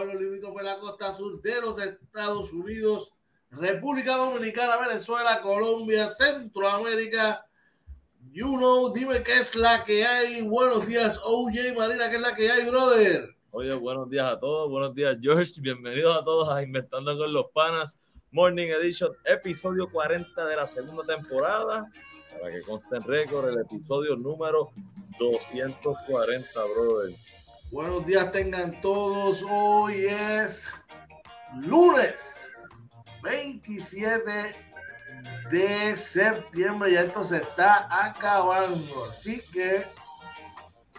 pueblo 0.00 0.20
limítrofe 0.20 0.62
la 0.62 0.78
costa 0.78 1.12
sur 1.12 1.40
de 1.42 1.60
los 1.60 1.78
Estados 1.78 2.52
Unidos, 2.52 3.12
República 3.50 4.16
Dominicana, 4.16 4.78
Venezuela, 4.78 5.42
Colombia, 5.42 6.06
Centroamérica. 6.08 7.44
You 8.32 8.56
know, 8.56 8.92
dime 8.92 9.22
qué 9.22 9.38
es 9.38 9.54
la 9.54 9.84
que 9.84 10.04
hay. 10.04 10.42
Buenos 10.42 10.86
días, 10.86 11.20
OJ 11.22 11.76
Marina, 11.76 12.08
qué 12.08 12.16
es 12.16 12.22
la 12.22 12.34
que 12.34 12.50
hay, 12.50 12.70
brother. 12.70 13.28
Oye, 13.50 13.74
buenos 13.74 14.08
días 14.08 14.32
a 14.32 14.38
todos, 14.38 14.70
buenos 14.70 14.94
días, 14.94 15.18
George. 15.20 15.60
Bienvenidos 15.60 16.16
a 16.16 16.24
todos 16.24 16.48
a 16.48 16.62
Inventando 16.62 17.18
con 17.18 17.32
los 17.32 17.46
Panas, 17.52 17.98
Morning 18.30 18.68
Edition, 18.68 19.12
episodio 19.24 19.90
40 19.90 20.46
de 20.46 20.56
la 20.56 20.66
segunda 20.66 21.04
temporada. 21.04 21.90
Para 22.40 22.52
que 22.52 22.62
conste 22.62 22.96
en 22.96 23.02
récord, 23.02 23.48
el 23.48 23.60
episodio 23.60 24.16
número 24.16 24.70
240, 25.18 26.64
brother. 26.64 27.14
Buenos 27.70 28.04
días 28.04 28.32
tengan 28.32 28.80
todos. 28.80 29.44
Hoy 29.48 30.06
es 30.06 30.68
lunes 31.62 32.48
27 33.22 34.50
de 35.52 35.96
septiembre. 35.96 36.90
Ya 36.90 37.02
esto 37.02 37.22
se 37.22 37.36
está 37.36 37.86
acabando. 38.04 39.04
Así 39.08 39.40
que 39.52 39.86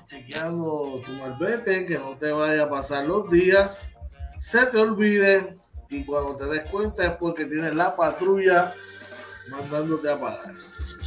chequeando 0.06 1.02
tu 1.06 1.12
malvete, 1.12 1.86
que 1.86 2.00
no 2.00 2.18
te 2.18 2.32
vaya 2.32 2.64
a 2.64 2.70
pasar 2.70 3.04
los 3.04 3.30
días, 3.30 3.92
se 4.40 4.66
te 4.68 4.78
olvide 4.78 5.58
y 5.90 6.06
cuando 6.06 6.38
te 6.38 6.46
des 6.46 6.70
cuenta 6.70 7.04
es 7.06 7.12
porque 7.18 7.46
tienes 7.46 7.76
la 7.76 7.98
patrulla 7.98 8.74
mandándote 9.50 10.10
a 10.10 10.18
parar. 10.18 10.54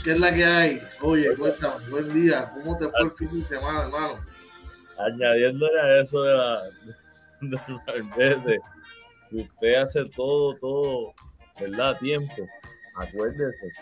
¿Qué 0.03 0.13
es 0.13 0.21
la 0.21 0.35
que 0.35 0.45
hay? 0.45 0.83
Oye, 1.01 1.35
cuéntame, 1.35 1.89
buen 1.89 2.13
día. 2.13 2.53
¿Cómo 2.53 2.77
te 2.77 2.87
fue 2.91 3.05
el 3.05 3.13
fin 3.13 3.39
de 3.39 3.47
semana, 3.47 3.85
hermano? 3.85 4.34
Añadiéndole 4.99 5.81
a 5.81 6.01
eso 6.01 6.23
de 6.23 6.35
la 6.35 6.63
del 8.17 8.61
si 9.31 9.43
usted 9.43 9.75
hace 9.75 10.05
todo, 10.07 10.55
todo, 10.57 11.15
¿verdad? 11.61 11.91
A 11.91 11.99
tiempo, 11.99 12.47
acuérdese, 12.97 13.73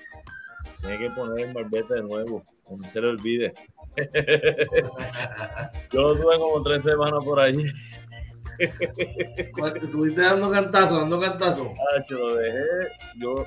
tiene 0.81 0.99
que 0.99 1.11
poner 1.11 1.47
el 1.47 1.55
malvete 1.55 1.95
de 1.95 2.03
nuevo, 2.03 2.43
no 2.71 2.83
se 2.89 3.01
le 3.01 3.09
olvide. 3.09 3.53
Yo 5.93 6.17
tuve 6.17 6.39
como 6.39 6.63
tres 6.63 6.83
semanas 6.83 7.23
por 7.25 7.39
allí. 7.39 7.65
Estuviste 9.83 10.23
dando 10.23 10.51
cantazo, 10.51 11.01
dando 11.01 11.21
cantazo. 11.21 11.73
Ah, 11.73 12.05
yo 12.09 12.19
lo 12.19 12.35
dejé, 12.37 12.65
yo, 13.17 13.45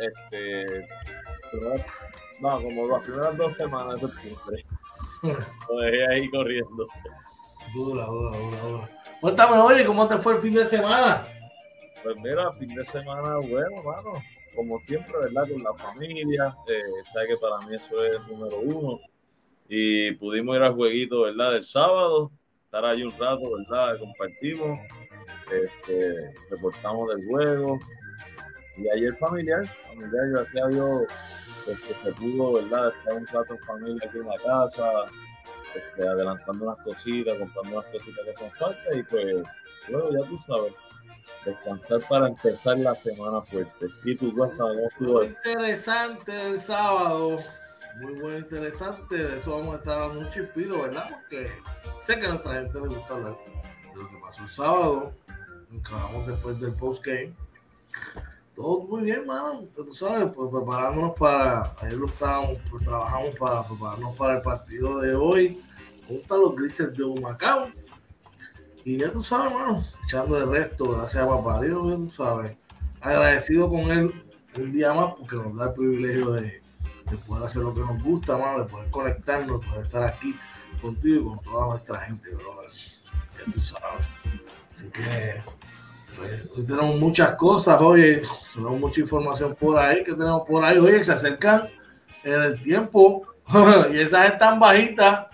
este, 0.00 0.88
no, 2.40 2.62
como 2.62 2.86
las 2.88 3.02
primeras 3.02 3.36
dos 3.36 3.56
semanas 3.56 4.00
de 4.00 4.08
septiembre. 4.08 4.64
Lo 5.22 5.80
dejé 5.80 6.06
ahí 6.06 6.30
corriendo. 6.30 6.86
Dura, 7.74 8.04
dura, 8.06 8.36
dura, 8.36 8.62
dura. 8.62 9.02
Cuéntame, 9.20 9.58
oye, 9.58 9.84
¿cómo 9.84 10.06
te 10.06 10.16
fue 10.18 10.34
el 10.34 10.40
fin 10.40 10.54
de 10.54 10.64
semana? 10.64 11.22
Pues 12.02 12.16
mira, 12.22 12.52
fin 12.52 12.74
de 12.74 12.84
semana, 12.84 13.36
bueno, 13.36 13.82
mano. 13.82 14.12
Como 14.54 14.78
siempre, 14.80 15.12
¿verdad? 15.18 15.48
Con 15.48 15.62
la 15.62 15.74
familia. 15.74 16.56
Eh, 16.66 16.82
sabes 17.12 17.28
que 17.28 17.36
para 17.36 17.58
mí 17.66 17.74
eso 17.74 18.04
es 18.04 18.26
número 18.28 18.58
uno. 18.60 19.00
Y 19.68 20.12
pudimos 20.12 20.56
ir 20.56 20.62
al 20.62 20.74
jueguito, 20.74 21.22
¿verdad? 21.22 21.52
Del 21.52 21.62
sábado. 21.62 22.30
Estar 22.64 22.84
ahí 22.84 23.02
un 23.02 23.10
rato, 23.10 23.42
¿verdad? 23.56 23.98
Compartimos. 23.98 24.78
Este, 25.52 26.34
reportamos 26.50 27.08
del 27.14 27.26
juego. 27.26 27.78
Y 28.76 28.88
ayer 28.90 29.16
familiar, 29.16 29.64
familiar, 29.88 30.28
gracias 30.30 30.64
a 30.64 30.68
Dios, 30.68 31.02
que 31.76 31.94
se 31.94 32.12
pudo, 32.12 32.54
¿verdad? 32.54 32.88
Estar 32.88 33.14
un 33.14 33.26
rato 33.26 33.54
en 33.54 33.58
familia 33.60 34.08
aquí 34.08 34.18
en 34.18 34.26
la 34.26 34.36
casa, 34.36 34.90
este, 35.74 36.08
adelantando 36.08 36.64
unas 36.64 36.78
cositas, 36.80 37.38
comprando 37.38 37.78
unas 37.78 37.86
cositas 37.92 38.24
que 38.24 38.36
son 38.36 38.50
falta 38.52 38.94
y 38.94 39.02
pues 39.02 39.42
luego 39.88 40.10
ya 40.12 40.28
tú 40.28 40.38
sabes, 40.46 40.72
descansar 41.44 42.00
para 42.08 42.28
empezar 42.28 42.78
la 42.78 42.94
semana 42.94 43.42
fuerte. 43.42 43.86
Y. 44.04 44.16
Muy 45.00 45.26
interesante 45.26 46.46
el 46.46 46.58
sábado. 46.58 47.38
Muy 48.00 48.14
bueno, 48.14 48.38
interesante. 48.38 49.16
De 49.16 49.36
eso 49.36 49.56
vamos 49.58 49.74
a 49.74 49.78
estar 49.78 49.98
dando 49.98 50.20
un 50.20 50.30
chispido, 50.30 50.82
¿verdad? 50.82 51.08
Porque 51.10 51.50
sé 51.98 52.16
que 52.16 52.26
a 52.26 52.30
nuestra 52.30 52.54
gente 52.54 52.80
le 52.80 52.88
gusta 52.88 53.14
hablar 53.14 53.36
de 53.94 54.02
lo 54.02 54.08
que 54.08 54.16
pasó 54.20 54.42
el 54.42 54.48
sábado. 54.48 55.12
Acabamos 55.80 56.26
después 56.26 56.60
del 56.60 56.72
post-game 56.72 57.34
todo 58.58 58.80
muy 58.80 59.04
bien, 59.04 59.24
mano. 59.24 59.68
Tú 59.72 59.94
sabes, 59.94 60.28
pues 60.34 60.50
preparándonos 60.50 61.14
para. 61.16 61.76
Ayer 61.80 61.94
lo 61.94 62.06
estábamos, 62.06 62.58
pues 62.68 62.84
trabajamos 62.84 63.30
para 63.38 63.62
prepararnos 63.62 64.16
para 64.16 64.36
el 64.36 64.42
partido 64.42 64.98
de 64.98 65.14
hoy. 65.14 65.62
Junto 66.08 66.34
a 66.34 66.38
los 66.38 66.56
grises 66.56 66.92
de 66.96 67.04
Humacao. 67.04 67.70
Y 68.84 68.96
ya 68.96 69.12
tú 69.12 69.22
sabes, 69.22 69.52
mano, 69.52 69.84
echando 70.04 70.38
el 70.38 70.50
resto, 70.50 70.90
gracias 70.90 71.22
a 71.22 71.28
papá 71.28 71.60
Dios, 71.60 71.88
ya 71.88 71.96
tú 71.96 72.10
sabes. 72.10 72.56
Agradecido 73.00 73.68
con 73.68 73.90
él 73.92 74.12
un 74.56 74.72
día 74.72 74.92
más 74.92 75.14
porque 75.14 75.36
nos 75.36 75.56
da 75.56 75.66
el 75.66 75.72
privilegio 75.72 76.32
de, 76.32 76.60
de 77.10 77.16
poder 77.26 77.44
hacer 77.44 77.62
lo 77.62 77.74
que 77.74 77.80
nos 77.80 78.02
gusta, 78.02 78.38
mano, 78.38 78.64
de 78.64 78.64
poder 78.64 78.90
conectarnos, 78.90 79.60
de 79.60 79.66
poder 79.68 79.84
estar 79.84 80.02
aquí 80.02 80.34
contigo 80.80 81.20
y 81.20 81.24
con 81.24 81.44
toda 81.44 81.66
nuestra 81.66 82.00
gente, 82.00 82.30
brother. 82.30 82.70
Ya 83.36 83.52
tú 83.52 83.60
sabes. 83.60 84.06
Así 84.72 84.88
que 84.90 85.42
pues, 86.16 86.66
tenemos 86.66 86.96
muchas 86.96 87.34
cosas, 87.36 87.80
oye, 87.80 88.22
tenemos 88.54 88.80
mucha 88.80 89.00
información 89.00 89.54
por 89.54 89.78
ahí, 89.78 90.02
que 90.02 90.12
tenemos 90.12 90.46
por 90.46 90.64
ahí, 90.64 90.78
oye, 90.78 91.02
se 91.02 91.12
acercan 91.12 91.68
en 92.24 92.42
el 92.42 92.60
tiempo 92.60 93.24
y 93.92 93.98
esas 93.98 94.32
están 94.32 94.58
bajitas, 94.58 95.26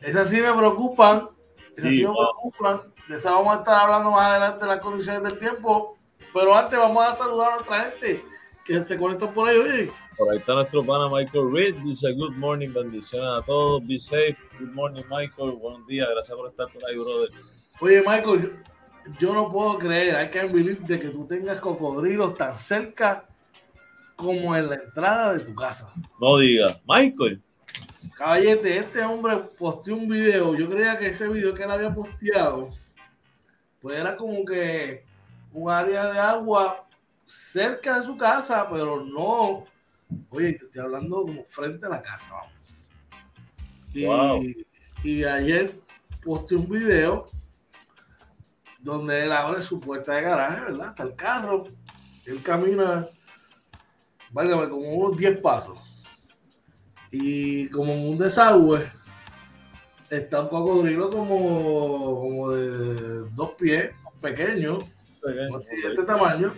esas 0.00 0.28
sí 0.28 0.40
me 0.40 0.52
preocupan, 0.52 1.28
esas 1.76 1.92
sí, 1.92 2.06
me 2.06 2.12
preocupan, 2.12 2.80
de 3.08 3.16
esas 3.16 3.32
vamos 3.32 3.56
a 3.56 3.58
estar 3.58 3.80
hablando 3.82 4.10
más 4.10 4.30
adelante 4.30 4.64
de 4.64 4.70
las 4.70 4.80
condiciones 4.80 5.22
del 5.22 5.38
tiempo, 5.38 5.96
pero 6.32 6.54
antes 6.54 6.78
vamos 6.78 7.04
a 7.04 7.16
saludar 7.16 7.52
a 7.52 7.54
nuestra 7.56 7.84
gente 7.84 8.24
que 8.64 8.84
se 8.84 8.96
conecta 8.96 9.30
por 9.30 9.48
ahí, 9.48 9.58
oye. 9.58 9.92
Por 10.16 10.30
ahí 10.30 10.38
está 10.38 10.54
nuestro 10.54 10.84
pana 10.84 11.08
Michael 11.08 11.52
Reed, 11.52 11.76
dice 11.84 12.12
good 12.12 12.36
morning, 12.36 12.72
bendiciones 12.72 13.42
a 13.42 13.46
todos, 13.46 13.86
be 13.86 13.98
safe, 13.98 14.36
good 14.58 14.72
morning 14.72 15.02
Michael, 15.10 15.52
buenos 15.52 15.86
días, 15.86 16.08
gracias 16.10 16.36
por 16.36 16.48
estar 16.48 16.66
por 16.68 16.84
ahí, 16.86 16.96
brother. 16.96 17.30
Oye, 17.80 18.00
Michael, 18.00 18.62
yo 19.18 19.32
no 19.32 19.50
puedo 19.50 19.78
creer, 19.78 20.14
I 20.22 20.30
can't 20.30 20.52
believe 20.52 20.84
de 20.86 20.98
que 20.98 21.08
tú 21.10 21.26
tengas 21.26 21.60
cocodrilos 21.60 22.34
tan 22.34 22.58
cerca 22.58 23.26
como 24.16 24.56
en 24.56 24.68
la 24.68 24.74
entrada 24.76 25.34
de 25.34 25.40
tu 25.44 25.54
casa. 25.54 25.92
No 26.20 26.38
diga, 26.38 26.78
Michael. 26.86 27.42
Caballete, 28.14 28.78
este 28.78 29.02
hombre 29.04 29.36
posteó 29.56 29.94
un 29.96 30.08
video, 30.08 30.54
yo 30.56 30.68
creía 30.68 30.98
que 30.98 31.08
ese 31.08 31.28
video 31.28 31.54
que 31.54 31.62
él 31.62 31.70
había 31.70 31.94
posteado, 31.94 32.70
pues 33.80 33.98
era 33.98 34.16
como 34.16 34.44
que 34.44 35.04
un 35.52 35.70
área 35.70 36.12
de 36.12 36.18
agua 36.18 36.84
cerca 37.24 38.00
de 38.00 38.06
su 38.06 38.16
casa, 38.16 38.68
pero 38.70 39.04
no, 39.04 39.64
oye, 40.30 40.52
te 40.54 40.64
estoy 40.64 40.82
hablando 40.82 41.22
como 41.22 41.44
frente 41.44 41.86
a 41.86 41.90
la 41.90 42.02
casa, 42.02 42.32
vamos. 42.32 42.52
Y, 43.94 44.04
Wow. 44.04 44.44
y 45.04 45.24
ayer 45.24 45.72
posteó 46.24 46.58
un 46.58 46.68
video 46.68 47.24
donde 48.78 49.24
él 49.24 49.32
abre 49.32 49.62
su 49.62 49.80
puerta 49.80 50.14
de 50.14 50.22
garaje, 50.22 50.60
¿verdad? 50.60 50.88
Hasta 50.88 51.02
el 51.02 51.14
carro. 51.14 51.64
Él 52.24 52.42
camina, 52.42 53.06
válgame, 54.30 54.68
como 54.68 54.88
unos 54.88 55.16
10 55.16 55.40
pasos. 55.40 55.78
Y 57.10 57.68
como 57.68 57.92
en 57.92 58.08
un 58.08 58.18
desagüe, 58.18 58.90
está 60.10 60.42
un 60.42 60.48
cocodrilo 60.48 61.10
como, 61.10 62.20
como 62.20 62.50
de 62.50 63.28
dos 63.30 63.52
pies, 63.58 63.92
pequeño, 64.20 64.78
así 65.56 65.80
de 65.80 65.88
este 65.88 66.04
tamaño, 66.04 66.52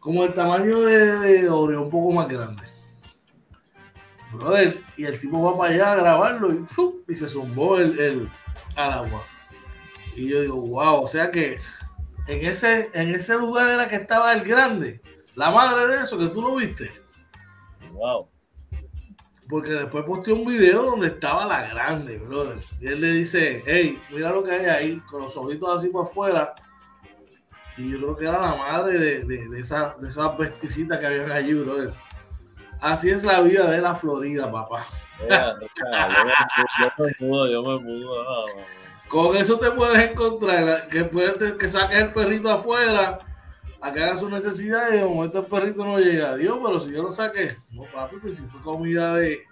como 0.00 0.24
el 0.24 0.34
tamaño 0.34 0.80
de, 0.80 1.18
de 1.18 1.48
Oreo, 1.48 1.82
un 1.82 1.90
poco 1.90 2.12
más 2.12 2.28
grande. 2.28 2.62
Brother, 4.32 4.80
y 4.96 5.04
el 5.04 5.18
tipo 5.18 5.42
va 5.42 5.58
para 5.58 5.74
allá 5.74 5.92
a 5.92 5.96
grabarlo 5.96 6.52
y, 7.08 7.14
se 7.14 7.26
zumbó 7.26 7.78
el, 7.78 7.98
el, 7.98 8.30
al 8.76 8.92
agua. 8.92 9.22
Y 10.16 10.28
yo 10.28 10.40
digo, 10.42 10.60
wow, 10.60 11.02
o 11.02 11.06
sea 11.06 11.30
que 11.30 11.58
en 12.26 12.46
ese, 12.46 12.90
en 12.94 13.14
ese 13.14 13.36
lugar 13.36 13.68
era 13.68 13.88
que 13.88 13.96
estaba 13.96 14.32
el 14.32 14.42
grande, 14.42 15.00
la 15.34 15.50
madre 15.50 15.86
de 15.86 16.02
eso, 16.02 16.18
que 16.18 16.28
tú 16.28 16.42
lo 16.42 16.56
viste. 16.56 16.90
Wow. 17.92 18.28
Porque 19.48 19.72
después 19.72 20.04
posteó 20.04 20.36
un 20.36 20.46
video 20.46 20.82
donde 20.82 21.08
estaba 21.08 21.44
la 21.44 21.68
grande, 21.68 22.18
brother. 22.18 22.58
Y 22.80 22.86
él 22.86 23.00
le 23.00 23.10
dice, 23.12 23.62
hey, 23.66 24.00
mira 24.10 24.30
lo 24.30 24.44
que 24.44 24.52
hay 24.52 24.66
ahí, 24.66 24.96
con 25.00 25.22
los 25.22 25.36
ojitos 25.36 25.78
así 25.78 25.88
por 25.88 26.04
afuera. 26.06 26.54
Y 27.76 27.90
yo 27.90 27.98
creo 27.98 28.16
que 28.16 28.26
era 28.26 28.40
la 28.40 28.54
madre 28.54 28.98
de, 28.98 29.24
de, 29.24 29.48
de, 29.48 29.60
esa, 29.60 29.94
de 29.98 30.08
esas 30.08 30.36
besticitas 30.38 30.98
que 30.98 31.06
habían 31.06 31.32
allí, 31.32 31.54
brother. 31.54 31.92
Así 32.80 33.10
es 33.10 33.24
la 33.24 33.40
vida 33.40 33.70
de 33.70 33.80
la 33.80 33.94
Florida, 33.94 34.50
papá. 34.50 34.84
Yeah, 35.28 35.58
yo, 35.60 35.66
yo, 36.80 37.04
me 37.04 37.26
mudo, 37.26 37.46
yo 37.50 37.62
me 37.62 37.78
mudo. 37.78 38.24
Con 39.10 39.36
eso 39.36 39.58
te 39.58 39.72
puedes 39.72 40.08
encontrar, 40.08 40.88
que, 40.88 41.04
puedes, 41.04 41.54
que 41.54 41.68
saques 41.68 41.98
el 41.98 42.12
perrito 42.12 42.48
afuera, 42.48 43.18
a 43.80 43.92
que 43.92 44.04
haga 44.04 44.16
sus 44.16 44.30
necesidades 44.30 44.94
y 44.94 44.98
de 44.98 45.04
momento 45.04 45.40
el 45.40 45.46
perrito 45.46 45.84
no 45.84 45.98
llega. 45.98 46.36
Dios, 46.36 46.56
pero 46.64 46.78
si 46.78 46.92
yo 46.92 47.02
lo 47.02 47.10
saqué, 47.10 47.56
no 47.72 47.82
papi, 47.92 48.16
pues 48.22 48.36
si 48.36 48.44
fue 48.44 48.62
comida 48.62 49.16
de, 49.16 49.42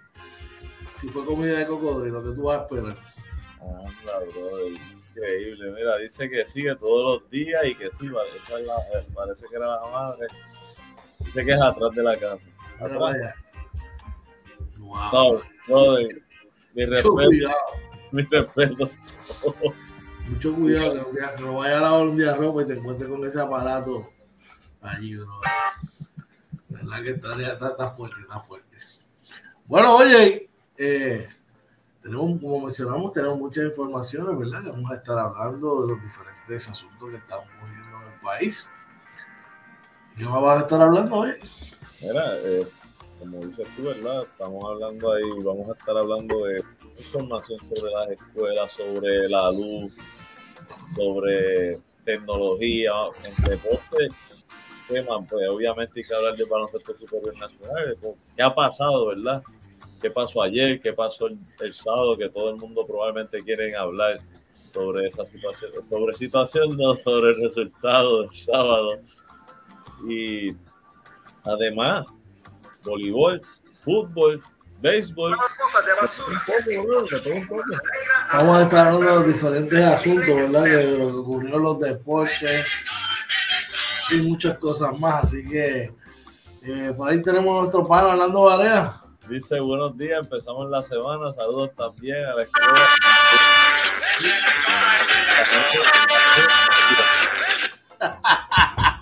si 0.95 1.09
fue 1.09 1.25
comida 1.25 1.57
de 1.57 1.67
cocodrilo, 1.67 2.23
que 2.23 2.35
tú 2.35 2.43
vas 2.43 2.59
a 2.59 2.61
esperar. 2.63 2.95
Anda, 3.59 4.19
bro, 4.31 4.69
increíble. 4.69 5.71
Mira, 5.71 5.97
dice 5.97 6.29
que 6.29 6.45
sigue 6.45 6.73
todos 6.77 7.21
los 7.21 7.29
días 7.29 7.65
y 7.65 7.75
que 7.75 7.91
sí, 7.91 8.07
la, 8.07 8.21
eh, 8.21 9.05
parece 9.13 9.45
que 9.49 9.57
era 9.57 9.67
la 9.67 9.91
madre. 9.91 10.27
Dice 11.19 11.43
que 11.43 11.51
es 11.51 11.61
atrás 11.61 11.93
de 11.95 12.03
la 12.03 12.15
casa. 12.15 12.47
Atrás. 12.79 13.35
Wow. 14.77 15.43
No, 15.67 15.85
no, 15.95 15.97
mi 16.73 16.85
respeto, 16.85 17.13
cuidado. 17.13 17.88
mi 18.11 18.23
respeto. 18.23 18.89
Mucho 20.27 20.53
cuidado, 20.55 21.07
que 21.11 21.41
no- 21.41 21.55
vaya 21.57 21.77
a 21.77 21.81
lavar 21.81 22.03
un 22.07 22.17
día 22.17 22.35
ropa 22.35 22.61
y 22.61 22.67
te 22.67 22.73
encuentres 22.73 23.09
con 23.09 23.25
ese 23.25 23.39
aparato 23.41 24.09
allí, 24.81 25.15
bro. 25.15 25.39
¿Verdad 26.69 27.03
que 27.03 27.09
está, 27.11 27.33
está, 27.41 27.69
está 27.69 27.87
fuerte, 27.89 28.19
está 28.21 28.39
fuerte? 28.39 28.77
Bueno, 29.65 29.95
oye, 29.97 30.49
eh, 30.77 31.27
tenemos, 32.01 32.39
como 32.39 32.61
mencionamos, 32.61 33.11
tenemos 33.11 33.37
muchas 33.39 33.65
informaciones, 33.65 34.37
¿verdad? 34.37 34.63
Que 34.63 34.71
vamos 34.71 34.91
a 34.91 34.95
estar 34.95 35.17
hablando 35.17 35.81
de 35.81 35.87
los 35.93 36.01
diferentes 36.01 36.69
asuntos 36.69 37.09
que 37.09 37.17
están 37.17 37.39
ocurriendo 37.39 37.97
en 38.07 38.13
el 38.13 38.19
país. 38.21 38.69
¿Y 40.13 40.19
qué 40.19 40.25
más 40.25 40.41
vas 40.41 40.59
a 40.59 40.61
estar 40.61 40.81
hablando 40.81 41.15
hoy? 41.17 41.31
Mira, 42.01 42.23
eh, 42.37 42.67
como 43.19 43.39
dices 43.39 43.67
tú, 43.75 43.83
¿verdad? 43.83 44.21
Estamos 44.23 44.63
hablando 44.65 45.11
ahí, 45.11 45.23
vamos 45.43 45.69
a 45.69 45.73
estar 45.77 45.97
hablando 45.97 46.45
de 46.45 46.63
información 46.99 47.59
sobre 47.73 47.91
las 47.91 48.09
escuelas, 48.11 48.71
sobre 48.71 49.29
la 49.29 49.51
luz, 49.51 49.93
sobre 50.95 51.77
tecnología, 52.03 52.91
en 53.23 53.43
deporte. 53.43 54.09
Tema, 54.87 55.23
pues 55.29 55.47
obviamente 55.47 55.99
hay 55.99 56.03
que 56.03 56.15
hablar 56.15 56.35
de 56.35 56.45
baloncesto 56.45 56.97
superior 56.97 57.37
nacional, 57.37 57.97
qué 58.35 58.41
ha 58.41 58.53
pasado, 58.53 59.07
¿verdad? 59.07 59.43
¿Qué 60.01 60.09
pasó 60.09 60.41
ayer? 60.41 60.79
¿Qué 60.79 60.93
pasó 60.93 61.27
el, 61.27 61.37
el 61.59 61.73
sábado? 61.73 62.17
Que 62.17 62.29
todo 62.29 62.49
el 62.49 62.55
mundo 62.55 62.87
probablemente 62.87 63.43
quiere 63.43 63.75
hablar 63.75 64.19
sobre 64.73 65.07
esa 65.07 65.25
situación, 65.25 65.71
sobre 65.89 66.13
situación, 66.13 66.77
no 66.77 66.95
sobre 66.95 67.31
el 67.31 67.41
resultado 67.41 68.21
del 68.21 68.35
sábado. 68.35 68.99
Y 70.07 70.55
además, 71.43 72.05
voleibol, 72.83 73.41
fútbol, 73.83 74.41
béisbol. 74.81 75.33
Un 75.33 75.39
poco, 76.45 76.83
bro, 76.83 77.01
de 77.03 77.19
todo 77.19 77.33
un 77.33 77.47
poco. 77.47 77.63
Vamos 78.33 78.57
a 78.57 78.63
estar 78.63 78.87
hablando 78.87 79.07
de 79.07 79.15
los 79.15 79.27
diferentes 79.27 79.83
asuntos, 79.83 80.35
¿verdad? 80.35 80.63
Que 80.63 80.69
de 80.69 80.97
lo 80.97 81.07
que 81.07 81.17
ocurrió 81.17 81.55
en 81.55 81.63
los 81.63 81.79
deportes 81.79 82.65
y 84.11 84.17
muchas 84.21 84.57
cosas 84.57 84.97
más. 84.97 85.25
Así 85.25 85.47
que 85.47 85.93
eh, 86.63 86.93
por 86.95 87.09
ahí 87.09 87.21
tenemos 87.21 87.57
a 87.57 87.59
nuestro 87.61 87.87
pana 87.87 88.09
Orlando 88.09 88.41
Varea. 88.41 88.93
Dice 89.27 89.59
buenos 89.59 89.95
días, 89.97 90.19
empezamos 90.23 90.69
la 90.69 90.81
semana. 90.81 91.31
Saludos 91.31 91.71
también 91.75 92.25
a 92.25 92.33
la 92.35 92.43
escuela. 92.43 92.79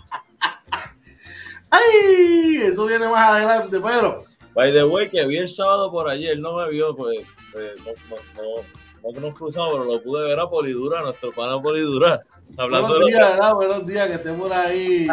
¡Ay! 1.70 2.58
Eso 2.64 2.86
viene 2.86 3.08
más 3.08 3.30
adelante, 3.30 3.80
pero 3.80 4.26
By 4.58 4.72
the 4.74 4.84
way, 4.86 5.08
que 5.08 5.24
vi 5.28 5.38
el 5.38 5.48
sábado 5.50 5.92
por 5.92 6.10
ayer, 6.10 6.40
no 6.40 6.56
me 6.58 6.68
vio, 6.72 6.96
pues 6.96 7.20
eh, 7.20 7.76
no, 7.78 7.92
no, 8.10 8.42
no, 8.42 8.64
no 9.04 9.14
que 9.14 9.20
nos 9.20 9.36
cruzamos, 9.36 9.74
pero 9.74 9.84
lo 9.86 10.02
pude 10.02 10.24
ver 10.24 10.40
a 10.40 10.50
Polidura, 10.50 11.04
nuestro 11.04 11.32
pana 11.32 11.62
Polidura. 11.62 12.24
Hablando 12.58 12.88
buenos 12.88 13.06
de 13.06 13.14
días, 13.14 13.30
¿verdad? 13.34 13.54
Buenos 13.54 13.86
días, 13.86 14.08
que 14.08 14.14
esté 14.16 14.34
por 14.34 14.52
ahí 14.52 15.08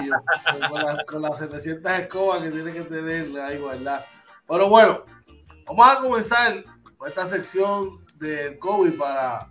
con, 0.71 0.83
la- 0.83 1.05
con 1.05 1.21
las 1.21 1.39
700 1.39 1.93
escobas 1.93 2.43
que 2.43 2.51
tiene 2.53 2.73
que 2.73 2.81
tener 2.85 3.39
ahí, 3.39 3.59
¿verdad? 3.63 4.03
Pero 4.49 4.69
bueno, 4.71 5.05
vamos 5.67 5.87
a 5.91 5.99
comenzar 5.99 6.65
con 6.97 7.07
esta 7.11 7.27
sección 7.27 7.91
del 8.15 8.59
COVID 8.59 8.95
para 8.99 9.51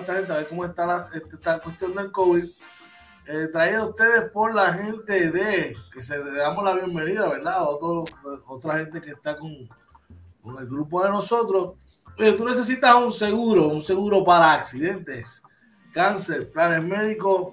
esta 0.00 0.14
gente, 0.16 0.32
a 0.32 0.36
ver 0.36 0.48
cómo 0.48 0.66
está 0.66 0.84
la 0.86 1.08
este- 1.14 1.36
esta 1.36 1.58
cuestión 1.60 1.94
del 1.94 2.12
COVID. 2.12 2.44
Eh, 3.30 3.48
traído 3.48 3.82
a 3.82 3.88
ustedes 3.88 4.30
por 4.30 4.54
la 4.54 4.72
gente 4.72 5.30
de, 5.30 5.76
que 5.92 6.00
se 6.00 6.16
le 6.16 6.32
damos 6.32 6.64
la 6.64 6.72
bienvenida, 6.72 7.28
¿verdad? 7.28 7.68
Otro, 7.68 8.04
otra 8.46 8.78
gente 8.78 9.02
que 9.02 9.10
está 9.10 9.36
con, 9.36 9.68
con 10.40 10.58
el 10.58 10.66
grupo 10.66 11.04
de 11.04 11.10
nosotros. 11.10 11.74
Oye, 12.18 12.32
tú 12.32 12.46
necesitas 12.46 12.94
un 12.94 13.12
seguro, 13.12 13.68
un 13.68 13.82
seguro 13.82 14.24
para 14.24 14.54
accidentes, 14.54 15.42
cáncer, 15.92 16.50
planes 16.50 16.82
médicos. 16.82 17.52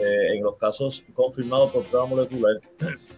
En 0.00 0.44
los 0.44 0.56
casos 0.58 1.02
confirmados 1.12 1.72
por 1.72 1.82
prueba 1.84 2.06
molecular, 2.06 2.60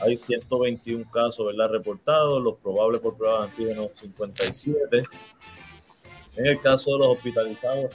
hay 0.00 0.16
121 0.16 1.10
casos, 1.10 1.46
¿verdad? 1.46 1.70
Reportados, 1.70 2.42
los 2.42 2.56
probables 2.58 3.00
por 3.00 3.16
prueba 3.16 3.40
de 3.40 3.44
antígenos 3.50 3.90
57. 3.94 5.04
En 6.36 6.46
el 6.46 6.60
caso 6.60 6.92
de 6.92 6.98
los 6.98 7.08
hospitalizados, 7.16 7.90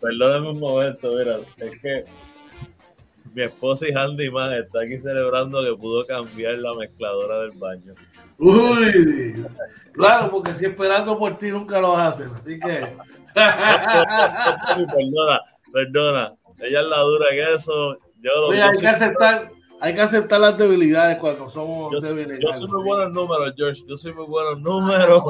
Perdóname 0.00 0.50
un 0.50 0.58
momento, 0.58 1.12
mira, 1.16 1.38
es 1.58 1.80
que 1.80 2.04
mi 3.32 3.42
esposa 3.42 3.86
y 3.88 3.92
Handy 3.92 4.30
Man 4.32 4.52
está 4.52 4.80
aquí 4.80 4.98
celebrando 4.98 5.62
que 5.62 5.80
pudo 5.80 6.04
cambiar 6.04 6.58
la 6.58 6.74
mezcladora 6.74 7.38
del 7.42 7.52
baño. 7.52 7.94
Uy, 8.36 9.44
claro, 9.92 10.28
porque 10.28 10.54
si 10.54 10.64
esperando 10.66 11.16
por 11.16 11.38
ti 11.38 11.50
nunca 11.52 11.80
lo 11.80 11.96
hacen, 11.96 12.30
así 12.34 12.58
que. 12.58 12.84
perdona, 14.92 15.40
perdona. 15.72 16.34
Ella 16.58 16.80
es 16.80 16.86
la 16.86 16.98
dura 17.00 17.26
que 17.30 17.54
eso. 17.54 17.96
Yo, 18.20 18.30
lo- 18.34 18.48
Oye, 18.48 18.60
hay 18.60 18.76
que 18.76 18.88
aceptar, 18.88 19.52
hay 19.82 19.94
que 19.94 20.00
aceptar 20.00 20.40
las 20.40 20.56
debilidades 20.56 21.18
cuando 21.18 21.48
somos 21.48 21.92
yo, 21.92 21.98
débiles. 21.98 22.38
yo 22.40 22.54
soy 22.54 22.68
muy 22.68 22.84
bueno 22.84 23.02
en 23.02 23.12
números, 23.12 23.52
George. 23.56 23.82
Yo 23.88 23.96
soy 23.96 24.12
muy 24.12 24.26
bueno 24.26 24.52
en 24.52 24.62
números. 24.62 25.24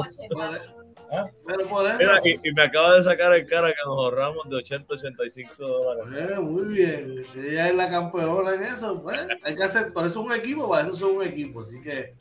¿Ah? 1.11 1.27
Pero 1.47 1.67
por 1.67 1.87
eso. 1.87 1.97
Mira, 1.97 2.21
y, 2.23 2.39
y 2.47 2.53
me 2.53 2.61
acaba 2.61 2.95
de 2.95 3.01
sacar 3.01 3.33
en 3.33 3.47
cara 3.47 3.69
que 3.69 3.79
nos 3.83 3.97
ahorramos 3.97 4.47
de 4.47 4.57
80 4.57 4.93
85 4.93 5.55
dólares. 5.57 6.29
Eh, 6.31 6.39
muy 6.39 6.65
bien, 6.65 7.25
ella 7.35 7.69
es 7.69 7.75
la 7.75 7.89
campeona 7.89 8.53
en 8.53 8.63
eso, 8.63 9.01
pues, 9.01 9.19
hay 9.43 9.55
que 9.55 9.63
hacer, 9.63 9.91
por 9.91 10.05
eso 10.05 10.21
es 10.21 10.25
un 10.27 10.33
equipo, 10.33 10.69
para 10.69 10.83
eso 10.87 10.95
son 10.95 11.17
un 11.17 11.23
equipo, 11.23 11.61
así 11.61 11.81
que 11.81 12.13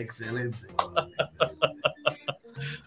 excelente. 0.02 0.58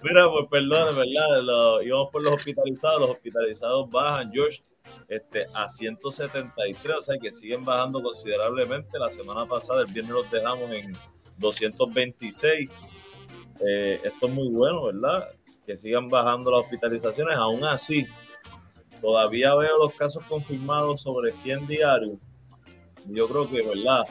Mira, 0.04 0.30
pues 0.30 0.48
perdón, 0.50 0.96
¿verdad? 0.96 1.42
Lo- 1.44 1.82
íbamos 1.82 2.10
por 2.12 2.24
los 2.24 2.34
hospitalizados, 2.34 3.02
los 3.02 3.10
hospitalizados 3.12 3.90
bajan, 3.90 4.32
George, 4.32 4.62
este, 5.08 5.46
a 5.54 5.70
173, 5.70 6.96
o 6.98 7.02
sea 7.02 7.16
que 7.22 7.32
siguen 7.32 7.64
bajando 7.66 8.02
considerablemente. 8.02 9.00
La 9.00 9.10
semana 9.10 9.46
pasada, 9.46 9.82
el 9.84 9.92
viernes 9.92 10.14
los 10.14 10.30
dejamos 10.32 10.70
en 10.72 10.96
226. 11.38 12.70
Eh, 13.66 14.00
esto 14.04 14.28
es 14.28 14.34
muy 14.34 14.50
bueno, 14.50 14.84
¿verdad? 14.86 15.30
Que 15.66 15.78
sigan 15.78 16.10
bajando 16.10 16.52
las 16.52 16.62
hospitalizaciones. 16.62 17.36
Aún 17.38 17.64
así, 17.64 18.06
todavía 19.02 19.56
veo 19.56 19.78
los 19.78 19.94
casos 19.94 20.24
confirmados 20.26 21.02
sobre 21.02 21.32
100 21.32 21.66
diarios. 21.68 22.18
Yo 23.08 23.28
creo 23.28 23.50
que, 23.50 23.62
¿verdad? 23.68 24.04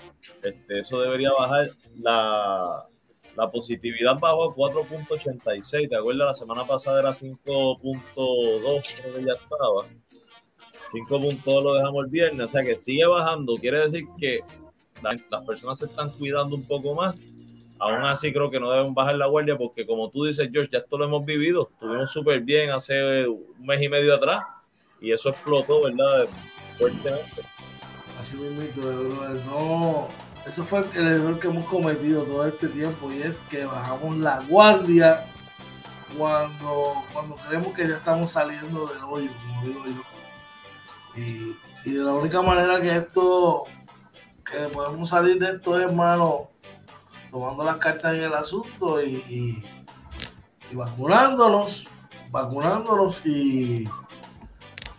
Este, 0.43 0.81
eso 0.81 1.01
debería 1.01 1.33
bajar. 1.33 1.69
La, 1.97 2.87
la 3.37 3.51
positividad 3.51 4.19
bajó 4.19 4.51
a 4.51 4.55
4.86. 4.55 5.89
¿Te 5.89 5.97
acuerdas? 5.97 6.27
La 6.29 6.35
semana 6.35 6.67
pasada 6.67 7.01
era 7.01 7.11
5.2, 7.11 9.03
creo 9.03 9.15
que 9.15 9.25
ya 9.25 9.33
estaba. 9.33 9.87
5.2 10.93 11.63
lo 11.63 11.75
dejamos 11.75 12.05
el 12.05 12.11
viernes. 12.11 12.47
O 12.47 12.49
sea 12.49 12.63
que 12.63 12.77
sigue 12.77 13.07
bajando. 13.07 13.57
Quiere 13.57 13.79
decir 13.79 14.05
que 14.19 14.41
las 15.31 15.45
personas 15.45 15.79
se 15.79 15.87
están 15.87 16.11
cuidando 16.11 16.57
un 16.57 16.65
poco 16.65 16.95
más, 16.95 17.17
aún 17.79 18.05
así 18.05 18.33
creo 18.33 18.51
que 18.51 18.61
no 18.61 18.71
deben 18.71 18.95
bajar 18.95 19.17
la 19.17 19.27
guardia 19.27 19.57
porque 19.57 19.87
como 19.87 20.11
tú 20.11 20.25
dices, 20.25 20.49
George, 20.53 20.71
ya 20.73 20.79
esto 20.79 20.99
lo 20.99 21.05
hemos 21.05 21.25
vivido, 21.25 21.71
estuvimos 21.73 22.11
súper 22.11 22.41
bien 22.41 22.71
hace 22.71 23.27
un 23.27 23.45
mes 23.61 23.83
y 23.83 23.89
medio 23.89 24.15
atrás 24.15 24.45
y 25.01 25.13
eso 25.13 25.31
explotó, 25.31 25.83
¿verdad? 25.83 26.29
Fuertemente. 26.79 27.43
Así 28.19 28.37
mismo, 28.37 28.85
no, 29.47 30.09
eso 30.47 30.65
fue 30.65 30.85
el 30.95 31.09
error 31.09 31.39
que 31.39 31.49
hemos 31.49 31.67
cometido 31.67 32.23
todo 32.25 32.47
este 32.47 32.69
tiempo 32.69 33.13
y 33.13 33.23
es 33.23 33.41
que 33.43 33.65
bajamos 33.65 34.17
la 34.19 34.41
guardia 34.41 35.25
cuando, 36.17 37.03
cuando 37.13 37.37
creemos 37.37 37.73
que 37.73 37.89
ya 37.89 37.97
estamos 37.97 38.31
saliendo 38.31 38.87
del 38.87 39.05
hoyo, 39.05 39.31
como 39.47 39.63
digo 39.63 39.85
yo. 39.87 41.21
Y, 41.21 41.57
y 41.85 41.93
de 41.93 42.05
la 42.05 42.13
única 42.13 42.43
manera 42.43 42.81
que 42.81 42.97
esto, 42.97 43.65
que 44.45 44.59
podemos 44.73 45.09
salir 45.09 45.39
de 45.39 45.53
esto 45.53 45.79
es, 45.79 45.87
hermano, 45.87 46.51
tomando 47.31 47.65
las 47.65 47.77
cartas 47.77 48.15
en 48.15 48.25
el 48.25 48.35
asunto 48.35 49.03
y, 49.03 49.65
y, 50.71 50.75
vacunándonos, 50.75 51.87
vacunándonos 52.31 53.25
y, 53.27 53.89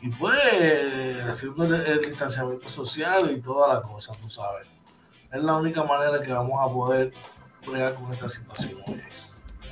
y 0.01 0.09
pues 0.19 1.27
haciendo 1.27 1.63
el, 1.65 2.01
distanciamiento 2.01 2.69
social 2.69 3.31
y 3.31 3.41
toda 3.41 3.73
la 3.73 3.81
cosa, 3.81 4.11
tú 4.21 4.29
sabes. 4.29 4.72
Es 5.33 5.41
la 5.41 5.55
única 5.55 5.83
manera 5.83 6.21
que 6.21 6.31
vamos 6.31 6.59
a 6.61 6.71
poder 6.71 7.11
bregar 7.65 7.95
con 7.95 8.13
esta 8.13 8.29
situación. 8.29 8.79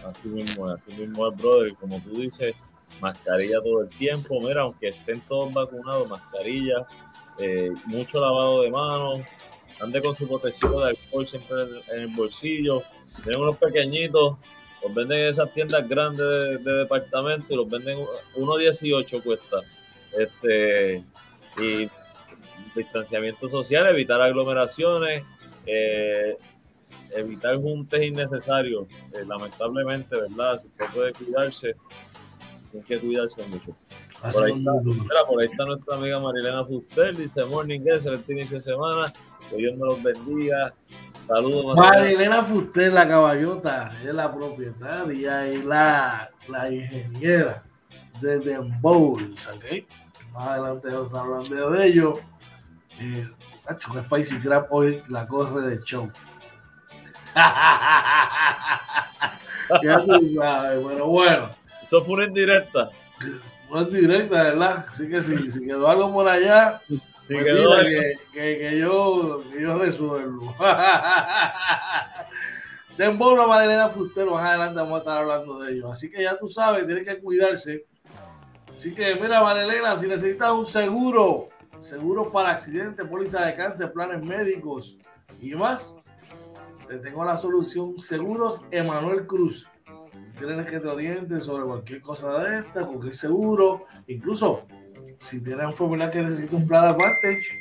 Así 0.03 0.27
mismo 0.27 0.67
así 0.67 0.91
mismo 0.97 1.27
es, 1.27 1.37
brother. 1.37 1.75
Como 1.75 1.99
tú 1.99 2.19
dices, 2.19 2.55
mascarilla 2.99 3.61
todo 3.61 3.83
el 3.83 3.89
tiempo. 3.89 4.41
Mira, 4.41 4.61
aunque 4.61 4.87
estén 4.87 5.21
todos 5.21 5.53
vacunados, 5.53 6.09
mascarilla, 6.09 6.87
eh, 7.37 7.71
mucho 7.85 8.19
lavado 8.19 8.63
de 8.63 8.71
manos, 8.71 9.19
ande 9.79 10.01
con 10.01 10.15
su 10.15 10.27
protección 10.27 10.71
de 10.77 10.89
alcohol 10.89 11.27
siempre 11.27 11.55
en, 11.93 12.01
el 12.01 12.07
bolsillo. 12.07 12.81
Tienen 13.23 13.41
unos 13.41 13.57
pequeñitos, 13.57 14.37
los 14.81 14.93
venden 14.95 15.19
en 15.19 15.25
esas 15.27 15.53
tiendas 15.53 15.87
grandes 15.87 16.25
de, 16.63 16.73
departamento 16.73 17.53
y 17.53 17.55
los 17.55 17.69
venden 17.69 17.99
1.18 18.35 19.21
cuesta. 19.21 19.57
Este, 20.17 21.03
y 21.61 21.87
distanciamiento 22.75 23.47
social, 23.47 23.85
evitar 23.87 24.21
aglomeraciones, 24.21 25.23
eh, 25.65 26.37
evitar 27.11 27.57
juntes 27.57 28.01
innecesarios. 28.01 28.87
Eh, 29.13 29.25
lamentablemente, 29.25 30.15
¿verdad? 30.15 30.57
Si 30.57 30.67
usted 30.67 30.85
puede 30.93 31.13
cuidarse, 31.13 31.75
tiene 32.71 32.85
que 32.85 32.99
cuidarse 32.99 33.43
mucho. 33.47 33.75
Por 34.21 34.45
ahí, 34.45 34.53
está, 34.53 35.25
por 35.27 35.41
ahí, 35.41 35.47
está, 35.47 35.65
nuestra 35.65 35.95
amiga 35.95 36.19
Marilena 36.19 36.63
Fuster, 36.63 37.17
dice 37.17 37.43
Morning, 37.45 37.79
excelente 37.85 38.33
inicio 38.33 38.57
de 38.57 38.61
semana. 38.61 39.11
Que 39.49 39.55
Dios 39.57 39.77
me 39.77 39.85
los 39.85 40.03
bendiga. 40.03 40.73
Saludos, 41.27 41.75
Marilena 41.75 42.43
Fuster, 42.43 42.93
la 42.93 43.07
caballota, 43.07 43.91
es 44.03 44.13
la 44.13 44.33
propietaria 44.33 45.51
y 45.51 45.63
la, 45.63 46.29
la 46.47 46.71
ingeniera 46.71 47.63
de 48.21 48.39
The 48.39 48.59
Bowls, 48.79 49.47
¿ok? 49.47 49.65
Más 50.33 50.47
adelante 50.47 50.89
vamos 50.89 51.13
a 51.13 51.19
hablando 51.21 51.71
de 51.71 51.87
ello. 51.87 52.19
Eh, 52.99 53.27
que 53.77 54.01
Spicy 54.01 54.39
Crab 54.39 54.67
hoy 54.69 55.01
la 55.07 55.27
corre 55.27 55.61
de 55.61 55.81
show. 55.83 56.11
ya 59.83 60.03
tú 60.03 60.29
sabes, 60.35 60.85
pero 60.87 61.07
bueno. 61.07 61.49
Eso 61.83 62.03
fue 62.03 62.15
una 62.15 62.25
indirecta. 62.25 62.89
Una 63.69 63.81
indirecta, 63.81 64.43
¿verdad? 64.43 64.85
Así 64.87 65.07
que 65.07 65.21
si, 65.21 65.51
si 65.51 65.65
quedó 65.65 65.89
algo 65.89 66.13
por 66.13 66.27
allá, 66.27 66.81
pues 67.27 67.45
que, 68.33 68.33
que, 68.33 68.79
yo, 68.79 69.43
que 69.51 69.61
yo 69.61 69.77
resuelvo. 69.77 70.55
Dembow 72.97 73.41
a 73.41 73.47
Marilena 73.47 73.89
Fustero, 73.89 74.35
más 74.35 74.49
adelante 74.49 74.79
vamos 74.79 74.95
a 74.95 74.99
estar 74.99 75.17
hablando 75.19 75.59
de 75.59 75.73
ello. 75.73 75.89
Así 75.89 76.11
que 76.11 76.23
ya 76.23 76.37
tú 76.37 76.49
sabes, 76.49 76.85
tienes 76.85 77.05
que 77.05 77.19
cuidarse. 77.19 77.85
Así 78.71 78.93
que 78.93 79.15
mira, 79.15 79.41
Marilena, 79.41 79.95
si 79.95 80.07
necesitas 80.07 80.51
un 80.51 80.65
seguro, 80.65 81.49
seguro 81.81 82.31
para 82.31 82.51
accidentes, 82.51 83.05
póliza 83.07 83.43
de 83.45 83.55
cáncer, 83.55 83.91
planes 83.91 84.23
médicos 84.23 84.97
y 85.41 85.55
más, 85.55 85.95
te 86.87 86.99
tengo 86.99 87.25
la 87.25 87.35
solución. 87.35 87.99
Seguros 87.99 88.63
Emanuel 88.71 89.25
Cruz. 89.25 89.67
Tienes 90.37 90.65
que 90.65 90.79
te 90.79 90.87
orienten 90.87 91.41
sobre 91.41 91.65
cualquier 91.65 92.01
cosa 92.01 92.41
de 92.43 92.59
esta, 92.59 92.85
cualquier 92.85 93.15
seguro, 93.15 93.85
incluso 94.07 94.61
si 95.19 95.41
tienes 95.41 95.77
un 95.79 96.09
que 96.09 96.21
necesita 96.21 96.55
un 96.55 96.65
plan 96.67 96.85
Advantage, 96.85 97.59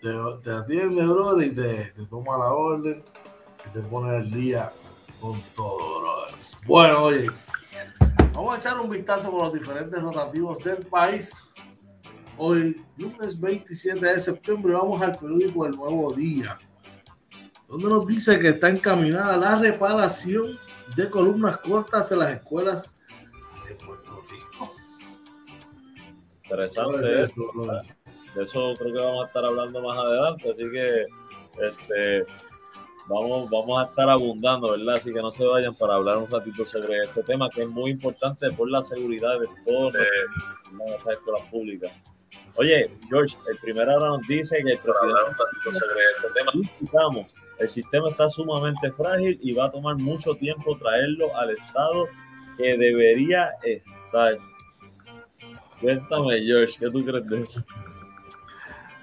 te, 0.01 0.09
te 0.43 0.51
atiende, 0.51 1.07
brother, 1.07 1.47
y 1.47 1.55
te, 1.55 1.93
te 1.93 2.05
toma 2.07 2.37
la 2.39 2.53
orden 2.53 3.05
y 3.65 3.69
te 3.73 3.81
pone 3.83 4.17
el 4.17 4.29
día 4.33 4.73
con 5.21 5.41
todo, 5.55 6.01
brother. 6.01 6.35
Bueno, 6.67 7.05
oye, 7.05 7.31
vamos 8.33 8.57
a 8.57 8.59
echar 8.59 8.81
un 8.81 8.91
vistazo 8.91 9.31
por 9.31 9.45
los 9.45 9.53
diferentes 9.53 10.03
rotativos 10.03 10.59
del 10.65 10.85
país. 10.87 11.33
Hoy, 12.37 12.85
lunes 12.97 13.39
27 13.39 14.05
de 14.05 14.19
septiembre, 14.19 14.73
vamos 14.73 15.01
al 15.01 15.17
periódico 15.17 15.67
El 15.67 15.77
Nuevo 15.77 16.13
Día, 16.13 16.59
donde 17.69 17.89
nos 17.89 18.09
dice 18.09 18.41
que 18.41 18.49
está 18.49 18.71
encaminada 18.71 19.37
la 19.37 19.55
reparación 19.55 20.59
de 20.97 21.09
columnas 21.09 21.59
cortas 21.59 22.11
en 22.11 22.19
las 22.19 22.31
escuelas 22.31 22.93
de 23.73 23.85
Puerto 23.85 24.25
Rico. 24.31 24.73
Interesante 26.45 27.23
eso, 27.23 27.35
de 28.35 28.43
eso 28.43 28.77
creo 28.79 28.93
que 28.93 28.99
vamos 28.99 29.25
a 29.25 29.27
estar 29.27 29.45
hablando 29.45 29.83
más 29.83 29.99
adelante, 29.99 30.51
así 30.51 30.65
que 30.71 31.07
este, 31.61 32.27
vamos, 33.09 33.49
vamos 33.51 33.81
a 33.81 33.89
estar 33.89 34.09
abundando, 34.11 34.73
¿verdad? 34.73 34.95
Así 34.95 35.13
que 35.13 35.23
no 35.23 35.31
se 35.31 35.47
vayan 35.47 35.75
para 35.75 35.95
hablar 35.95 36.19
un 36.19 36.31
ratito 36.31 36.67
sobre 36.67 36.99
ese 37.03 37.23
tema 37.23 37.49
que 37.49 37.63
es 37.63 37.69
muy 37.69 37.91
importante 37.93 38.51
por 38.53 38.71
la 38.71 38.83
seguridad 38.83 39.41
de 39.41 39.49
todas 39.65 39.95
las 39.95 41.07
escuelas 41.07 41.47
públicas. 41.51 41.93
Oye, 42.59 42.91
George, 43.09 43.35
el 43.51 43.57
primer 43.59 43.89
hora 43.89 44.09
nos 44.09 44.27
dice 44.29 44.63
que 44.63 44.73
el 44.73 44.79
presidente 44.79 45.37
sobre 45.65 46.05
ese 46.11 46.29
tema. 46.35 47.27
El 47.59 47.69
sistema 47.69 48.11
está 48.11 48.29
sumamente 48.29 48.91
frágil 48.93 49.39
y 49.41 49.53
va 49.53 49.67
a 49.67 49.71
tomar 49.71 49.97
mucho 49.97 50.35
tiempo 50.35 50.77
traerlo 50.77 51.35
al 51.37 51.51
estado 51.51 52.09
que 52.57 52.77
debería 52.77 53.51
estar. 53.63 54.37
Cuéntame, 55.81 56.41
George, 56.43 56.77
¿qué 56.79 56.91
tú 56.91 57.05
crees 57.05 57.27
de 57.29 57.43
eso? 57.43 57.65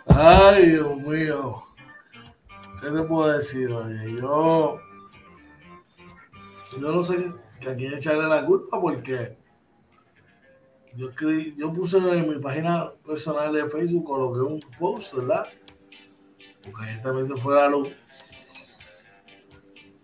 Ay, 0.07 0.69
Dios 0.69 0.97
mío. 0.97 1.55
¿Qué 2.81 2.89
te 2.89 3.01
puedo 3.03 3.31
decir? 3.31 3.71
Oye, 3.71 4.15
yo. 4.19 4.79
Yo 6.79 6.91
no 6.91 7.03
sé 7.03 7.31
a 7.67 7.75
quién 7.75 7.93
echarle 7.93 8.27
la 8.27 8.45
culpa 8.45 8.79
porque 8.79 9.37
yo, 10.95 11.09
yo 11.57 11.73
puse 11.73 11.97
en 11.97 12.29
mi 12.29 12.39
página 12.39 12.91
personal 13.05 13.53
de 13.53 13.67
Facebook, 13.67 14.05
coloqué 14.05 14.39
un 14.41 14.61
post, 14.77 15.13
¿verdad? 15.13 15.47
Porque 16.63 16.83
ayer 16.83 17.01
también 17.01 17.25
se 17.25 17.35
fue 17.37 17.55
la 17.55 17.67
luz. 17.67 17.89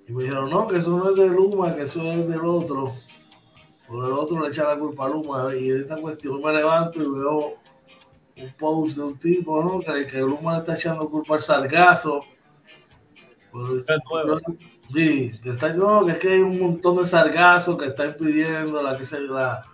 Y 0.07 0.13
me 0.13 0.23
dijeron, 0.23 0.49
no, 0.49 0.67
que 0.67 0.77
eso 0.77 0.97
no 0.97 1.09
es 1.09 1.15
de 1.15 1.27
Luma, 1.29 1.75
que 1.75 1.81
eso 1.81 2.03
es 2.11 2.27
del 2.27 2.45
otro. 2.45 2.93
Por 3.88 4.06
el 4.06 4.12
otro 4.13 4.42
le 4.42 4.50
echa 4.50 4.63
la 4.63 4.77
culpa 4.77 5.06
a 5.06 5.10
Luma. 5.10 5.56
Y 5.56 5.72
esta 5.72 5.98
cuestión 5.98 6.42
me 6.42 6.51
levanto 6.51 7.01
y 7.01 7.08
veo 7.08 7.54
un 8.38 8.54
post 8.58 8.98
de 8.98 9.04
un 9.04 9.18
tipo, 9.18 9.63
¿no? 9.63 9.80
Que, 9.80 10.06
que 10.08 10.20
Luma 10.20 10.54
le 10.54 10.60
está 10.60 10.75
echando 10.75 11.10
culpa 11.10 11.36
al 11.36 11.39
sargazo. 11.39 12.25
sí, 14.94 15.32
que 15.42 15.50
está 15.50 15.74
no, 15.74 16.06
que 16.06 16.12
es 16.13 16.18
que 16.18 16.32
hay 16.34 16.39
un 16.39 16.60
montón 16.60 16.98
de 16.98 17.06
sargazo 17.06 17.77
que 17.77 17.86
está 17.86 18.06
impidiendo 18.06 18.82
la 18.82 18.98
que 18.98 19.06
se 19.06 19.20
la, 19.22 19.65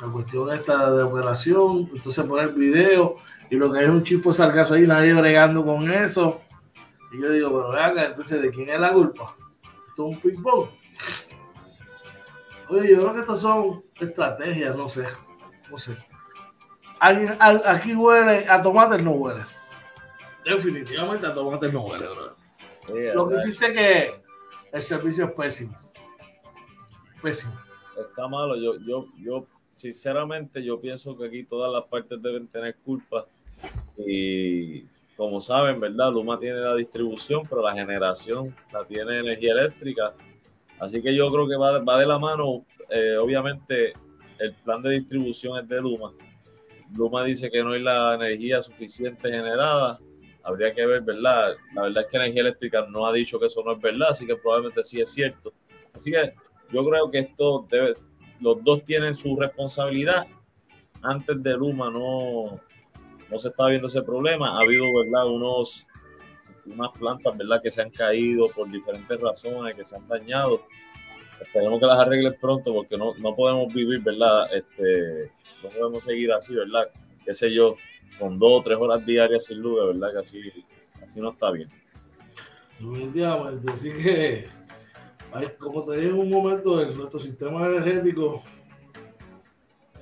la 0.00 0.12
cuestión 0.12 0.52
esta 0.52 0.92
de 0.92 1.02
operación. 1.02 1.90
Entonces 1.94 2.24
pone 2.24 2.42
el 2.44 2.54
video 2.54 3.16
y 3.50 3.56
lo 3.56 3.72
que 3.72 3.82
es 3.82 3.88
un 3.88 4.02
chipo 4.02 4.30
de 4.30 4.36
sargazo 4.36 4.74
ahí, 4.74 4.86
nadie 4.86 5.14
bregando 5.14 5.64
con 5.64 5.90
eso. 5.90 6.40
Y 7.12 7.22
yo 7.22 7.30
digo, 7.32 7.48
pero 7.48 7.70
vean, 7.70 7.98
entonces, 7.98 8.42
¿de 8.42 8.50
quién 8.50 8.68
es 8.68 8.80
la 8.80 8.92
culpa? 8.92 9.34
Esto 9.88 10.10
es 10.10 10.16
un 10.16 10.20
ping-pong. 10.20 10.68
Oye, 12.70 12.90
yo 12.90 13.00
creo 13.00 13.14
que 13.14 13.20
estas 13.20 13.40
son 13.40 13.84
estrategias, 13.98 14.76
no 14.76 14.88
sé. 14.88 15.04
No 15.70 15.78
sé. 15.78 15.96
Alguien, 17.00 17.30
aquí 17.38 17.94
huele, 17.94 18.44
a 18.48 18.60
tomate 18.60 19.02
no 19.02 19.12
huele. 19.12 19.42
Definitivamente 20.44 21.26
a 21.26 21.34
tomate 21.34 21.70
no 21.70 21.82
huele, 21.82 22.06
Lo 23.14 23.28
que 23.28 23.36
sí 23.36 23.52
sé 23.52 23.72
que 23.72 24.22
el 24.72 24.80
servicio 24.80 25.26
es 25.26 25.32
pésimo. 25.32 25.76
Pésimo. 27.22 27.54
Está 27.98 28.28
malo. 28.28 28.56
Yo, 28.56 28.78
yo, 28.80 29.06
yo, 29.18 29.46
sinceramente, 29.74 30.62
yo 30.62 30.80
pienso 30.80 31.16
que 31.16 31.26
aquí 31.26 31.44
todas 31.44 31.72
las 31.72 31.84
partes 31.84 32.20
deben 32.20 32.48
tener 32.48 32.76
culpa. 32.84 33.26
Y 33.96 34.82
como 35.16 35.40
saben, 35.40 35.80
¿verdad? 35.80 36.12
Luma 36.12 36.38
tiene 36.38 36.60
la 36.60 36.74
distribución, 36.74 37.42
pero 37.48 37.62
la 37.62 37.74
generación 37.74 38.54
la 38.72 38.84
tiene 38.84 39.20
energía 39.20 39.52
eléctrica. 39.52 40.14
Así 40.80 41.02
que 41.02 41.14
yo 41.14 41.30
creo 41.30 41.48
que 41.48 41.56
va, 41.56 41.80
va 41.80 41.98
de 41.98 42.06
la 42.06 42.18
mano, 42.18 42.64
eh, 42.90 43.16
obviamente, 43.16 43.92
el 44.38 44.54
plan 44.54 44.82
de 44.82 44.90
distribución 44.90 45.58
es 45.58 45.68
de 45.68 45.80
Luma. 45.80 46.12
Luma 46.94 47.24
dice 47.24 47.50
que 47.50 47.62
no 47.62 47.72
hay 47.72 47.82
la 47.82 48.14
energía 48.14 48.62
suficiente 48.62 49.30
generada. 49.30 49.98
Habría 50.42 50.72
que 50.72 50.86
ver, 50.86 51.02
¿verdad? 51.02 51.54
La 51.74 51.82
verdad 51.82 52.04
es 52.04 52.10
que 52.10 52.16
Energía 52.16 52.42
Eléctrica 52.42 52.86
no 52.88 53.06
ha 53.06 53.12
dicho 53.12 53.38
que 53.38 53.46
eso 53.46 53.62
no 53.64 53.72
es 53.72 53.80
verdad, 53.80 54.08
así 54.10 54.26
que 54.26 54.36
probablemente 54.36 54.82
sí 54.84 55.00
es 55.00 55.10
cierto. 55.10 55.52
Así 55.92 56.10
que 56.10 56.32
yo 56.72 56.88
creo 56.88 57.10
que 57.10 57.18
esto 57.18 57.66
debe, 57.70 57.94
los 58.40 58.62
dos 58.64 58.84
tienen 58.84 59.14
su 59.14 59.36
responsabilidad. 59.36 60.26
Antes 61.02 61.42
de 61.42 61.52
Luma 61.54 61.90
no, 61.90 62.60
no 63.30 63.38
se 63.38 63.48
está 63.48 63.66
viendo 63.66 63.88
ese 63.88 64.02
problema. 64.02 64.56
Ha 64.56 64.60
habido, 64.60 64.86
¿verdad? 65.02 65.26
Unos, 65.26 65.86
unas 66.72 66.92
plantas, 66.92 67.36
¿verdad? 67.36 67.62
Que 67.62 67.70
se 67.70 67.82
han 67.82 67.90
caído 67.90 68.48
por 68.48 68.70
diferentes 68.70 69.20
razones, 69.20 69.74
que 69.74 69.84
se 69.84 69.96
han 69.96 70.06
dañado. 70.08 70.62
Esperemos 71.40 71.80
que 71.80 71.86
las 71.86 71.98
arreglen 71.98 72.36
pronto 72.40 72.72
porque 72.72 72.96
no, 72.96 73.14
no 73.14 73.34
podemos 73.34 73.72
vivir, 73.72 74.00
¿verdad? 74.00 74.52
Este, 74.52 75.30
no 75.62 75.70
podemos 75.70 76.04
seguir 76.04 76.32
así, 76.32 76.54
¿verdad? 76.54 76.88
Qué 77.24 77.34
sé 77.34 77.52
yo, 77.52 77.76
con 78.18 78.38
dos 78.38 78.60
o 78.60 78.62
tres 78.62 78.78
horas 78.78 79.04
diarias 79.04 79.44
sin 79.44 79.58
luz, 79.58 79.86
verdad 79.86 80.12
que 80.12 80.18
así, 80.18 80.64
así 81.02 81.20
no 81.20 81.30
está 81.30 81.50
bien. 81.50 81.70
Así 83.72 83.92
que, 83.92 84.48
como 85.58 85.84
te 85.84 85.96
dije 85.96 86.08
en 86.08 86.18
un 86.18 86.30
momento, 86.30 86.84
nuestro 86.84 87.18
sistema 87.18 87.66
energético 87.66 88.42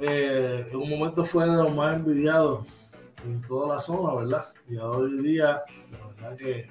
eh, 0.00 0.66
en 0.70 0.76
un 0.76 0.90
momento 0.90 1.24
fue 1.24 1.48
de 1.48 1.56
los 1.56 1.74
más 1.74 1.96
envidiados 1.96 2.66
en 3.24 3.40
toda 3.42 3.74
la 3.74 3.78
zona, 3.78 4.14
¿verdad? 4.14 4.46
Y 4.68 4.76
hoy 4.76 5.22
día, 5.22 5.62
verdad 6.26 6.36
que 6.38 6.68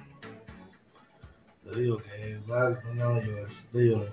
te 1.64 1.80
digo 1.80 1.98
que 1.98 2.38
no 2.46 2.68
es 2.68 2.94
nada 2.94 3.20
de 3.20 3.26
llorar, 3.26 3.48
de 3.72 3.84
llorar. 3.84 4.12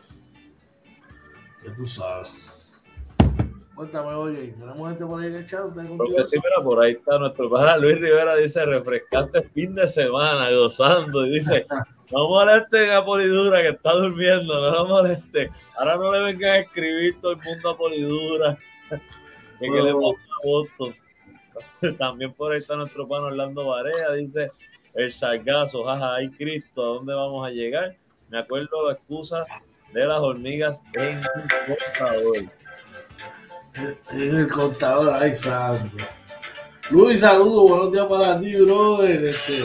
Que 1.61 1.69
tú 1.71 1.85
sabes. 1.85 2.31
Cuéntame, 3.75 4.09
oye, 4.13 4.53
¿tenemos 4.59 4.89
gente 4.89 5.05
por 5.05 5.21
ahí 5.21 5.27
en 5.27 5.35
el 5.35 5.45
chat? 5.45 5.61
Porque 5.97 6.23
sí, 6.25 6.37
mira, 6.37 6.63
por 6.63 6.79
ahí 6.83 6.93
está 6.93 7.17
nuestro 7.17 7.49
padre 7.49 7.81
Luis 7.81 7.99
Rivera, 7.99 8.35
dice, 8.35 8.65
refrescante 8.65 9.41
fin 9.49 9.73
de 9.73 9.87
semana, 9.87 10.51
gozando, 10.51 11.25
y 11.25 11.31
dice, 11.31 11.65
no 12.11 12.27
molesten 12.29 12.91
a 12.91 13.03
Polidura 13.03 13.61
que 13.61 13.69
está 13.69 13.93
durmiendo, 13.93 14.61
no 14.61 14.71
lo 14.71 14.85
molesten. 14.85 15.49
Ahora 15.77 15.97
no 15.97 16.11
le 16.11 16.21
vengan 16.21 16.51
a 16.51 16.59
escribir 16.59 17.19
todo 17.19 17.31
el 17.31 17.39
mundo 17.39 17.69
a 17.69 17.77
Polidura, 17.77 18.57
que, 19.59 19.67
que 19.67 19.81
le 19.81 19.93
pasa 19.93 20.33
voto. 20.43 20.93
También 21.97 22.31
por 22.33 22.51
ahí 22.51 22.59
está 22.59 22.75
nuestro 22.75 23.07
pan 23.07 23.23
Orlando 23.23 23.65
Varea, 23.65 24.11
dice 24.13 24.51
el 24.93 25.11
sargazo, 25.11 25.83
jaja, 25.83 26.15
ay 26.15 26.29
Cristo, 26.29 26.81
¿a 26.81 26.87
dónde 26.95 27.13
vamos 27.13 27.47
a 27.47 27.49
llegar? 27.49 27.95
Me 28.29 28.39
acuerdo 28.39 28.87
la 28.87 28.93
excusa 28.93 29.45
de 29.93 30.05
las 30.05 30.19
hormigas 30.19 30.83
en 30.93 31.19
el 31.19 31.67
contador. 31.67 32.37
En 34.11 34.35
el 34.35 34.47
contador, 34.47 35.13
ay 35.15 35.35
santo. 35.35 35.97
Luis, 36.89 37.21
saludos, 37.21 37.69
buenos 37.69 37.91
días 37.91 38.05
para 38.05 38.39
ti, 38.39 38.55
brother. 38.55 39.23
Este. 39.23 39.63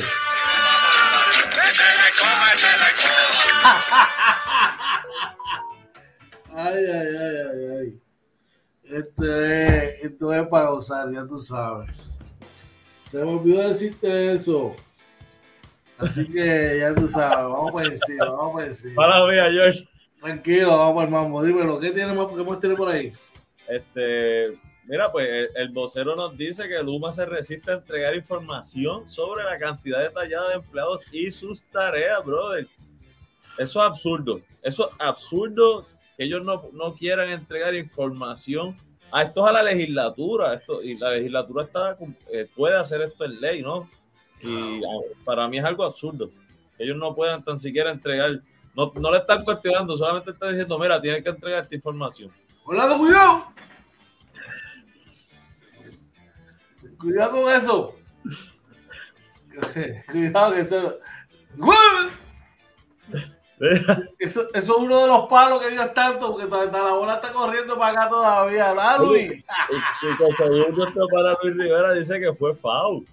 Ay, 6.51 6.85
ay, 6.87 7.09
ay, 7.21 7.37
ay, 7.53 7.79
ay. 7.81 8.01
Este, 8.83 10.07
esto 10.07 10.33
es 10.33 10.47
para 10.49 10.71
gozar, 10.71 11.13
ya 11.13 11.27
tú 11.27 11.39
sabes. 11.39 11.95
Se 13.11 13.19
me 13.19 13.25
olvidó 13.25 13.69
decirte 13.69 14.33
eso. 14.33 14.75
Así 15.99 16.31
que 16.31 16.79
ya 16.81 16.95
tú 16.95 17.09
sabes, 17.09 17.39
vamos 17.39 17.73
por 17.73 17.85
encima, 17.85 18.25
vamos 18.27 18.53
por 18.53 18.65
encima. 18.65 18.95
Para 18.95 19.25
ver, 19.25 19.53
George. 19.53 19.89
Tranquilo, 20.21 20.77
vamos 20.77 20.95
por 20.95 21.11
mambo. 21.11 21.45
Dímelo, 21.45 21.79
¿qué 21.81 21.91
tiene 21.91 22.13
más, 22.13 22.27
qué 22.29 22.43
más 22.43 22.61
tiene 22.61 22.77
por 22.77 22.89
ahí? 22.89 23.13
Este, 23.69 24.59
mira, 24.85 25.11
pues 25.13 25.29
el, 25.29 25.49
el, 25.55 25.69
vocero 25.71 26.17
nos 26.17 26.37
dice 26.37 26.69
que 26.69 26.83
Luma 26.83 27.13
se 27.13 27.27
resiste 27.27 27.71
a 27.71 27.75
entregar 27.75 28.15
información 28.15 29.07
sobre 29.07 29.45
la 29.45 29.59
cantidad 29.59 30.01
detallada 30.01 30.49
de 30.51 30.55
empleados 30.57 31.07
y 31.13 31.31
sus 31.31 31.65
tareas, 31.65 32.25
brother. 32.25 32.67
Eso 33.59 33.81
es 33.81 33.91
absurdo. 33.91 34.41
Eso 34.63 34.89
es 34.89 34.97
absurdo 35.01 35.87
que 36.17 36.25
ellos 36.25 36.45
no, 36.45 36.71
no 36.73 36.95
quieran 36.95 37.31
entregar 37.31 37.75
información. 37.75 38.77
a 39.11 39.23
esto 39.23 39.45
es 39.45 39.51
a 39.51 39.53
la 39.53 39.63
legislatura, 39.63 40.55
esto, 40.55 40.83
y 40.83 40.97
la 40.97 41.11
legislatura 41.11 41.65
está, 41.65 41.97
eh, 42.33 42.47
puede 42.55 42.77
hacer 42.77 43.03
esto 43.03 43.25
en 43.25 43.41
ley, 43.41 43.63
¿no? 43.63 43.89
Y 44.43 44.81
para 45.25 45.49
mí 45.49 45.59
es 45.59 45.65
algo 45.65 45.85
absurdo. 45.85 46.31
Ellos 46.79 46.97
no 46.97 47.15
puedan 47.15 47.45
tan 47.45 47.59
siquiera 47.59 47.91
entregar, 47.91 48.41
no, 48.75 48.93
no 48.95 49.11
le 49.11 49.19
están 49.19 49.45
cuestionando, 49.45 49.97
solamente 49.97 50.31
están 50.31 50.51
diciendo, 50.51 50.79
mira, 50.79 51.01
tienen 51.01 51.23
que 51.23 51.31
entregar 51.31 51.63
esta 51.63 51.75
información. 51.75 52.31
Hola, 52.65 52.97
cuidado. 52.97 53.47
Cuidado 56.99 57.43
con 57.43 57.53
eso. 57.53 57.95
cuidado 60.11 60.53
que 60.53 60.61
eso. 60.61 60.99
Eso, 63.61 64.09
eso, 64.21 64.49
es 64.55 64.69
uno 64.69 65.01
de 65.01 65.09
los 65.09 65.29
palos 65.29 65.61
que 65.61 65.71
Dios 65.71 65.93
tanto, 65.93 66.31
porque 66.31 66.47
la 66.49 66.95
bola 66.95 67.15
está 67.15 67.33
corriendo 67.33 67.77
para 67.77 67.91
acá 67.91 68.09
todavía, 68.09 68.69
¿verdad, 68.69 68.99
Luis? 69.01 69.33
Y 69.33 70.33
según 70.33 70.77
nuestro 70.77 71.09
para 71.09 71.37
Luis 71.43 71.57
Rivera 71.57 71.93
dice 71.93 72.21
que 72.21 72.33
fue 72.35 72.55
foul. 72.55 73.05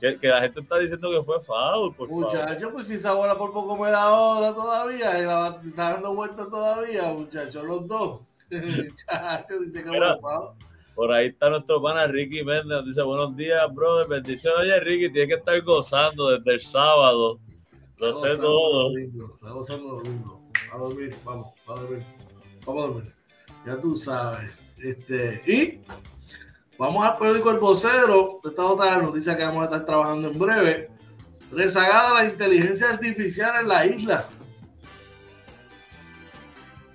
Que, 0.00 0.18
que, 0.18 0.28
la 0.28 0.42
gente 0.42 0.60
está 0.60 0.78
diciendo 0.78 1.10
que 1.10 1.22
fue 1.24 1.40
foul. 1.40 1.94
Muchacho, 2.08 2.70
pues 2.72 2.86
si 2.86 2.94
esa 2.94 3.14
bola 3.14 3.36
por 3.36 3.52
poco 3.52 3.76
me 3.76 3.90
da 3.90 4.10
hora 4.12 4.54
todavía 4.54 5.20
y 5.20 5.26
la 5.26 5.60
está 5.64 5.94
dando 5.94 6.14
vuelta 6.14 6.48
todavía, 6.48 7.12
muchachos, 7.12 7.64
los 7.64 7.86
dos. 7.86 8.20
muchachos, 8.50 9.66
dice 9.66 9.82
que 9.82 9.88
fue 9.90 10.20
foul. 10.20 10.50
Por 10.94 11.12
ahí 11.12 11.28
está 11.28 11.50
nuestro 11.50 11.80
pana 11.80 12.06
Ricky 12.06 12.42
Méndez, 12.44 12.84
dice 12.84 13.02
buenos 13.02 13.36
días, 13.36 13.62
brother, 13.72 14.08
bendiciones. 14.08 14.60
Oye, 14.60 14.80
Ricky, 14.80 15.12
tienes 15.12 15.28
que 15.28 15.34
estar 15.36 15.60
gozando 15.62 16.30
desde 16.30 16.54
el 16.54 16.60
sábado 16.60 17.38
lo 17.98 18.14
sé 18.14 18.36
todo. 18.36 18.96
Está 18.96 19.50
gozando 19.50 20.00
lindo. 20.02 20.40
Va 20.70 20.76
a 20.76 20.78
dormir, 20.78 21.16
vamos, 21.24 21.48
va 21.68 21.74
a 21.74 21.80
dormir. 21.80 22.06
Vamos 22.64 22.84
a 22.84 22.86
dormir. 22.86 23.14
Ya 23.66 23.80
tú 23.80 23.94
sabes. 23.96 24.58
Este, 24.78 25.42
y 25.46 25.80
Vamos 26.78 27.04
al 27.04 27.16
periódico 27.16 27.50
El 27.50 27.58
Vocero. 27.58 28.40
Esta 28.44 28.64
otra 28.64 28.96
noticia 28.98 29.36
que 29.36 29.44
vamos 29.44 29.62
a 29.62 29.64
estar 29.64 29.84
trabajando 29.84 30.28
en 30.28 30.38
breve. 30.38 30.90
Rezagada 31.50 32.14
la 32.14 32.24
inteligencia 32.26 32.90
artificial 32.90 33.62
en 33.62 33.68
la 33.68 33.84
isla. 33.84 34.24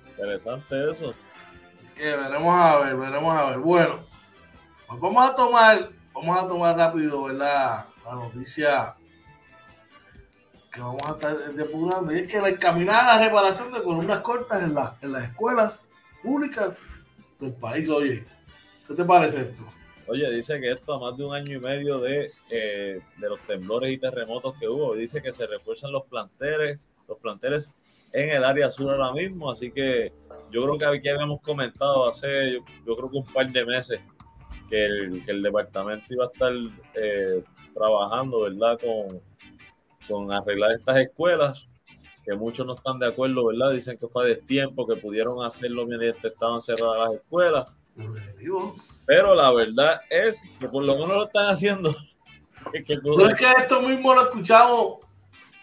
Interesante 0.08 0.90
eso. 0.90 1.14
Que 1.94 2.16
veremos 2.16 2.56
a 2.56 2.78
ver, 2.78 2.96
veremos 2.96 3.36
a 3.36 3.44
ver. 3.50 3.58
Bueno, 3.58 4.00
pues 4.88 5.00
vamos 5.00 5.30
a 5.30 5.36
tomar, 5.36 5.90
vamos 6.14 6.38
a 6.38 6.46
tomar 6.46 6.76
rápido, 6.76 7.24
¿verdad? 7.24 7.84
La 8.06 8.14
noticia 8.14 8.96
que 10.72 10.80
vamos 10.80 11.02
a 11.06 11.12
estar 11.12 11.36
depurando. 11.52 12.10
Y 12.10 12.20
es 12.20 12.32
que 12.32 12.40
la 12.40 12.48
encaminada 12.48 13.18
la 13.18 13.26
reparación 13.26 13.70
de 13.70 13.82
columnas 13.82 14.20
cortas 14.20 14.62
en, 14.62 14.74
en 15.02 15.12
las 15.12 15.24
escuelas 15.24 15.88
públicas 16.22 16.70
del 17.38 17.52
país. 17.52 17.86
Oye, 17.90 18.24
¿qué 18.86 18.94
te 18.94 19.04
parece 19.04 19.42
esto? 19.42 19.62
Oye, 20.06 20.30
dice 20.30 20.60
que 20.60 20.70
esto 20.70 20.92
a 20.92 21.00
más 21.00 21.16
de 21.16 21.24
un 21.24 21.34
año 21.34 21.56
y 21.56 21.60
medio 21.60 21.98
de, 21.98 22.30
eh, 22.50 23.00
de 23.16 23.28
los 23.28 23.40
temblores 23.40 23.90
y 23.90 23.98
terremotos 23.98 24.54
que 24.58 24.68
hubo, 24.68 24.94
dice 24.94 25.22
que 25.22 25.32
se 25.32 25.46
refuerzan 25.46 25.92
los 25.92 26.04
planteles, 26.04 26.90
los 27.08 27.18
planteles 27.18 27.74
en 28.12 28.30
el 28.30 28.44
área 28.44 28.70
sur 28.70 28.92
ahora 28.92 29.12
mismo, 29.12 29.50
así 29.50 29.70
que 29.70 30.12
yo 30.50 30.62
creo 30.62 30.78
que 30.78 30.84
aquí 30.84 31.08
habíamos 31.08 31.40
comentado 31.40 32.08
hace, 32.08 32.52
yo, 32.86 32.96
creo 32.96 33.10
que 33.10 33.16
un 33.16 33.32
par 33.32 33.50
de 33.50 33.64
meses, 33.64 34.00
que 34.68 34.84
el, 34.84 35.24
que 35.24 35.32
el 35.32 35.42
departamento 35.42 36.06
iba 36.10 36.24
a 36.24 36.28
estar 36.32 36.52
eh, 36.94 37.42
trabajando, 37.74 38.42
¿verdad?, 38.42 38.78
con, 38.78 39.20
con 40.06 40.32
arreglar 40.32 40.72
estas 40.72 40.98
escuelas, 40.98 41.68
que 42.24 42.34
muchos 42.34 42.66
no 42.66 42.74
están 42.74 42.98
de 42.98 43.08
acuerdo, 43.08 43.46
¿verdad? 43.46 43.72
Dicen 43.72 43.98
que 43.98 44.08
fue 44.08 44.26
de 44.28 44.36
tiempo, 44.36 44.86
que 44.86 44.96
pudieron 44.96 45.44
hacerlo 45.44 45.86
mientras 45.86 46.24
estaban 46.24 46.60
cerradas 46.60 47.10
las 47.10 47.20
escuelas. 47.20 47.66
Pero 49.06 49.34
la 49.34 49.52
verdad 49.52 50.00
es 50.10 50.42
que 50.58 50.68
por 50.68 50.84
lo 50.84 50.94
menos 50.94 51.08
lo 51.08 51.24
están 51.26 51.48
haciendo. 51.48 51.94
que 52.72 52.96
no 52.96 53.28
es 53.28 53.38
que 53.38 53.46
esto 53.58 53.82
mismo 53.82 54.14
lo 54.14 54.22
escuchamos 54.22 54.98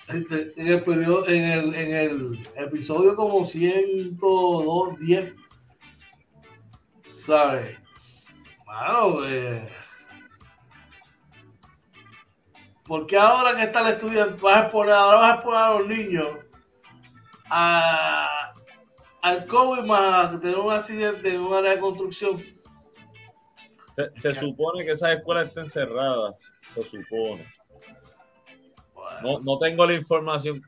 este, 0.08 0.54
en 0.56 0.68
el 0.68 0.84
periodo, 0.84 1.28
en 1.28 1.44
el, 1.44 1.76
en 1.76 1.96
el 1.96 2.50
episodio 2.56 3.16
como 3.16 3.44
102, 3.44 5.00
10. 5.00 5.34
¿Sabes? 7.16 7.78
Claro, 8.66 9.28
eh, 9.28 9.70
porque 12.86 13.18
ahora 13.18 13.56
que 13.56 13.64
está 13.64 13.82
el 13.82 13.94
estudiante, 13.94 14.42
vas 14.42 14.58
a 14.58 14.64
exponer, 14.64 14.94
ahora 14.94 15.18
vas 15.18 15.32
a 15.32 15.36
exponer 15.36 15.62
a 15.62 15.74
los 15.76 15.88
niños 15.88 16.30
a, 17.50 18.41
al 19.22 19.46
COVID 19.46 19.84
más 19.84 20.40
tener 20.40 20.58
un 20.58 20.72
accidente 20.72 21.34
en 21.34 21.42
un 21.42 21.54
área 21.54 21.72
de 21.72 21.80
construcción? 21.80 22.42
Se, 24.16 24.34
supone 24.34 24.84
que 24.86 24.92
esas 24.92 25.18
escuelas 25.18 25.50
estén 25.50 25.68
cerradas, 25.68 26.54
se 26.74 26.84
supone. 26.84 27.46
No, 29.22 29.40
no 29.40 29.58
tengo 29.60 29.86
la 29.86 29.94
información. 29.94 30.64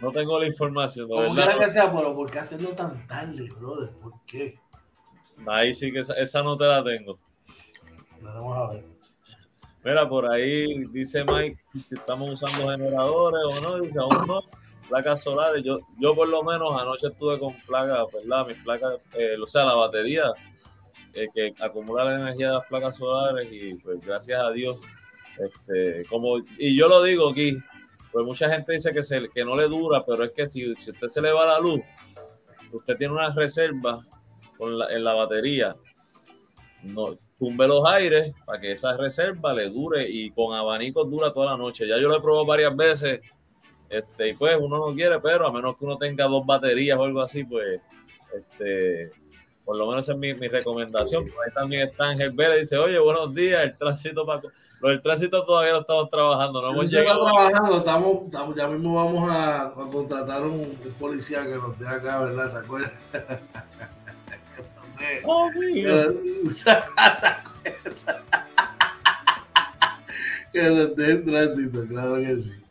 No 0.00 0.10
tengo 0.10 0.38
la 0.38 0.46
información. 0.46 1.08
Como 1.08 1.34
quiera 1.34 1.58
que 1.58 1.66
sea, 1.68 1.92
pero 1.92 2.14
¿por 2.14 2.30
qué 2.30 2.40
hacerlo 2.40 2.70
tan 2.70 3.06
tarde, 3.06 3.48
brother? 3.58 3.90
¿Por 3.94 4.12
qué? 4.26 4.58
Ahí 5.46 5.74
sí 5.74 5.92
que 5.92 6.00
esa, 6.00 6.42
no 6.42 6.56
te 6.56 6.64
la 6.64 6.84
tengo. 6.84 7.18
Vamos 8.20 8.56
a 8.56 8.74
ver. 8.74 8.84
Mira, 9.84 10.08
por 10.08 10.30
ahí 10.30 10.84
dice 10.90 11.24
Mike 11.24 11.58
si 11.72 11.94
estamos 11.94 12.30
usando 12.30 12.70
generadores 12.70 13.40
o 13.48 13.60
no. 13.60 13.80
Dice, 13.80 13.98
aún 13.98 14.26
no. 14.26 14.40
Placas 14.88 15.22
solares. 15.22 15.64
Yo, 15.64 15.78
yo 15.98 16.14
por 16.14 16.28
lo 16.28 16.42
menos 16.42 16.72
anoche 16.78 17.08
estuve 17.08 17.38
con 17.38 17.54
placas, 17.66 18.06
¿verdad? 18.12 18.46
Mis 18.46 18.56
placas, 18.62 18.94
eh, 19.14 19.36
o 19.42 19.46
sea, 19.46 19.64
la 19.64 19.74
batería 19.74 20.32
eh, 21.14 21.26
que 21.34 21.54
acumula 21.60 22.04
la 22.04 22.20
energía 22.20 22.48
de 22.48 22.52
las 22.54 22.66
placas 22.66 22.96
solares 22.96 23.52
y 23.52 23.74
pues 23.74 24.00
gracias 24.00 24.40
a 24.40 24.50
Dios, 24.50 24.78
este, 25.38 26.04
como, 26.08 26.38
y 26.58 26.76
yo 26.76 26.88
lo 26.88 27.02
digo 27.02 27.30
aquí, 27.30 27.56
pues 28.10 28.24
mucha 28.24 28.48
gente 28.48 28.72
dice 28.72 28.92
que, 28.92 29.02
se, 29.02 29.28
que 29.28 29.44
no 29.44 29.56
le 29.56 29.68
dura, 29.68 30.04
pero 30.04 30.24
es 30.24 30.32
que 30.32 30.46
si, 30.48 30.74
si 30.74 30.90
usted 30.90 31.08
se 31.08 31.22
le 31.22 31.32
va 31.32 31.46
la 31.46 31.58
luz, 31.58 31.80
usted 32.72 32.96
tiene 32.96 33.14
una 33.14 33.30
reserva 33.30 34.06
con 34.56 34.78
la, 34.78 34.92
en 34.92 35.04
la 35.04 35.14
batería, 35.14 35.76
no, 36.82 37.16
tumbe 37.38 37.66
los 37.66 37.84
aires 37.86 38.32
para 38.46 38.60
que 38.60 38.72
esa 38.72 38.96
reserva 38.96 39.52
le 39.52 39.68
dure 39.68 40.08
y 40.08 40.30
con 40.30 40.54
abanicos 40.54 41.10
dura 41.10 41.32
toda 41.32 41.52
la 41.52 41.56
noche. 41.56 41.88
Ya 41.88 41.98
yo 41.98 42.08
lo 42.08 42.16
he 42.16 42.20
probado 42.20 42.46
varias 42.46 42.76
veces 42.76 43.20
este, 43.92 44.30
y 44.30 44.34
pues 44.34 44.56
uno 44.58 44.78
no 44.78 44.94
quiere, 44.94 45.20
pero 45.20 45.46
a 45.46 45.52
menos 45.52 45.76
que 45.76 45.84
uno 45.84 45.98
tenga 45.98 46.24
dos 46.24 46.46
baterías 46.46 46.98
o 46.98 47.04
algo 47.04 47.20
así, 47.20 47.44
pues 47.44 47.80
este, 48.34 49.12
por 49.64 49.76
lo 49.76 49.86
menos 49.86 50.08
es 50.08 50.16
mi, 50.16 50.34
mi 50.34 50.48
recomendación. 50.48 51.24
Ahí 51.24 51.52
también 51.54 51.82
está 51.82 52.04
Ángel 52.04 52.32
Vélez, 52.32 52.60
dice, 52.60 52.78
oye, 52.78 52.98
buenos 52.98 53.34
días, 53.34 53.62
el 53.62 53.76
tránsito 53.76 54.24
para... 54.24 54.40
Lo 54.80 54.88
del 54.88 55.00
tránsito 55.00 55.44
todavía 55.44 55.74
lo 55.74 55.82
estamos 55.82 56.10
trabajando, 56.10 56.60
no 56.60 56.70
hemos 56.70 56.90
llegado. 56.90 57.24
trabajando, 57.24 57.78
estamos, 57.78 58.56
ya 58.56 58.66
mismo 58.66 58.96
vamos 58.96 59.30
a, 59.32 59.70
contratar 59.70 60.42
un, 60.42 60.60
un, 60.60 60.94
policía 60.98 61.44
que 61.44 61.54
nos 61.54 61.78
dé 61.78 61.86
acá, 61.86 62.18
¿verdad? 62.18 62.50
¿Te 62.50 62.58
acuerdas? 62.58 62.92
oh, 65.24 65.48
mío. 65.52 66.12
que 70.52 70.62
nos 70.62 70.96
dé 70.96 71.12
el 71.12 71.24
tránsito, 71.24 71.86
claro 71.86 72.16
que 72.16 72.40
sí. 72.40 72.62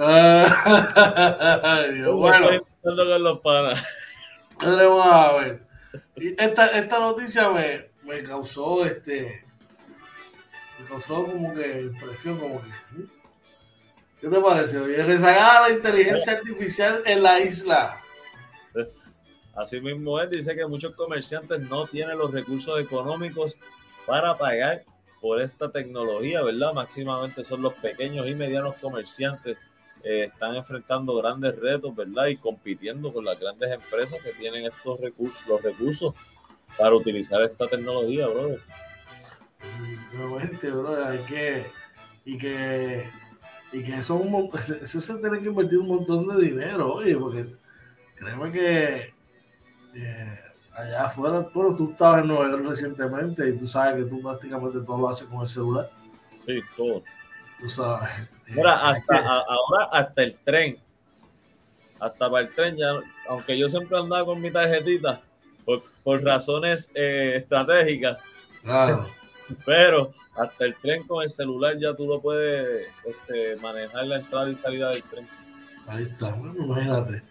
Ay, 1.62 2.02
bueno. 2.02 2.48
Los 2.82 3.40
panas. 3.40 3.84
Vamos 4.62 5.06
a 5.06 5.32
ver 5.34 5.70
esta, 6.16 6.66
esta 6.78 6.98
noticia 6.98 7.50
me, 7.50 7.90
me 8.04 8.22
causó 8.22 8.84
este 8.84 9.44
me 10.78 10.86
causó 10.86 11.24
como 11.24 11.54
que 11.54 11.82
impresión 11.82 12.38
como 12.38 12.60
que 12.62 12.68
¿eh? 12.68 13.06
¿qué 14.20 14.28
te 14.28 14.40
pareció? 14.40 14.88
Y 14.88 14.96
rezagada 14.96 15.68
la 15.68 15.74
inteligencia 15.74 16.34
artificial 16.34 17.02
en 17.06 17.22
la 17.22 17.40
isla 17.40 18.00
así 19.54 19.80
mismo 19.80 20.20
es, 20.20 20.30
dice 20.30 20.54
que 20.54 20.66
muchos 20.66 20.94
comerciantes 20.94 21.60
no 21.60 21.86
tienen 21.86 22.18
los 22.18 22.32
recursos 22.32 22.80
económicos 22.80 23.56
para 24.06 24.36
pagar 24.38 24.84
por 25.20 25.40
esta 25.42 25.70
tecnología, 25.70 26.40
¿verdad? 26.42 26.72
Máximamente 26.72 27.44
son 27.44 27.60
los 27.60 27.74
pequeños 27.74 28.26
y 28.26 28.34
medianos 28.34 28.76
comerciantes 28.76 29.58
eh, 30.02 30.24
están 30.24 30.54
enfrentando 30.54 31.14
grandes 31.16 31.58
retos, 31.58 31.94
¿verdad? 31.94 32.26
Y 32.26 32.36
compitiendo 32.36 33.12
con 33.12 33.24
las 33.24 33.38
grandes 33.38 33.70
empresas 33.70 34.20
que 34.22 34.32
tienen 34.32 34.66
estos 34.66 35.00
recursos, 35.00 35.46
los 35.46 35.62
recursos 35.62 36.14
para 36.78 36.94
utilizar 36.94 37.42
esta 37.42 37.66
tecnología, 37.68 38.26
brother. 38.26 38.60
Nuevamente, 40.12 40.70
brother, 40.70 41.06
hay 41.06 41.24
que, 41.24 41.66
y 42.24 42.38
que, 42.38 43.10
y 43.72 43.82
que 43.82 43.94
eso, 43.96 44.22
eso 44.82 45.00
se 45.00 45.14
tiene 45.18 45.40
que 45.40 45.48
invertir 45.48 45.78
un 45.78 45.88
montón 45.88 46.26
de 46.28 46.46
dinero, 46.46 46.94
oye, 46.94 47.16
porque 47.16 47.46
créeme 48.16 48.50
que 48.50 49.14
eh, 49.94 50.38
allá 50.74 51.06
afuera, 51.06 51.48
bueno, 51.52 51.74
tú 51.74 51.90
estabas 51.90 52.22
en 52.22 52.28
Nueva 52.28 52.50
York 52.50 52.64
recientemente 52.66 53.48
y 53.48 53.58
tú 53.58 53.66
sabes 53.66 54.02
que 54.02 54.10
tú 54.10 54.22
prácticamente 54.22 54.80
todo 54.80 54.98
lo 54.98 55.08
haces 55.08 55.28
con 55.28 55.40
el 55.40 55.46
celular. 55.46 55.90
Sí, 56.46 56.60
todo. 56.76 57.02
Tú 57.60 57.68
sabes. 57.68 58.10
Ahora, 58.56 58.74
hasta, 58.90 59.16
ahora 59.18 59.88
hasta 59.92 60.22
el 60.22 60.36
tren. 60.44 60.78
Hasta 61.98 62.30
para 62.30 62.46
el 62.46 62.54
tren, 62.54 62.76
ya, 62.76 62.92
aunque 63.28 63.58
yo 63.58 63.68
siempre 63.68 63.98
andaba 63.98 64.24
con 64.24 64.40
mi 64.40 64.50
tarjetita, 64.50 65.20
por, 65.64 65.82
por 66.02 66.22
razones 66.22 66.90
eh, 66.94 67.34
estratégicas. 67.36 68.18
Claro. 68.62 69.06
Pero 69.66 70.14
hasta 70.36 70.64
el 70.64 70.74
tren 70.76 71.06
con 71.06 71.22
el 71.22 71.30
celular 71.30 71.76
ya 71.78 71.94
tú 71.94 72.06
lo 72.06 72.20
puedes 72.20 72.88
este, 73.04 73.56
manejar 73.56 74.06
la 74.06 74.20
entrada 74.20 74.48
y 74.48 74.54
salida 74.54 74.90
del 74.90 75.02
tren. 75.02 75.28
Ahí 75.86 76.04
está, 76.04 76.30
bueno, 76.30 76.64
imagínate. 76.64 77.22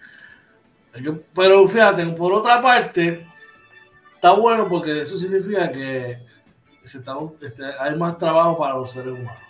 Pero 1.34 1.68
fíjate, 1.68 2.06
por 2.08 2.34
otra 2.34 2.62
parte, 2.62 3.26
está 4.16 4.34
bueno 4.34 4.68
porque 4.68 5.02
eso 5.02 5.18
significa 5.18 5.72
que 5.72 6.20
se 6.84 7.00
está, 7.00 7.16
este, 7.42 7.64
hay 7.80 7.96
más 7.96 8.18
trabajo 8.18 8.58
para 8.58 8.76
los 8.76 8.92
seres 8.92 9.14
humanos. 9.14 9.49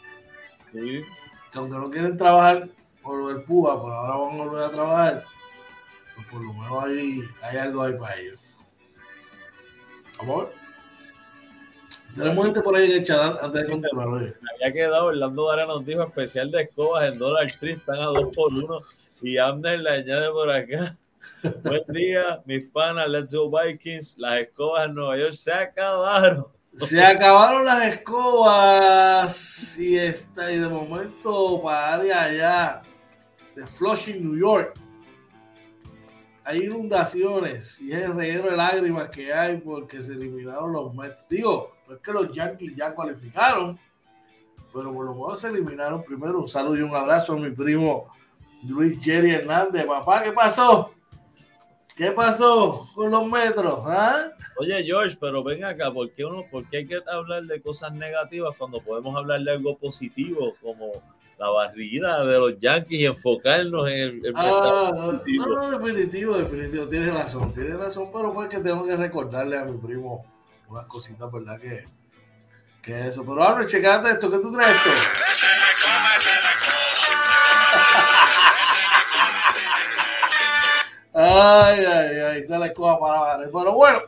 Sí 0.72 1.04
que 1.52 1.58
aunque 1.58 1.78
no 1.78 1.90
quieren 1.90 2.18
trabajar 2.18 2.68
por 3.02 3.32
el 3.32 3.44
PUA, 3.44 3.82
por 3.82 3.92
ahora 3.92 4.16
van 4.16 4.40
a 4.40 4.44
volver 4.44 4.64
a 4.64 4.70
trabajar, 4.70 5.24
pues 6.16 6.28
por 6.28 6.42
lo 6.42 6.54
menos 6.54 6.84
hay, 6.84 7.22
hay 7.42 7.58
algo 7.58 7.84
ahí 7.84 7.94
para 7.94 8.16
ellos. 8.18 8.40
Vamos 10.20 10.36
a 10.36 10.46
ver. 10.46 10.60
Tenemos 12.16 12.46
gente 12.46 12.62
por 12.62 12.76
ahí 12.76 12.86
en 12.86 12.98
el 12.98 13.06
chat 13.06 13.38
antes 13.42 13.62
de 13.62 13.70
continuar. 13.70 14.10
Me 14.10 14.66
había 14.66 14.74
quedado, 14.74 15.06
Orlando 15.06 15.46
Vara 15.46 15.66
nos 15.66 15.86
dijo 15.86 16.04
especial 16.04 16.52
de 16.52 16.64
escobas 16.64 17.12
en 17.12 17.20
dólar 17.20 17.52
tree, 17.60 17.74
están 17.74 18.00
a 18.00 18.06
dos 18.06 18.36
por 18.36 18.52
uno 18.52 18.80
y 19.22 19.38
Amner 19.38 19.80
le 19.80 19.90
añade 19.90 20.30
por 20.32 20.50
acá. 20.50 20.98
Buen 21.64 21.84
día, 21.90 22.42
mis 22.46 22.70
panas, 22.70 23.08
Let's 23.10 23.34
Go 23.34 23.52
Vikings. 23.52 24.18
Las 24.18 24.40
escobas 24.40 24.88
en 24.88 24.96
Nueva 24.96 25.18
York 25.18 25.34
se 25.34 25.54
acabaron. 25.54 26.48
Se 26.76 27.04
acabaron 27.04 27.66
las 27.66 27.86
escobas 27.88 29.78
y, 29.78 29.98
está, 29.98 30.52
y 30.52 30.60
de 30.60 30.70
momento 30.70 31.62
para 31.62 31.96
área 31.96 32.24
allá 32.24 32.82
de 33.56 33.66
Flushing, 33.68 34.24
New 34.24 34.40
York. 34.40 34.80
hay 36.44 36.60
inundaciones 36.60 37.82
y 37.82 37.92
es 37.92 38.06
el 38.06 38.16
reguero 38.16 38.52
de 38.52 38.58
lágrimas 38.58 39.10
que 39.10 39.34
hay 39.34 39.58
porque 39.58 40.02
se 40.02 40.14
eliminaron 40.14 40.72
los 40.72 40.94
Mets. 40.94 41.28
Digo, 41.28 41.76
no 41.88 41.96
es 41.96 42.02
que 42.02 42.14
los 42.14 42.32
Yankees 42.32 42.76
ya 42.76 42.94
cualificaron, 42.94 43.78
pero 44.72 44.94
por 44.94 45.06
lo 45.06 45.14
menos 45.14 45.40
se 45.40 45.48
eliminaron 45.48 46.04
primero. 46.04 46.40
Un 46.40 46.48
saludo 46.48 46.78
y 46.78 46.82
un 46.82 46.96
abrazo 46.96 47.34
a 47.34 47.38
mi 47.38 47.50
primo 47.50 48.08
Luis 48.64 49.04
Jerry 49.04 49.32
Hernández. 49.32 49.86
Papá, 49.86 50.24
¿qué 50.24 50.32
pasó? 50.32 50.92
¿Qué 52.00 52.14
pasó 52.14 52.88
con 52.96 53.12
los 53.12 53.30
metros? 53.30 53.84
¿Ah? 53.86 54.32
Oye, 54.58 54.82
George, 54.86 55.18
pero 55.20 55.44
ven 55.44 55.66
acá, 55.66 55.92
¿por 55.92 56.10
qué, 56.12 56.24
uno, 56.24 56.46
¿por 56.50 56.64
qué 56.70 56.78
hay 56.78 56.88
que 56.88 56.98
hablar 57.06 57.44
de 57.44 57.62
cosas 57.62 57.92
negativas 57.92 58.56
cuando 58.58 58.80
podemos 58.80 59.18
hablar 59.18 59.42
de 59.42 59.52
algo 59.52 59.78
positivo 59.78 60.54
como 60.62 60.94
la 61.38 61.50
barrida 61.50 62.24
de 62.24 62.38
los 62.40 62.58
Yankees 62.58 63.00
y 63.02 63.06
enfocarnos 63.06 63.90
en 63.90 63.98
el, 64.00 64.34
ah, 64.34 64.94
no, 64.96 65.72
no, 65.72 65.78
definitivo, 65.78 66.38
definitivo, 66.38 66.88
tienes 66.88 67.14
razón, 67.14 67.54
tienes 67.54 67.78
razón, 67.78 68.10
pero 68.14 68.32
fue 68.32 68.48
que 68.48 68.60
tengo 68.60 68.86
que 68.86 68.96
recordarle 68.96 69.58
a 69.58 69.66
mi 69.66 69.78
primo 69.78 70.26
unas 70.70 70.86
cositas, 70.86 71.30
¿verdad? 71.30 71.60
Que, 71.60 71.84
que 72.82 73.08
eso. 73.08 73.26
Pero 73.26 73.44
abre, 73.44 73.68
checate 73.68 74.12
esto, 74.12 74.32
¿qué 74.32 74.38
tú 74.38 74.54
crees 74.54 74.70
esto? 74.70 74.90
Ay, 81.22 81.84
ay, 81.84 82.18
ay, 82.20 82.44
se 82.46 82.58
la 82.58 82.68
escoba 82.68 82.98
para 82.98 83.20
bajar. 83.20 83.50
Pero 83.52 83.74
bueno, 83.74 84.00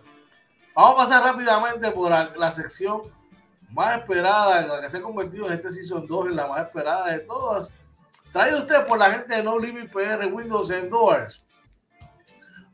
vamos 0.74 0.94
a 0.94 0.96
pasar 0.96 1.24
rápidamente 1.24 1.92
por 1.92 2.10
la, 2.10 2.52
sección 2.52 3.02
más 3.72 3.98
esperada, 3.98 4.66
la 4.66 4.80
que 4.80 4.88
se 4.88 4.98
ha 4.98 5.02
convertido 5.02 5.48
en 5.48 5.54
este 5.54 5.72
Season 5.72 6.08
2 6.08 6.28
en 6.28 6.38
la 6.38 6.48
más 6.48 6.62
esperada 6.62 7.12
de 7.12 7.20
todas. 7.20 7.74
Traído 8.32 8.60
usted 8.60 8.86
por 8.86 8.98
la 8.98 9.12
gente 9.12 9.36
de 9.36 9.44
No 9.44 9.60
Limit 9.60 9.92
PR 9.92 10.26
Windows 10.32 10.72
and. 10.72 10.90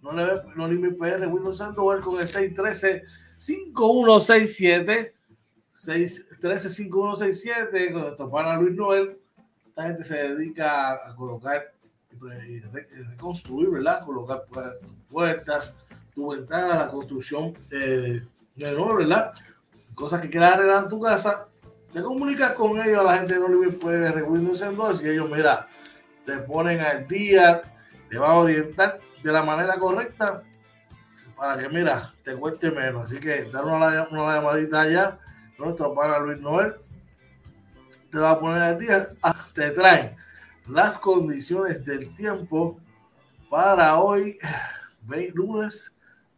No, 0.04 0.12
no 0.12 0.67
Limit 0.67 1.00
PR 1.00 1.26
Windows 1.26 1.60
and 1.60 1.76
con 1.76 2.19
el 2.19 2.28
613 2.28 3.06
5167 3.38 5.15
613 5.73 6.69
5167 6.69 7.91
con 7.91 8.02
nuestro 8.04 8.30
pana 8.30 8.60
Luis 8.60 8.76
Noel. 8.76 9.19
Esta 9.65 9.84
gente 9.84 10.04
se 10.04 10.30
dedica 10.30 10.93
a 10.93 11.15
colocar 11.15 11.73
reconstruir, 13.12 13.69
¿verdad? 13.69 14.06
Colocar 14.06 14.45
puertas, 15.10 15.75
tu 16.13 16.32
ventana, 16.32 16.75
la 16.75 16.88
construcción 16.88 17.53
eh, 17.71 18.21
de 18.56 18.73
¿verdad? 18.73 19.34
Cosas 19.93 20.19
que 20.19 20.30
quieras 20.30 20.53
arreglar 20.53 20.84
en 20.84 20.89
tu 20.89 20.99
casa, 20.99 21.47
te 21.93 22.01
comunicas 22.01 22.53
con 22.53 22.82
ellos, 22.82 22.99
a 22.99 23.03
la 23.03 23.17
gente 23.17 23.39
no 23.39 23.47
le 23.47 23.71
puede 23.71 24.23
Windows 24.23 24.62
Endorse 24.62 25.08
y 25.08 25.12
ellos, 25.12 25.30
mira, 25.30 25.67
te 26.25 26.38
ponen 26.39 26.82
al 26.82 27.08
día, 27.08 27.62
te 28.10 28.17
va 28.17 28.30
a 28.30 28.36
orientar 28.36 28.99
de 29.23 29.32
la 29.32 29.43
manera 29.43 29.77
correcta 29.77 30.43
para 31.36 31.58
que, 31.58 31.69
mira, 31.69 32.13
te 32.23 32.36
cueste 32.36 32.71
menos. 32.71 33.03
Así 33.03 33.19
que 33.19 33.45
dar 33.45 33.65
una, 33.65 34.08
una 34.12 34.36
llamadita 34.36 34.82
allá, 34.82 35.19
nuestro 35.58 35.93
pana 35.93 36.19
Luis 36.19 36.39
Noel, 36.39 36.75
te 38.12 38.19
va 38.19 38.32
a 38.32 38.39
poner 38.39 38.62
al 38.62 38.80
día, 38.80 39.08
ah, 39.21 39.36
te 39.53 39.71
traen 39.71 40.15
las 40.67 40.97
condiciones 40.97 41.84
del 41.84 42.13
tiempo 42.13 42.80
para 43.49 43.99
hoy, 43.99 44.38
lunes 45.34 45.93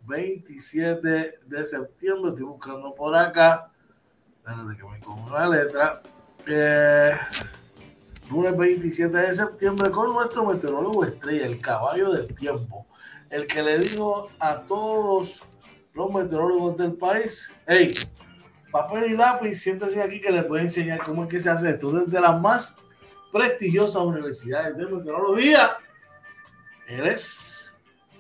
27 0.06 1.40
de 1.46 1.66
septiembre. 1.66 2.30
Estoy 2.30 2.46
buscando 2.46 2.94
por 2.94 3.16
acá. 3.16 3.72
Espérate 4.38 4.78
que 4.78 4.84
me 4.88 5.00
pongo 5.00 5.28
una 5.28 5.48
letra. 5.48 6.02
Eh, 6.46 7.12
lunes 8.30 8.56
27 8.56 9.18
de 9.18 9.34
septiembre 9.34 9.92
con 9.92 10.14
nuestro 10.14 10.46
meteorólogo 10.46 11.06
estrella, 11.06 11.46
el 11.48 11.60
caballo 11.60 12.12
del 12.12 12.34
tiempo. 12.36 12.86
El 13.30 13.48
que 13.48 13.62
le 13.62 13.78
digo 13.80 14.30
a 14.40 14.62
todos 14.62 15.44
los 15.94 16.12
meteorólogos 16.12 16.78
del 16.78 16.94
país, 16.94 17.52
hey, 17.68 17.92
papel 18.72 19.12
y 19.12 19.16
lápiz, 19.16 19.56
siéntese 19.56 20.02
aquí 20.02 20.22
que 20.22 20.32
les 20.32 20.48
voy 20.48 20.60
a 20.60 20.64
enseñar 20.64 21.04
cómo 21.04 21.24
es 21.24 21.30
que 21.30 21.40
se 21.40 21.50
hace 21.50 21.70
esto. 21.72 21.92
Desde 21.92 22.22
las 22.22 22.40
más 22.40 22.76
prestigiosas 23.32 24.02
universidades 24.02 24.78
de 24.78 24.88
meteorología. 24.88 25.78
Él 26.88 27.08
es 27.08 27.74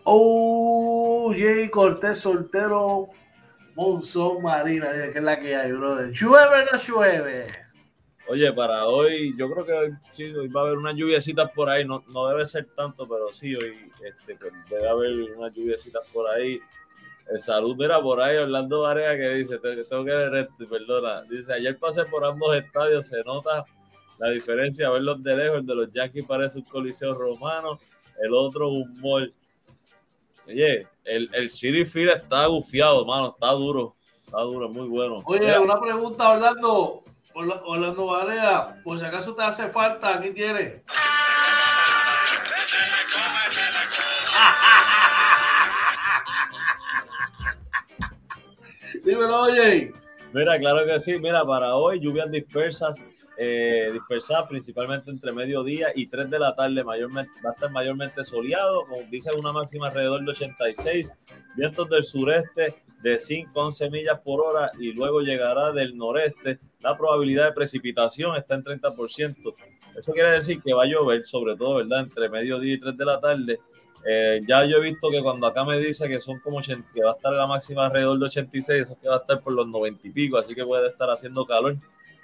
OJ 0.03 1.69
Cortés 1.71 2.19
Soltero 2.19 3.09
Monzón 3.75 4.41
Marina. 4.43 4.87
Que 4.91 5.17
es 5.17 5.23
la 5.23 5.39
que 5.39 5.55
hay, 5.55 5.71
brother. 5.71 6.11
¿Llueve 6.11 6.63
o 6.63 6.65
no 6.65 6.77
llueve? 6.77 7.47
Oye, 8.27 8.53
para 8.53 8.85
hoy, 8.85 9.35
yo 9.35 9.49
creo 9.49 9.65
que 9.65 9.73
hoy, 9.73 9.93
sí, 10.11 10.25
hoy 10.25 10.47
va 10.49 10.61
a 10.61 10.63
haber 10.65 10.77
unas 10.77 10.95
lluviecitas 10.95 11.49
por 11.51 11.67
ahí. 11.67 11.83
No, 11.83 12.03
no 12.09 12.27
debe 12.27 12.45
ser 12.45 12.65
tanto, 12.75 13.07
pero 13.07 13.31
sí, 13.31 13.55
hoy 13.55 13.91
este, 14.05 14.35
pues, 14.35 14.53
debe 14.69 14.87
haber 14.87 15.13
unas 15.35 15.51
lluviecitas 15.51 16.05
por 16.13 16.29
ahí. 16.29 16.61
El 17.27 17.39
salud, 17.39 17.75
mira, 17.75 17.99
por 18.01 18.21
ahí 18.21 18.37
Orlando 18.37 18.81
Varea 18.81 19.15
que 19.15 19.29
dice, 19.35 19.59
tengo 19.59 20.05
que 20.05 20.11
ver 20.11 20.35
esto, 20.35 20.67
perdona. 20.69 21.23
Dice, 21.23 21.53
ayer 21.53 21.77
pasé 21.77 22.05
por 22.05 22.23
ambos 22.25 22.55
estadios, 22.55 23.07
se 23.07 23.23
nota 23.23 23.65
la 24.19 24.29
diferencia, 24.29 24.89
verlos 24.89 25.23
de 25.23 25.35
lejos, 25.35 25.59
el 25.59 25.65
de 25.65 25.75
los 25.75 25.93
Yankees 25.93 26.25
parece 26.25 26.59
un 26.59 26.65
coliseo 26.65 27.15
romano, 27.15 27.79
el 28.21 28.33
otro 28.33 28.69
un 28.69 28.93
mall. 29.01 29.33
Oye, 30.45 30.85
el, 31.05 31.29
el 31.33 31.49
City 31.49 31.85
Field 31.85 32.11
está 32.11 32.45
gufiado, 32.47 33.05
mano, 33.05 33.29
está 33.29 33.51
duro, 33.51 33.95
está 34.25 34.41
duro, 34.41 34.67
muy 34.67 34.89
bueno. 34.89 35.23
Oye, 35.25 35.57
una 35.57 35.79
pregunta, 35.79 36.31
Orlando, 36.31 37.05
Orlando 37.33 38.07
Varea, 38.07 38.81
por 38.83 38.99
si 38.99 39.05
acaso 39.05 39.33
te 39.33 39.43
hace 39.43 39.69
falta, 39.69 40.15
aquí 40.15 40.31
tiene. 40.31 40.83
Dímelo, 49.05 49.43
oye. 49.43 49.93
Mira, 50.33 50.59
claro 50.59 50.85
que 50.85 50.99
sí. 50.99 51.17
Mira, 51.19 51.45
para 51.45 51.75
hoy 51.75 52.01
lluvias 52.01 52.29
dispersas 52.29 53.01
eh, 53.41 53.89
dispersada 53.93 54.45
principalmente 54.45 55.09
entre 55.09 55.31
mediodía 55.31 55.93
y 55.95 56.07
3 56.07 56.29
de 56.29 56.39
la 56.39 56.53
tarde, 56.53 56.83
mayormente, 56.83 57.31
va 57.43 57.51
a 57.51 57.53
estar 57.53 57.71
mayormente 57.71 58.25
soleado, 58.25 58.85
como 58.85 59.01
dice 59.09 59.31
una 59.31 59.53
máxima 59.53 59.87
alrededor 59.87 60.25
de 60.25 60.31
86, 60.31 61.15
vientos 61.55 61.89
del 61.89 62.03
sureste 62.03 62.75
de 63.01 63.17
5 63.17 63.49
11 63.53 63.89
millas 63.91 64.19
por 64.19 64.41
hora 64.41 64.73
y 64.77 64.91
luego 64.91 65.21
llegará 65.21 65.71
del 65.71 65.95
noreste. 65.95 66.59
La 66.81 66.97
probabilidad 66.97 67.45
de 67.45 67.53
precipitación 67.53 68.35
está 68.35 68.55
en 68.55 68.65
30%. 68.65 69.55
Eso 69.95 70.11
quiere 70.11 70.31
decir 70.31 70.61
que 70.61 70.73
va 70.73 70.83
a 70.83 70.87
llover, 70.87 71.25
sobre 71.25 71.55
todo, 71.55 71.75
¿verdad? 71.75 72.01
Entre 72.01 72.27
mediodía 72.27 72.73
y 72.73 72.79
3 72.81 72.97
de 72.97 73.05
la 73.05 73.21
tarde. 73.21 73.59
Eh, 74.05 74.41
ya 74.45 74.65
yo 74.65 74.79
he 74.79 74.81
visto 74.81 75.09
que 75.09 75.21
cuando 75.21 75.47
acá 75.47 75.63
me 75.63 75.79
dice 75.79 76.09
que 76.09 76.19
son 76.19 76.41
como 76.41 76.59
que 76.61 77.03
va 77.05 77.11
a 77.11 77.15
estar 77.15 77.31
la 77.31 77.47
máxima 77.47 77.85
alrededor 77.85 78.19
de 78.19 78.25
86, 78.25 78.81
eso 78.81 78.97
que 79.01 79.07
va 79.07 79.15
a 79.15 79.19
estar 79.19 79.39
por 79.39 79.53
los 79.53 79.65
90 79.65 80.05
y 80.09 80.11
pico, 80.11 80.37
así 80.37 80.53
que 80.53 80.65
puede 80.65 80.89
estar 80.89 81.09
haciendo 81.09 81.45
calor. 81.45 81.77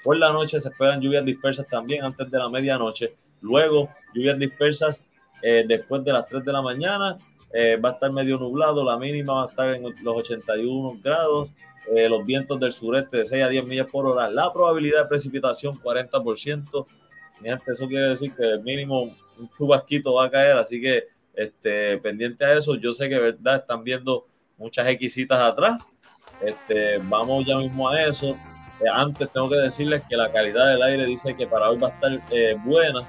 Por 0.05 0.17
la 0.17 0.31
noche 0.31 0.59
se 0.59 0.69
esperan 0.69 1.01
lluvias 1.01 1.25
dispersas 1.25 1.67
también 1.67 2.05
antes 2.05 2.29
de 2.29 2.37
la 2.37 2.47
medianoche. 2.47 3.15
Luego, 3.41 3.89
lluvias 4.13 4.37
dispersas 4.37 5.03
eh, 5.41 5.65
después 5.67 6.03
de 6.03 6.13
las 6.13 6.27
3 6.27 6.45
de 6.45 6.53
la 6.53 6.61
mañana. 6.61 7.17
Eh, 7.51 7.77
va 7.77 7.89
a 7.89 7.93
estar 7.93 8.11
medio 8.11 8.37
nublado, 8.37 8.83
la 8.83 8.99
mínima 8.99 9.33
va 9.33 9.45
a 9.45 9.47
estar 9.47 9.73
en 9.73 9.81
los 9.81 10.15
81 10.15 10.99
grados. 11.03 11.49
Eh, 11.91 12.07
los 12.07 12.23
vientos 12.23 12.59
del 12.59 12.71
sureste 12.71 13.17
de 13.17 13.25
6 13.25 13.43
a 13.45 13.49
10 13.49 13.65
millas 13.65 13.87
por 13.89 14.05
hora. 14.05 14.29
La 14.29 14.53
probabilidad 14.53 15.01
de 15.01 15.09
precipitación 15.09 15.81
40%. 15.81 16.85
eso 17.65 17.87
quiere 17.87 18.09
decir 18.09 18.31
que 18.35 18.43
el 18.43 18.61
mínimo 18.61 19.09
un 19.39 19.49
chubasquito 19.57 20.13
va 20.13 20.25
a 20.25 20.29
caer, 20.29 20.55
así 20.55 20.79
que 20.79 21.05
este, 21.33 21.97
pendiente 21.97 22.45
a 22.45 22.55
eso. 22.55 22.75
Yo 22.75 22.93
sé 22.93 23.09
que 23.09 23.17
verdad 23.17 23.55
están 23.55 23.83
viendo 23.83 24.27
muchas 24.55 24.85
exquisitas 24.87 25.41
atrás. 25.41 25.83
Este, 26.41 26.99
vamos 26.99 27.43
ya 27.47 27.57
mismo 27.57 27.89
a 27.89 28.03
eso. 28.03 28.37
Eh, 28.81 28.89
antes 28.91 29.31
tengo 29.31 29.49
que 29.49 29.55
decirles 29.55 30.03
que 30.09 30.17
la 30.17 30.31
calidad 30.31 30.67
del 30.67 30.83
aire 30.83 31.05
dice 31.05 31.35
que 31.35 31.47
para 31.47 31.69
hoy 31.69 31.77
va 31.77 31.87
a 31.87 31.91
estar 31.91 32.11
eh, 32.31 32.55
buena, 32.63 32.99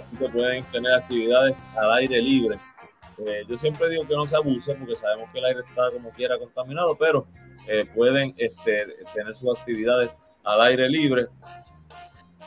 así 0.00 0.16
que 0.16 0.28
pueden 0.28 0.64
tener 0.64 0.92
actividades 0.94 1.66
al 1.76 1.92
aire 1.94 2.20
libre. 2.20 2.58
Eh, 3.18 3.44
yo 3.48 3.56
siempre 3.56 3.88
digo 3.88 4.06
que 4.06 4.14
no 4.14 4.26
se 4.26 4.36
abuse 4.36 4.74
porque 4.74 4.96
sabemos 4.96 5.30
que 5.32 5.38
el 5.38 5.44
aire 5.46 5.60
está 5.68 5.90
como 5.92 6.10
quiera 6.10 6.38
contaminado, 6.38 6.96
pero 6.96 7.26
pueden 7.94 8.34
este, 8.36 8.86
tener 9.14 9.34
sus 9.34 9.56
actividades 9.56 10.18
al 10.44 10.60
aire 10.62 10.88
libre. 10.88 11.26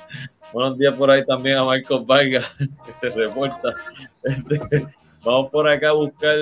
Buenos 0.54 0.78
días 0.78 0.96
por 0.96 1.12
ahí 1.12 1.26
también 1.26 1.58
a 1.58 1.66
Michael 1.66 2.04
Vargas, 2.06 2.50
que 2.58 2.94
se 3.00 3.10
reporta. 3.10 3.76
Este, 4.24 4.88
Vamos 5.28 5.52
por 5.52 5.68
acá 5.68 5.90
a 5.90 5.92
buscar 5.92 6.38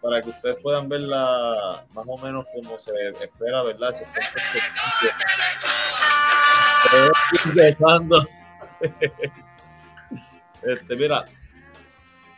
para 0.00 0.22
que 0.22 0.30
ustedes 0.30 0.60
puedan 0.62 0.88
ver 0.88 1.00
la, 1.00 1.84
más 1.92 2.04
o 2.06 2.16
menos 2.18 2.46
como 2.54 2.78
se 2.78 2.92
espera, 3.20 3.64
¿verdad? 3.64 3.90
Se 3.90 4.06
este, 10.62 10.96
mira, 10.96 11.24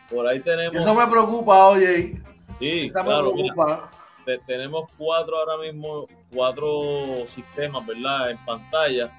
por 0.09 0.27
ahí 0.27 0.41
tenemos. 0.41 0.75
Eso 0.75 0.95
me 0.95 1.07
preocupa, 1.07 1.67
oye. 1.69 2.15
Sí, 2.59 2.89
claro, 2.91 3.35
tenemos 4.47 4.91
cuatro 4.97 5.37
ahora 5.37 5.59
mismo, 5.59 6.09
cuatro 6.35 7.27
sistemas, 7.27 7.85
¿verdad? 7.85 8.31
En 8.31 8.43
pantalla. 8.47 9.13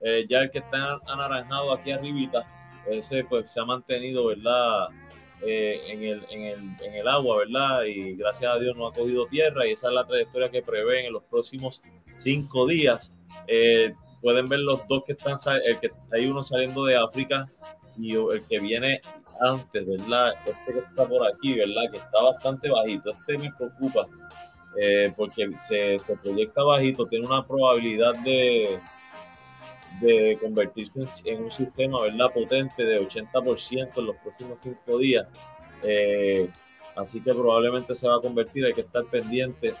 Eh, 0.00 0.24
ya 0.30 0.38
el 0.38 0.52
que 0.52 0.58
está 0.58 1.00
anaranjado 1.08 1.72
aquí 1.72 1.90
arribita, 1.90 2.46
ese 2.86 3.24
pues 3.24 3.50
se 3.50 3.58
ha 3.58 3.64
mantenido, 3.64 4.26
¿verdad? 4.26 4.86
Eh, 5.46 5.80
en, 5.86 6.02
el, 6.02 6.26
en, 6.30 6.42
el, 6.42 6.58
en, 6.84 6.94
el, 6.94 7.08
agua, 7.08 7.38
¿verdad? 7.38 7.84
Y 7.84 8.14
gracias 8.14 8.50
a 8.50 8.58
Dios 8.58 8.76
no 8.76 8.88
ha 8.88 8.92
cogido 8.92 9.26
tierra 9.26 9.66
y 9.66 9.72
esa 9.72 9.88
es 9.88 9.94
la 9.94 10.06
trayectoria 10.06 10.50
que 10.50 10.62
prevén 10.62 11.06
en 11.06 11.12
los 11.12 11.24
próximos 11.24 11.82
cinco 12.16 12.66
días. 12.66 13.12
Eh, 13.46 13.94
pueden 14.20 14.46
ver 14.46 14.60
los 14.60 14.86
dos 14.88 15.04
que 15.06 15.12
están, 15.12 15.36
el 15.64 15.78
que 15.78 15.90
hay 16.12 16.26
uno 16.26 16.42
saliendo 16.42 16.84
de 16.84 16.96
África 16.96 17.48
y 17.96 18.14
el 18.14 18.44
que 18.48 18.58
viene 18.58 19.00
antes, 19.40 19.86
¿verdad? 19.86 20.32
Este 20.46 20.72
que 20.72 20.78
está 20.80 21.06
por 21.06 21.26
aquí, 21.26 21.54
¿verdad? 21.54 21.90
Que 21.90 21.98
está 21.98 22.22
bastante 22.22 22.68
bajito. 22.68 23.10
Este 23.10 23.38
me 23.38 23.52
preocupa 23.52 24.08
eh, 24.80 25.12
porque 25.16 25.50
se, 25.60 25.98
se, 25.98 26.16
proyecta 26.16 26.62
bajito, 26.62 27.06
tiene 27.06 27.26
una 27.26 27.46
probabilidad 27.46 28.14
de, 28.24 28.78
de 30.00 30.38
convertirse 30.40 31.00
en, 31.24 31.44
un 31.44 31.50
sistema, 31.50 32.02
¿verdad? 32.02 32.32
Potente 32.32 32.84
de 32.84 33.00
80% 33.00 33.90
en 33.96 34.06
los 34.06 34.16
próximos 34.16 34.58
cinco 34.62 34.98
días. 34.98 35.26
Eh, 35.82 36.48
así 36.96 37.20
que 37.20 37.32
probablemente 37.32 37.94
se 37.94 38.08
va 38.08 38.16
a 38.16 38.20
convertir, 38.20 38.64
hay 38.64 38.74
que 38.74 38.82
estar 38.82 39.04
pendiente 39.04 39.74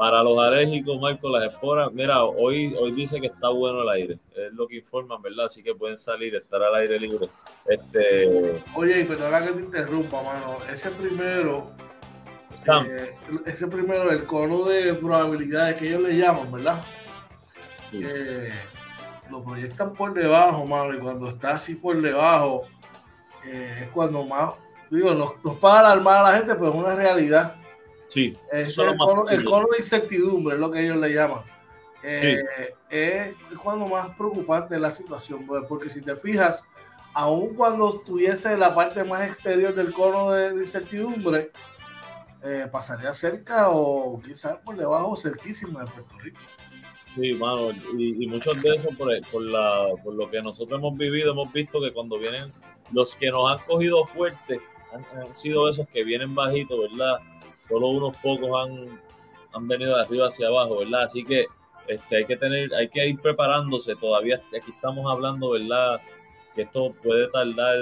para 0.00 0.22
los 0.22 0.42
alérgicos, 0.42 0.98
Marco, 0.98 1.28
las 1.28 1.52
esporas, 1.52 1.92
mira, 1.92 2.24
hoy, 2.24 2.74
hoy 2.74 2.92
dice 2.92 3.20
que 3.20 3.26
está 3.26 3.50
bueno 3.50 3.82
el 3.82 3.88
aire, 3.90 4.18
es 4.34 4.50
lo 4.54 4.66
que 4.66 4.76
informan, 4.76 5.20
¿verdad? 5.20 5.44
Así 5.44 5.62
que 5.62 5.74
pueden 5.74 5.98
salir, 5.98 6.34
estar 6.34 6.62
al 6.62 6.74
aire 6.76 6.98
libre. 6.98 7.28
Este... 7.66 8.62
Oye, 8.74 9.04
pero 9.04 9.26
ahora 9.26 9.44
que 9.44 9.52
te 9.52 9.60
interrumpa, 9.60 10.22
mano, 10.22 10.56
ese 10.72 10.90
primero, 10.92 11.70
eh, 12.66 13.14
ese 13.44 13.66
primero, 13.66 14.10
el 14.10 14.24
cono 14.24 14.64
de 14.64 14.94
probabilidades 14.94 15.76
que 15.76 15.88
ellos 15.88 16.00
le 16.00 16.16
llaman, 16.16 16.50
¿verdad? 16.50 16.82
Eh, 17.92 18.50
lo 19.30 19.42
proyectan 19.42 19.92
por 19.92 20.12
debajo, 20.12 20.66
mano, 20.66 20.94
y 20.94 20.98
cuando 20.98 21.28
está 21.28 21.50
así 21.50 21.74
por 21.74 22.00
debajo, 22.00 22.62
eh, 23.46 23.82
es 23.82 23.88
cuando 23.90 24.24
más, 24.24 24.54
digo, 24.90 25.14
nos, 25.14 25.42
nos 25.44 25.56
para 25.56 25.80
alarmar 25.80 26.18
a 26.18 26.30
la 26.30 26.36
gente, 26.38 26.54
pero 26.54 26.68
es 26.68 26.74
una 26.74 26.94
realidad 26.94 27.56
Sí, 28.10 28.36
es 28.50 28.76
el, 28.76 28.96
cono, 28.96 29.22
de 29.70 29.78
incertidumbre 29.78 30.56
es 30.56 30.60
lo 30.60 30.68
que 30.68 30.80
ellos 30.80 30.96
le 30.96 31.14
llaman. 31.14 31.44
Eh, 32.02 32.42
es 32.88 33.34
cuando 33.62 33.86
más 33.86 34.08
preocupante 34.16 34.74
es 34.74 34.80
la 34.80 34.90
situación, 34.90 35.46
pues, 35.46 35.62
porque 35.68 35.88
si 35.88 36.00
te 36.00 36.16
fijas, 36.16 36.68
aun 37.14 37.54
cuando 37.54 37.88
estuviese 37.88 38.56
la 38.56 38.74
parte 38.74 39.04
más 39.04 39.22
exterior 39.22 39.72
del 39.76 39.92
cono 39.92 40.32
de, 40.32 40.54
incertidumbre, 40.54 41.52
eh, 42.42 42.66
pasaría 42.72 43.12
cerca 43.12 43.68
o 43.68 44.20
quizás 44.20 44.56
por 44.56 44.76
debajo, 44.76 45.14
cerquísimo 45.14 45.78
de 45.78 45.86
Puerto 45.86 46.18
Rico. 46.18 46.40
Sí, 47.14 47.32
mano, 47.34 47.72
y, 47.98 48.26
muchos 48.28 48.62
de 48.62 48.74
esos, 48.76 48.94
por, 48.94 49.08
por, 49.32 49.42
la, 49.42 49.88
por 50.04 50.14
lo 50.14 50.30
que 50.30 50.40
nosotros 50.40 50.78
hemos 50.78 50.96
vivido, 50.96 51.32
hemos 51.32 51.52
visto 51.52 51.80
que 51.80 51.92
cuando 51.92 52.18
vienen 52.18 52.52
los 52.92 53.16
que 53.16 53.30
nos 53.30 53.50
han 53.50 53.58
cogido 53.66 54.04
fuerte, 54.04 54.60
han, 54.92 55.34
sido 55.34 55.68
esos 55.68 55.88
que 55.88 56.04
vienen 56.04 56.34
bajitos, 56.34 56.78
¿verdad? 56.78 57.18
solo 57.60 57.88
unos 57.88 58.16
pocos 58.18 58.50
han, 58.64 59.00
han 59.52 59.68
venido 59.68 59.94
de 59.96 60.02
arriba 60.02 60.26
hacia 60.26 60.48
abajo, 60.48 60.78
¿verdad? 60.78 61.04
Así 61.04 61.22
que 61.24 61.46
este, 61.86 62.16
hay 62.16 62.24
que 62.24 62.36
tener, 62.36 62.74
hay 62.74 62.88
que 62.88 63.06
ir 63.06 63.20
preparándose. 63.20 63.96
Todavía 63.96 64.40
aquí 64.56 64.70
estamos 64.70 65.10
hablando, 65.10 65.50
¿verdad? 65.50 66.00
Que 66.54 66.62
esto 66.62 66.94
puede 67.02 67.28
tardar 67.28 67.76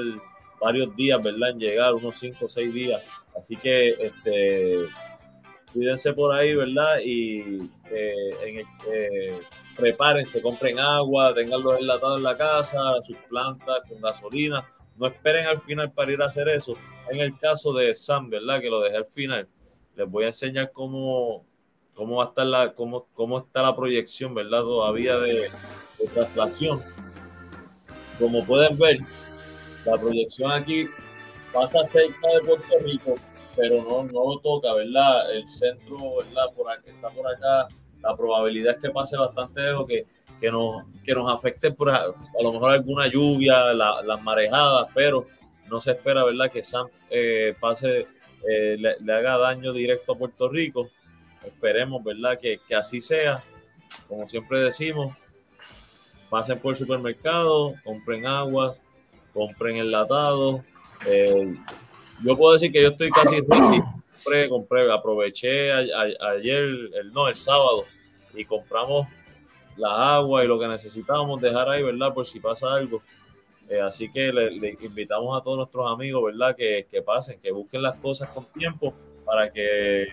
varios 0.61 0.95
días, 0.97 1.23
¿verdad? 1.23 1.51
En 1.51 1.59
llegar, 1.59 1.95
unos 1.95 2.17
5 2.17 2.45
o 2.45 2.49
6 2.49 2.73
días. 2.73 3.03
Así 3.39 3.57
que 3.57 3.91
este, 3.91 4.87
cuídense 5.73 6.13
por 6.13 6.35
ahí, 6.35 6.55
¿verdad? 6.55 6.99
Y 7.05 7.59
eh, 7.91 8.31
en 8.45 8.67
eh, 8.91 9.41
prepárense, 9.77 10.43
compren 10.43 10.79
agua, 10.79 11.35
tenganlo 11.35 11.77
enlatado 11.77 12.17
en 12.17 12.23
la 12.23 12.37
casa, 12.37 12.79
sus 13.03 13.17
plantas 13.29 13.79
con 13.89 14.01
gasolina. 14.01 14.65
No 14.97 15.07
esperen 15.07 15.47
al 15.47 15.61
final 15.61 15.93
para 15.93 16.13
ir 16.13 16.23
a 16.23 16.27
hacer 16.27 16.49
eso. 16.49 16.77
En 17.11 17.21
el 17.21 17.39
caso 17.39 17.73
de 17.73 17.95
Sam, 17.95 18.31
¿verdad? 18.31 18.61
Que 18.61 18.71
lo 18.71 18.81
dejé 18.81 18.97
al 18.97 19.07
final 19.07 19.49
les 19.99 20.09
voy 20.09 20.25
a 20.25 20.27
enseñar 20.29 20.71
cómo, 20.73 21.45
cómo 21.93 22.19
va 22.19 22.27
a 22.27 22.29
estar 22.29 22.47
la, 22.47 22.73
cómo, 22.73 23.09
cómo 23.15 23.39
está 23.39 23.63
la 23.63 23.75
proyección, 23.75 24.33
¿verdad? 24.33 24.61
Todavía 24.61 25.19
de, 25.19 25.51
traslación. 26.15 26.81
Como 28.21 28.47
pueden 28.47 28.79
ver, 28.79 28.99
la 29.85 29.99
proyección 29.99 30.53
aquí 30.53 30.87
pasa 31.53 31.85
cerca 31.85 32.29
de 32.29 32.47
Puerto 32.47 32.79
Rico, 32.81 33.17
pero 33.59 33.83
no, 33.83 34.05
no 34.05 34.39
toca, 34.39 34.73
¿verdad? 34.73 35.35
El 35.35 35.49
centro, 35.49 36.19
¿verdad? 36.19 36.45
Por 36.57 36.71
aquí, 36.71 36.91
está 36.91 37.11
por 37.11 37.27
acá. 37.27 37.67
La 38.01 38.17
probabilidad 38.17 38.77
es 38.77 38.81
que 38.81 38.91
pase 38.91 39.17
bastante 39.17 39.61
lejos, 39.61 39.85
que, 39.89 40.07
que, 40.41 40.51
nos, 40.53 40.85
que 41.05 41.13
nos 41.13 41.35
afecte 41.35 41.73
por 41.73 41.91
a, 41.91 42.05
lo 42.41 42.53
mejor 42.53 42.73
alguna 42.73 43.09
lluvia, 43.09 43.75
las 43.75 44.23
marejadas, 44.23 44.87
pero 44.95 45.27
no 45.69 45.81
se 45.81 45.91
espera, 45.91 46.25
¿verdad? 46.25 46.53
Que 46.53 46.63
Sam 46.63 46.87
eh, 47.11 47.57
pase 47.59 48.07
eh, 48.49 48.77
le, 48.79 49.13
haga 49.13 49.37
daño 49.39 49.73
directo 49.73 50.13
a 50.13 50.19
Puerto 50.19 50.49
Rico. 50.49 50.89
Esperemos, 51.45 52.05
¿verdad? 52.05 52.39
Que, 52.39 52.61
así 52.77 53.01
sea. 53.01 53.43
Como 54.07 54.29
siempre 54.29 54.61
decimos, 54.61 55.17
pasen 56.31 56.61
por 56.61 56.71
el 56.71 56.77
supermercado, 56.77 57.75
compren 57.83 58.25
agua, 58.25 58.77
compren 59.35 59.79
enlatados. 59.79 60.61
Eh, 61.07 61.57
yo 62.25 62.37
puedo 62.37 62.55
decir 62.55 62.73
que 62.73 62.83
yo 62.83 62.89
estoy 62.89 63.11
casi 63.11 63.43
compré, 63.43 64.49
compré, 64.49 64.93
aproveché 64.93 65.73
ayer, 65.73 66.65
el, 66.95 67.13
no, 67.13 67.29
el 67.29 67.37
sábado, 67.37 67.85
y 68.35 68.45
compramos 68.45 69.09
la 69.77 70.17
agua 70.17 70.45
y 70.45 70.49
lo 70.49 70.59
que 70.59 70.69
necesitábamos 70.69 71.41
dejar 71.41 71.69
ahí, 71.69 71.83
¿verdad? 71.83 72.13
Por 72.13 72.27
si 72.27 72.41
pasa 72.41 72.73
algo. 72.73 73.03
Eh, 73.69 73.81
así 73.81 74.11
que 74.11 74.33
le, 74.33 74.77
invitamos 74.81 75.39
a 75.39 75.43
todos 75.45 75.59
nuestros 75.59 75.91
amigos, 75.91 76.25
¿verdad? 76.25 76.57
Que, 76.57 76.87
que, 76.91 77.03
pasen, 77.03 77.39
que 77.41 77.53
busquen 77.53 77.83
las 77.83 77.97
cosas 77.97 78.29
con 78.29 78.47
tiempo 78.47 78.95
para 79.25 79.53
que 79.53 80.09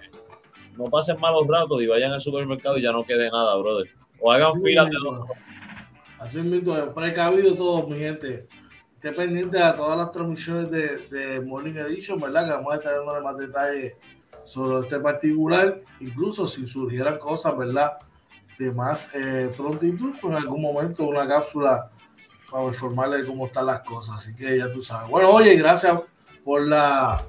no 0.77 0.85
pasen 0.85 1.19
malos 1.19 1.47
ratos 1.47 1.81
y 1.81 1.87
vayan 1.87 2.11
al 2.11 2.21
supermercado 2.21 2.77
y 2.77 2.81
ya 2.81 2.91
no 2.91 3.05
quede 3.05 3.29
nada, 3.29 3.55
brother. 3.55 3.89
O 4.19 4.31
hagan 4.31 4.61
filas 4.61 4.89
de 4.89 4.97
dos. 5.01 5.29
Así 6.19 6.39
mismo, 6.39 6.75
precavido 6.93 7.55
todos, 7.55 7.87
mi 7.87 7.97
gente. 7.97 8.47
Esté 9.05 9.21
pendiente 9.21 9.61
a 9.61 9.75
todas 9.75 9.95
las 9.95 10.11
transmisiones 10.11 10.71
de, 10.71 10.97
de 11.11 11.39
Morning 11.39 11.75
Edition, 11.75 12.19
¿verdad? 12.19 12.45
Que 12.45 12.51
vamos 12.53 12.73
a 12.73 12.77
estar 12.77 12.95
dándole 12.95 13.21
más 13.21 13.37
detalles 13.37 13.93
sobre 14.45 14.79
este 14.79 14.99
particular. 14.99 15.79
Incluso 15.99 16.47
si 16.47 16.65
surgieran 16.65 17.19
cosas, 17.19 17.55
¿verdad? 17.55 17.99
De 18.57 18.71
más 18.71 19.11
eh, 19.13 19.51
prontitud, 19.55 20.15
pues 20.19 20.35
en 20.35 20.41
algún 20.41 20.59
momento 20.59 21.05
una 21.05 21.27
cápsula 21.27 21.91
para 22.49 22.65
informarle 22.65 23.17
de 23.17 23.27
cómo 23.27 23.45
están 23.45 23.67
las 23.67 23.81
cosas. 23.81 24.15
Así 24.15 24.33
que 24.33 24.57
ya 24.57 24.71
tú 24.71 24.81
sabes. 24.81 25.07
Bueno, 25.07 25.29
oye, 25.29 25.53
gracias 25.53 26.01
por 26.45 26.65
la, 26.67 27.25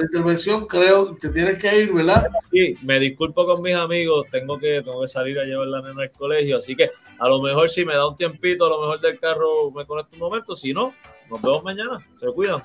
intervención. 0.00 0.66
Creo 0.66 1.14
que 1.16 1.28
tienes 1.28 1.58
que 1.58 1.82
ir, 1.82 1.92
¿verdad? 1.92 2.26
Sí, 2.50 2.74
me 2.82 2.98
disculpo 2.98 3.44
con 3.44 3.60
mis 3.60 3.74
amigos. 3.74 4.26
Tengo 4.30 4.58
que, 4.58 4.80
tengo 4.82 5.02
que 5.02 5.06
salir 5.06 5.38
a 5.38 5.44
llevar 5.44 5.68
la 5.68 5.82
nena 5.82 6.02
al 6.02 6.10
colegio. 6.10 6.56
Así 6.56 6.74
que 6.74 6.90
a 7.18 7.28
lo 7.28 7.42
mejor 7.42 7.68
si 7.68 7.84
me 7.84 7.94
da 7.94 8.08
un 8.08 8.16
tiempito, 8.16 8.64
a 8.64 8.70
lo 8.70 8.80
mejor 8.80 9.00
del 9.02 9.20
carro 9.20 9.70
me 9.70 9.84
conecto 9.84 10.14
un 10.14 10.20
momento. 10.20 10.56
Si 10.56 10.72
no, 10.72 10.92
nos 11.30 11.42
vemos 11.42 11.62
mañana. 11.62 11.98
Se 12.16 12.26
cuidan. 12.32 12.62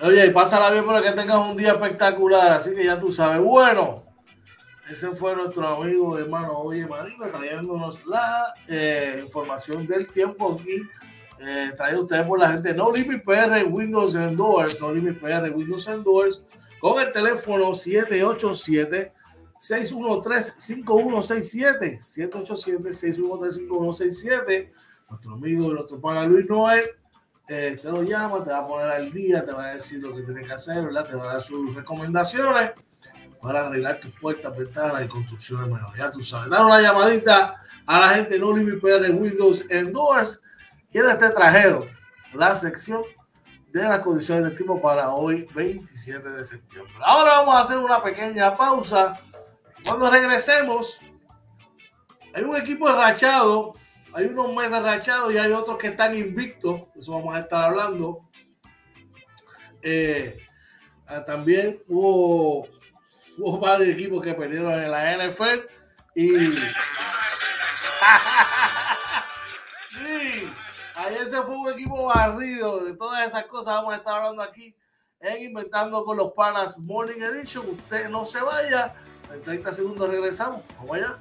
Oye, 0.00 0.26
y 0.26 0.30
pásala 0.30 0.70
bien 0.70 0.86
para 0.86 1.02
que 1.02 1.12
tengas 1.12 1.38
un 1.38 1.56
día 1.58 1.72
espectacular. 1.72 2.52
Así 2.52 2.74
que 2.74 2.82
ya 2.82 2.98
tú 2.98 3.12
sabes. 3.12 3.40
Bueno. 3.40 4.02
Ese 4.88 5.10
fue 5.12 5.34
nuestro 5.34 5.66
amigo 5.66 6.18
hermano 6.18 6.58
Oye 6.58 6.86
Marina 6.86 7.26
trayéndonos 7.26 8.04
la 8.04 8.52
eh, 8.68 9.18
información 9.24 9.86
del 9.86 10.06
tiempo 10.08 10.60
aquí 10.60 10.82
eh, 11.40 11.72
traído 11.76 12.02
ustedes 12.02 12.26
por 12.26 12.38
la 12.38 12.52
gente 12.52 12.74
No 12.74 12.92
Limit 12.92 13.24
PR 13.24 13.64
Windows 13.68 14.16
and 14.16 14.36
Doors, 14.36 14.78
No 14.80 14.92
Limit 14.92 15.20
PR 15.20 15.50
Windows 15.54 15.88
and 15.88 16.04
Doors, 16.04 16.42
con 16.80 17.00
el 17.00 17.12
teléfono 17.12 17.72
787 17.72 19.12
613-5167, 19.64 22.00
787-613-5167. 22.00 24.72
Nuestro 25.08 25.34
amigo, 25.34 25.72
nuestro 25.72 26.00
pana 26.00 26.26
Luis 26.26 26.48
Noel, 26.48 26.90
eh, 27.48 27.78
te 27.80 27.90
lo 27.90 28.02
llama, 28.02 28.44
te 28.44 28.50
va 28.50 28.58
a 28.58 28.66
poner 28.66 28.90
al 28.90 29.10
día, 29.12 29.42
te 29.44 29.52
va 29.52 29.66
a 29.66 29.74
decir 29.74 30.02
lo 30.02 30.12
que 30.14 30.22
tienes 30.22 30.46
que 30.46 30.54
hacer, 30.54 30.82
¿verdad? 30.84 31.06
Te 31.06 31.14
va 31.14 31.24
a 31.24 31.34
dar 31.34 31.42
sus 31.42 31.74
recomendaciones 31.74 32.70
para 33.40 33.66
arreglar 33.66 34.00
tus 34.00 34.10
puertas, 34.18 34.56
ventanas 34.56 35.04
y 35.04 35.08
construcciones 35.08 35.68
menores. 35.68 35.98
Ya 35.98 36.10
tú 36.10 36.22
sabes, 36.22 36.48
dar 36.50 36.64
una 36.64 36.80
llamadita 36.80 37.56
a 37.86 38.00
la 38.00 38.08
gente 38.10 38.38
No 38.38 38.56
Limit 38.56 38.80
PR 38.80 39.10
Windows 39.12 39.62
and 39.70 39.90
Doors 39.92 40.40
¿Quiénes 40.94 41.18
te 41.18 41.28
trajeron 41.30 41.90
la 42.34 42.54
sección 42.54 43.02
de 43.72 43.82
las 43.82 43.98
condiciones 43.98 44.44
del 44.44 44.54
tipo 44.54 44.80
para 44.80 45.10
hoy, 45.10 45.44
27 45.52 46.30
de 46.30 46.44
septiembre? 46.44 46.94
Ahora 47.00 47.40
vamos 47.40 47.56
a 47.56 47.60
hacer 47.62 47.78
una 47.78 48.00
pequeña 48.00 48.54
pausa. 48.54 49.18
Cuando 49.84 50.08
regresemos, 50.08 51.00
hay 52.32 52.44
un 52.44 52.54
equipo 52.56 52.86
rachado, 52.92 53.72
hay 54.12 54.26
unos 54.26 54.54
meses 54.54 54.80
rachados 54.84 55.34
y 55.34 55.38
hay 55.38 55.50
otros 55.50 55.78
que 55.78 55.88
están 55.88 56.16
invictos. 56.16 56.82
Eso 56.94 57.10
vamos 57.10 57.34
a 57.34 57.40
estar 57.40 57.64
hablando. 57.64 58.30
Eh, 59.82 60.46
ah, 61.08 61.24
también 61.24 61.82
hubo, 61.88 62.68
hubo 63.36 63.58
varios 63.58 63.88
equipos 63.88 64.22
que 64.22 64.34
perdieron 64.34 64.72
en 64.74 64.92
la 64.92 65.26
NFL 65.26 65.58
y. 66.14 66.28
sí. 69.88 70.53
Ayer 70.96 71.26
se 71.26 71.42
fue 71.42 71.56
un 71.56 71.72
equipo 71.72 72.06
barrido 72.06 72.84
de 72.84 72.94
todas 72.96 73.26
esas 73.26 73.44
cosas. 73.44 73.74
Vamos 73.74 73.94
a 73.94 73.96
estar 73.96 74.14
hablando 74.14 74.42
aquí 74.42 74.76
en 75.18 75.42
Inventando 75.42 76.04
con 76.04 76.16
los 76.16 76.32
Panas 76.32 76.78
Morning 76.78 77.20
Edition. 77.20 77.68
Usted 77.68 78.08
no 78.08 78.24
se 78.24 78.40
vaya. 78.40 78.94
En 79.32 79.42
30 79.42 79.72
segundos 79.72 80.08
regresamos. 80.08 80.62
Vamos 80.78 80.96
allá. 80.96 81.18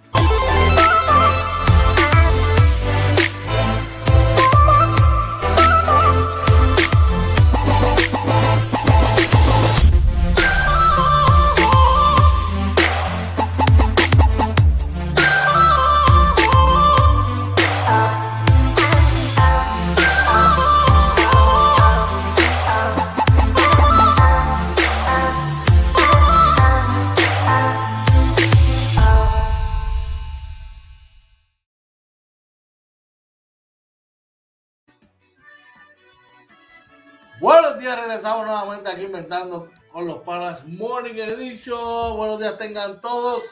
Días, 37.84 38.00
regresamos 38.00 38.46
nuevamente 38.46 38.90
aquí 38.90 39.02
inventando 39.02 39.70
con 39.92 40.08
los 40.08 40.20
panas 40.20 40.66
Morning 40.66 41.16
Edition. 41.16 42.16
Buenos 42.16 42.40
días 42.40 42.56
tengan 42.56 43.02
todos. 43.02 43.44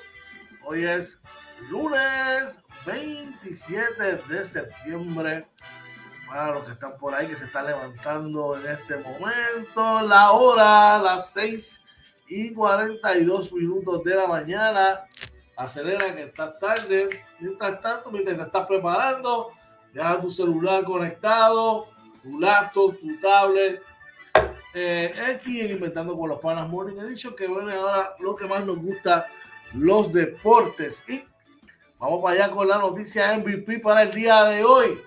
Hoy 0.63 0.85
es 0.85 1.21
lunes 1.69 2.63
27 2.85 4.23
de 4.29 4.45
septiembre. 4.45 5.49
Para 6.29 6.53
los 6.53 6.63
que 6.63 6.71
están 6.71 6.97
por 6.97 7.13
ahí, 7.13 7.27
que 7.27 7.35
se 7.35 7.43
están 7.43 7.65
levantando 7.65 8.55
en 8.57 8.67
este 8.67 8.99
momento, 8.99 9.99
la 9.99 10.31
hora, 10.31 10.97
las 10.99 11.33
6 11.33 11.81
y 12.29 12.53
42 12.53 13.51
minutos 13.51 14.01
de 14.05 14.15
la 14.15 14.27
mañana. 14.27 15.07
Acelera 15.57 16.15
que 16.15 16.23
está 16.23 16.57
tarde. 16.57 17.25
Mientras 17.41 17.81
tanto, 17.81 18.09
mientras 18.09 18.37
te 18.37 18.43
estás 18.43 18.65
preparando, 18.65 19.51
deja 19.91 20.21
tu 20.21 20.29
celular 20.29 20.85
conectado 20.85 21.91
tu 22.23 22.39
laptop, 22.39 22.97
tu 22.99 23.19
tablet, 23.19 23.81
eh, 24.73 25.13
aquí 25.27 25.61
en 25.61 25.71
Inventando 25.71 26.17
con 26.17 26.29
los 26.29 26.39
Panas 26.39 26.67
Morning 26.69 26.97
Edition, 26.97 27.35
que 27.35 27.47
bueno, 27.47 27.71
ahora 27.71 28.15
lo 28.19 28.35
que 28.35 28.45
más 28.45 28.65
nos 28.65 28.77
gusta, 28.77 29.27
los 29.73 30.11
deportes. 30.13 31.03
Y 31.09 31.23
vamos 31.99 32.21
para 32.23 32.35
allá 32.35 32.53
con 32.53 32.67
la 32.67 32.77
noticia 32.77 33.37
MVP 33.37 33.79
para 33.79 34.03
el 34.03 34.13
día 34.13 34.45
de 34.45 34.63
hoy. 34.63 35.01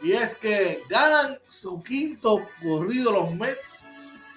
Y 0.00 0.12
es 0.12 0.34
que 0.34 0.82
ganan 0.88 1.38
su 1.46 1.82
quinto 1.82 2.46
corrido 2.62 3.12
los 3.12 3.34
Mets 3.34 3.84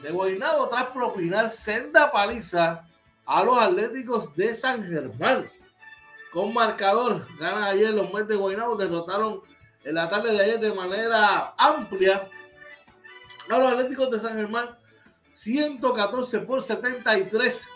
de 0.01 0.11
Guaynabo 0.11 0.67
tras 0.67 0.85
propinar 0.87 1.47
senda 1.47 2.11
paliza 2.11 2.85
a 3.25 3.43
los 3.43 3.57
Atléticos 3.57 4.35
de 4.35 4.53
San 4.53 4.83
Germán. 4.83 5.49
Con 6.33 6.53
marcador, 6.53 7.27
ganan 7.39 7.63
ayer 7.63 7.91
los 7.91 8.11
Mets 8.11 8.27
de 8.27 8.35
Guaynabo, 8.35 8.75
derrotaron 8.75 9.41
en 9.83 9.95
la 9.95 10.09
tarde 10.09 10.33
de 10.33 10.43
ayer 10.43 10.59
de 10.59 10.73
manera 10.73 11.53
amplia 11.57 12.27
a 13.53 13.59
los 13.59 13.73
Atléticos 13.73 14.09
de 14.11 14.19
San 14.19 14.35
Germán 14.35 14.69
114 15.33 16.39
por 16.41 16.61
73 16.61 17.67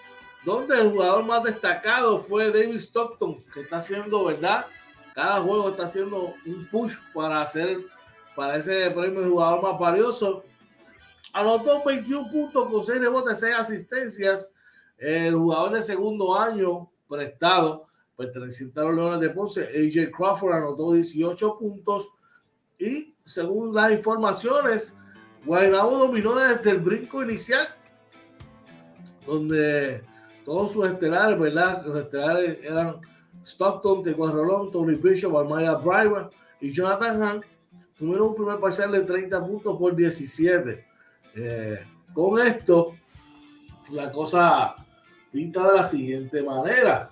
donde 0.46 0.80
el 0.80 0.92
jugador 0.92 1.26
más 1.26 1.44
destacado 1.44 2.20
fue 2.20 2.52
David 2.52 2.78
Stockton 2.78 3.44
que 3.54 3.62
está 3.62 3.78
haciendo 3.78 4.26
verdad 4.26 4.68
cada 5.16 5.42
juego 5.42 5.70
está 5.70 5.84
haciendo 5.84 6.34
un 6.46 6.68
push 6.70 6.96
para 7.14 7.42
hacer 7.42 7.78
para 8.36 8.58
ese 8.58 8.92
premio 8.92 9.22
de 9.22 9.30
jugador 9.30 9.64
más 9.64 9.80
valioso. 9.80 10.44
Anotó 11.32 11.84
21 11.86 12.30
puntos 12.30 12.70
con 12.70 12.82
6 12.82 13.00
rebotes 13.00 13.40
6 13.40 13.56
asistencias. 13.56 14.54
El 14.98 15.36
jugador 15.36 15.74
de 15.74 15.84
segundo 15.84 16.38
año 16.38 16.92
prestado 17.08 17.88
perteneciente 18.18 18.80
a 18.80 18.84
los 18.84 18.96
Leones 18.96 19.20
de 19.20 19.30
Ponce, 19.30 19.62
AJ 19.62 20.12
Crawford 20.12 20.54
anotó 20.54 20.94
18 20.94 21.58
puntos. 21.58 22.12
Y 22.78 23.16
según 23.24 23.74
las 23.74 23.92
informaciones, 23.92 24.96
Guaynabo 25.46 25.98
dominó 26.00 26.36
desde 26.36 26.72
el 26.72 26.80
brinco 26.80 27.24
inicial, 27.24 27.68
donde 29.26 30.04
todos 30.43 30.72
sus 30.72 30.88
estelares, 30.88 31.39
¿verdad? 31.39 31.86
Los 31.86 31.98
estelares 31.98 32.60
eran 32.64 33.00
Stockton, 33.43 34.04
Teguas 34.04 34.34
Rolón, 34.34 34.72
Tony 34.72 34.96
Bishop, 34.96 35.38
Armaya 35.38 35.76
Briber 35.76 36.30
y 36.60 36.72
Jonathan 36.72 37.22
Hahn. 37.22 37.46
Tuvieron 37.98 38.30
un 38.30 38.36
primer 38.36 38.60
parcial 38.60 38.91
de 38.91 39.02
30 39.02 39.46
puntos 39.46 39.78
por 39.78 39.96
17. 39.96 40.86
Eh, 41.36 41.86
con 42.14 42.39
esto, 42.39 42.96
la 43.91 44.12
cosa 44.12 44.76
pinta 45.32 45.68
de 45.68 45.74
la 45.74 45.84
siguiente 45.84 46.41
manera. 46.43 47.12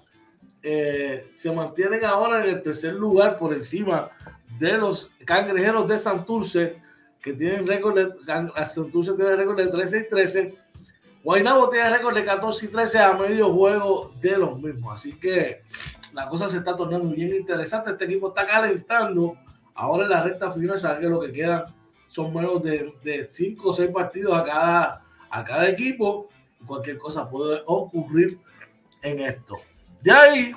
Eh, 0.61 1.31
se 1.36 1.51
mantienen 1.51 2.05
ahora 2.05 2.41
en 2.43 2.55
el 2.55 2.61
tercer 2.61 2.93
lugar 2.93 3.38
por 3.38 3.53
encima 3.53 4.09
de 4.57 4.77
los 4.77 5.11
cangrejeros 5.25 5.88
de 5.88 5.99
Santurce, 5.99 6.81
que 7.24 7.34
tienen 7.34 7.65
récord 7.65 7.95
de, 7.95 8.65
Santurce 8.65 9.13
tiene 9.13 9.36
récord 9.38 9.55
de 9.55 9.67
13 9.67 9.99
y 9.99 10.07
13. 10.09 10.55
Guaynabo 11.24 11.69
tiene 11.69 11.89
récord 11.89 12.13
de 12.13 12.26
14 12.26 12.65
y 12.65 12.67
13 12.67 12.99
a 12.99 13.13
medio 13.13 13.53
juego 13.53 14.13
de 14.19 14.38
los 14.38 14.59
mismos. 14.61 14.93
Así 14.93 15.17
que 15.17 15.61
la 16.13 16.28
cosa 16.28 16.49
se 16.49 16.57
está 16.57 16.76
tornando 16.76 17.09
bien 17.09 17.34
interesante. 17.34 17.91
Este 17.91 18.03
equipo 18.03 18.28
está 18.28 18.45
calentando. 18.45 19.38
Ahora 19.74 20.03
en 20.03 20.09
la 20.09 20.21
recta 20.21 20.51
final, 20.51 20.78
sabe 20.78 20.99
que 20.99 21.07
lo 21.07 21.21
que 21.21 21.32
quedan 21.32 21.63
son 22.07 22.34
menos 22.34 22.61
de 22.61 23.28
5 23.32 23.69
o 23.69 23.74
6 23.74 23.89
partidos 23.91 24.36
a 24.36 24.43
cada, 24.43 25.01
a 25.30 25.43
cada 25.45 25.69
equipo. 25.69 26.28
Cualquier 26.67 26.97
cosa 26.97 27.30
puede 27.30 27.61
ocurrir 27.65 28.38
en 29.01 29.21
esto. 29.21 29.59
De 30.01 30.11
ahí 30.11 30.53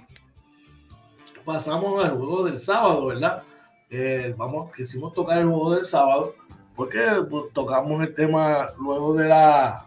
pasamos 1.44 2.04
al 2.04 2.16
juego 2.16 2.44
del 2.44 2.58
sábado, 2.58 3.06
¿verdad? 3.06 3.44
Eh, 3.88 4.34
vamos, 4.36 4.74
quisimos 4.74 5.12
tocar 5.12 5.38
el 5.38 5.46
juego 5.46 5.76
del 5.76 5.84
sábado 5.84 6.34
porque 6.76 7.00
pues, 7.28 7.44
tocamos 7.52 8.00
el 8.02 8.14
tema 8.14 8.72
luego 8.78 9.14
de 9.14 9.28
la 9.28 9.86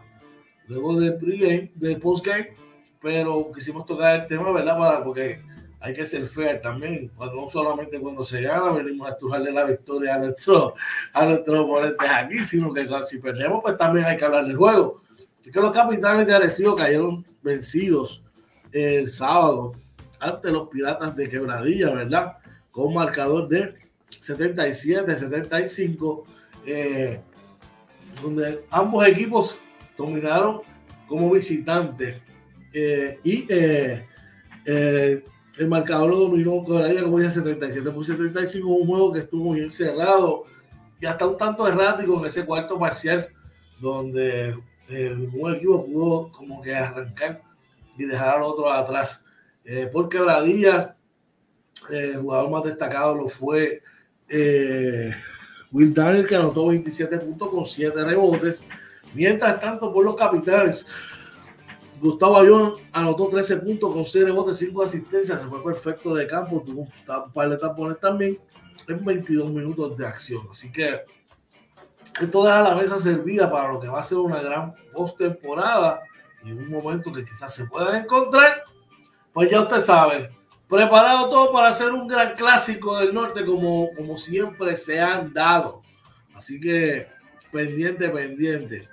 luego 0.66 1.00
del 1.00 1.16
pregame, 1.16 1.72
del 1.74 1.98
postgame, 1.98 2.54
pero 3.00 3.50
quisimos 3.52 3.86
tocar 3.86 4.20
el 4.20 4.26
tema, 4.26 4.52
¿verdad? 4.52 4.78
Para, 4.78 5.02
porque 5.02 5.42
hay 5.80 5.94
que 5.94 6.04
ser 6.04 6.28
fair 6.28 6.60
también. 6.60 7.10
Cuando, 7.16 7.36
no 7.36 7.48
solamente 7.48 7.98
cuando 7.98 8.22
se 8.22 8.42
gana 8.42 8.70
venimos 8.70 9.08
a 9.08 9.12
estrujarle 9.12 9.50
la 9.50 9.64
victoria 9.64 10.14
a, 10.14 10.18
nuestro, 10.18 10.74
a 11.12 11.24
nuestros 11.24 11.60
oponentes 11.60 12.08
aquí, 12.08 12.44
sino 12.44 12.72
que 12.72 12.86
si 13.04 13.18
perdemos, 13.18 13.60
pues 13.62 13.76
también 13.76 14.06
hay 14.06 14.16
que 14.16 14.24
hablar 14.24 14.46
del 14.46 14.56
juego. 14.56 15.00
Así 15.40 15.50
que 15.50 15.60
los 15.60 15.72
capitanes 15.72 16.26
de 16.26 16.34
Arecibo 16.34 16.76
cayeron 16.76 17.24
vencidos 17.42 18.22
el 18.72 19.08
sábado 19.08 19.72
ante 20.20 20.52
los 20.52 20.68
Piratas 20.68 21.16
de 21.16 21.28
Quebradilla, 21.28 21.92
¿verdad? 21.94 22.36
Con 22.70 22.94
marcador 22.94 23.48
de 23.48 23.74
77-75, 24.20 26.22
eh, 26.66 27.22
donde 28.22 28.64
ambos 28.70 29.06
equipos 29.06 29.56
dominaron 29.96 30.60
como 31.06 31.30
visitantes. 31.30 32.20
Eh, 32.72 33.18
y 33.24 33.46
eh, 33.48 34.04
el 34.64 35.68
marcador 35.68 36.10
lo 36.10 36.16
dominó 36.20 36.64
Quebradilla, 36.64 37.02
como 37.02 37.18
dije, 37.18 37.30
77 37.30 37.90
por 37.90 38.04
75, 38.04 38.68
un 38.68 38.86
juego 38.86 39.12
que 39.12 39.20
estuvo 39.20 39.44
muy 39.44 39.60
encerrado 39.60 40.44
y 41.00 41.06
hasta 41.06 41.26
un 41.26 41.36
tanto 41.36 41.66
errático 41.66 42.18
en 42.18 42.26
ese 42.26 42.44
cuarto 42.44 42.78
parcial, 42.78 43.28
donde 43.80 44.56
ningún 44.88 45.54
equipo 45.54 45.84
pudo 45.86 46.32
como 46.32 46.60
que 46.60 46.74
arrancar 46.74 47.42
y 47.96 48.04
dejar 48.04 48.36
al 48.36 48.42
otro 48.42 48.70
atrás. 48.70 49.24
Eh, 49.64 49.88
por 49.92 50.08
quebradillas, 50.08 50.90
eh, 51.90 52.12
el 52.14 52.20
jugador 52.22 52.50
más 52.50 52.64
destacado 52.64 53.14
lo 53.14 53.28
fue 53.28 53.82
eh, 54.28 55.12
Will 55.72 55.94
Daniel, 55.94 56.26
que 56.26 56.36
anotó 56.36 56.66
27 56.66 57.18
puntos 57.18 57.48
con 57.48 57.64
7 57.64 58.04
rebotes. 58.04 58.64
Mientras 59.14 59.60
tanto, 59.60 59.92
por 59.92 60.04
los 60.04 60.16
capitales, 60.16 60.86
Gustavo 62.00 62.38
Ayón 62.38 62.74
anotó 62.92 63.28
13 63.28 63.58
puntos 63.58 63.92
con 63.92 64.04
6 64.04 64.24
rebotes, 64.24 64.56
5 64.56 64.82
asistencias. 64.82 65.40
Se 65.40 65.46
fue 65.46 65.62
perfecto 65.62 66.14
de 66.14 66.26
campo, 66.26 66.62
tuvo 66.64 66.82
un 66.82 67.32
par 67.32 67.50
de 67.50 67.56
tapones 67.56 68.00
también 68.00 68.38
en 68.88 69.04
22 69.04 69.50
minutos 69.50 69.96
de 69.96 70.06
acción. 70.06 70.46
Así 70.48 70.72
que 70.72 71.04
esto 72.20 72.44
deja 72.44 72.62
la 72.62 72.74
mesa 72.74 72.98
servida 72.98 73.50
para 73.50 73.72
lo 73.72 73.80
que 73.80 73.88
va 73.88 74.00
a 74.00 74.02
ser 74.02 74.18
una 74.18 74.40
gran 74.40 74.74
postemporada 74.92 76.02
y 76.42 76.52
un 76.52 76.68
momento 76.70 77.12
que 77.12 77.24
quizás 77.24 77.54
se 77.54 77.66
puedan 77.66 78.02
encontrar, 78.02 78.64
pues 79.32 79.50
ya 79.50 79.60
usted 79.60 79.80
sabe, 79.80 80.30
preparado 80.70 81.28
todo 81.28 81.52
para 81.52 81.68
hacer 81.68 81.90
un 81.90 82.06
gran 82.06 82.34
clásico 82.36 82.98
del 82.98 83.12
norte 83.12 83.44
como, 83.44 83.90
como 83.96 84.16
siempre 84.16 84.76
se 84.76 85.00
han 85.00 85.32
dado. 85.32 85.82
Así 86.34 86.60
que 86.60 87.08
pendiente, 87.50 88.08
pendiente. 88.08 88.88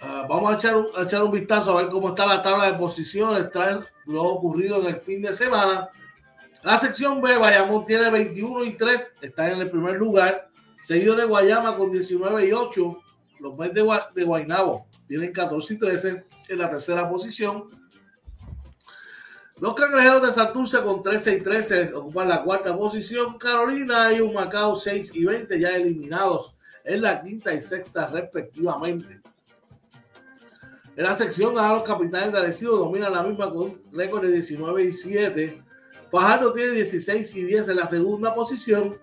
Ah, 0.00 0.26
vamos 0.28 0.52
a 0.52 0.56
echar, 0.56 0.76
un, 0.76 0.86
a 0.96 1.02
echar 1.02 1.22
un 1.22 1.30
vistazo 1.30 1.78
a 1.78 1.82
ver 1.82 1.90
cómo 1.90 2.08
está 2.08 2.26
la 2.26 2.40
tabla 2.40 2.72
de 2.72 2.78
posiciones 2.78 3.50
tras 3.50 3.84
lo 4.06 4.24
ocurrido 4.24 4.80
en 4.80 4.94
el 4.94 5.00
fin 5.02 5.20
de 5.22 5.32
semana. 5.32 5.90
La 6.62 6.78
sección 6.78 7.20
B, 7.20 7.36
Bayamón 7.36 7.84
tiene 7.84 8.10
21 8.10 8.64
y 8.64 8.76
3, 8.76 9.14
está 9.20 9.52
en 9.52 9.60
el 9.60 9.68
primer 9.68 9.96
lugar, 9.96 10.48
seguido 10.80 11.14
de 11.14 11.24
Guayama 11.24 11.76
con 11.76 11.92
19 11.92 12.46
y 12.46 12.52
8, 12.52 12.98
los 13.40 13.58
Mets 13.58 13.74
de, 13.74 14.00
de 14.14 14.24
Guaynabo 14.24 14.86
tienen 15.06 15.32
14 15.32 15.74
y 15.74 15.78
13 15.78 16.24
en 16.48 16.58
la 16.58 16.70
tercera 16.70 17.08
posición. 17.08 17.68
Los 19.62 19.74
cangrejeros 19.74 20.20
de 20.22 20.32
Santurce 20.32 20.82
con 20.82 21.04
13 21.04 21.36
y 21.36 21.40
13 21.40 21.94
ocupan 21.94 22.28
la 22.28 22.42
cuarta 22.42 22.76
posición. 22.76 23.38
Carolina 23.38 24.12
y 24.12 24.20
un 24.20 24.34
Macao 24.34 24.74
6 24.74 25.12
y 25.14 25.24
20 25.24 25.60
ya 25.60 25.76
eliminados 25.76 26.56
en 26.82 27.00
la 27.00 27.22
quinta 27.22 27.54
y 27.54 27.60
sexta 27.60 28.08
respectivamente. 28.08 29.20
En 30.96 31.04
la 31.04 31.14
sección 31.14 31.56
a 31.56 31.74
los 31.74 31.84
capitanes 31.84 32.32
de 32.32 32.40
Arecibo 32.40 32.74
dominan 32.74 33.12
la 33.12 33.22
misma 33.22 33.52
con 33.52 33.80
récord 33.92 34.24
de 34.24 34.32
19 34.32 34.82
y 34.82 34.92
7. 34.92 35.62
Fajardo 36.10 36.52
tiene 36.52 36.72
16 36.72 37.36
y 37.36 37.44
10 37.44 37.68
en 37.68 37.76
la 37.76 37.86
segunda 37.86 38.34
posición. 38.34 38.98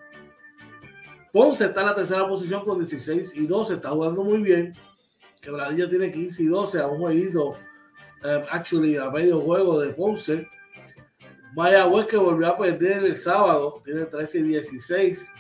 Ponce 1.31 1.67
está 1.67 1.79
en 1.79 1.87
la 1.87 1.95
tercera 1.95 2.27
posición 2.27 2.65
con 2.65 2.79
16 2.79 3.31
y 3.33 3.47
12, 3.47 3.75
está 3.75 3.91
jugando 3.91 4.25
muy 4.25 4.41
bien. 4.41 4.73
Quebradilla 5.39 5.87
tiene 5.87 6.11
15 6.11 6.43
y 6.43 6.47
12 6.47 6.79
a 6.79 6.87
un 6.87 6.99
jueguito, 6.99 7.53
eh, 8.23 8.45
actually 8.49 8.97
a 8.97 9.09
medio 9.09 9.41
juego 9.41 9.79
de 9.79 9.89
Ponce. 9.89 10.47
Mayagüez 11.53 12.05
que 12.05 12.17
volvió 12.17 12.47
a 12.47 12.57
perder 12.57 13.03
el 13.03 13.17
sábado, 13.17 13.81
tiene 13.83 14.05
13 14.05 14.39
y 14.39 14.43
16. 14.43 15.31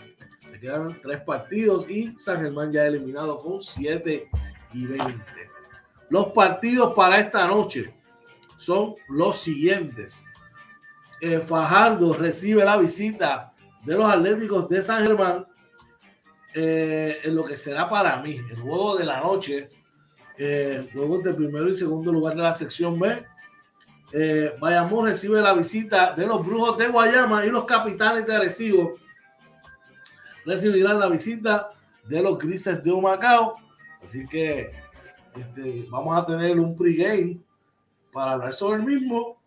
Le 0.51 0.59
quedan 0.59 0.99
tres 1.01 1.21
partidos 1.21 1.89
y 1.89 2.17
San 2.17 2.41
Germán 2.41 2.71
ya 2.71 2.85
eliminado 2.85 3.37
con 3.39 3.61
7 3.61 4.27
y 4.73 4.85
20. 4.85 5.13
Los 6.09 6.27
partidos 6.27 6.93
para 6.95 7.19
esta 7.19 7.47
noche 7.47 7.93
son 8.57 8.95
los 9.07 9.37
siguientes. 9.37 10.23
Eh, 11.21 11.39
Fajardo 11.39 12.13
recibe 12.13 12.65
la 12.65 12.77
visita 12.77 13.53
de 13.83 13.95
los 13.95 14.09
Atléticos 14.09 14.67
de 14.67 14.81
San 14.81 15.05
Germán 15.05 15.45
eh, 16.53 17.19
en 17.23 17.35
lo 17.35 17.45
que 17.45 17.55
será 17.55 17.87
para 17.87 18.21
mí 18.21 18.37
el 18.49 18.59
juego 18.59 18.97
de 18.97 19.05
la 19.05 19.19
noche, 19.19 19.69
eh, 20.41 20.89
luego 20.93 21.19
del 21.19 21.35
primero 21.35 21.67
y 21.67 21.75
segundo 21.75 22.13
lugar 22.13 22.33
de 22.33 22.41
la 22.41 22.53
sección 22.53 22.97
B. 22.97 23.25
Eh, 24.13 24.55
Bayamón 24.57 25.07
recibe 25.07 25.41
la 25.41 25.53
visita 25.53 26.13
de 26.13 26.25
los 26.25 26.45
Brujos 26.45 26.77
de 26.77 26.87
Guayama 26.87 27.45
y 27.45 27.49
los 27.49 27.65
Capitanes 27.65 28.25
de 28.25 28.35
Arecibo 28.35 28.93
recibirán 30.45 30.97
la 30.97 31.07
visita 31.07 31.69
de 32.05 32.21
los 32.21 32.37
Grises 32.37 32.81
de 32.81 32.89
Humacao. 32.89 33.57
Así 34.01 34.25
que 34.27 34.71
este, 35.35 35.85
vamos 35.89 36.17
a 36.17 36.25
tener 36.25 36.57
un 36.57 36.75
pregame 36.75 37.37
para 38.13 38.31
hablar 38.31 38.53
sobre 38.53 38.79
el 38.79 38.85
mismo. 38.85 39.37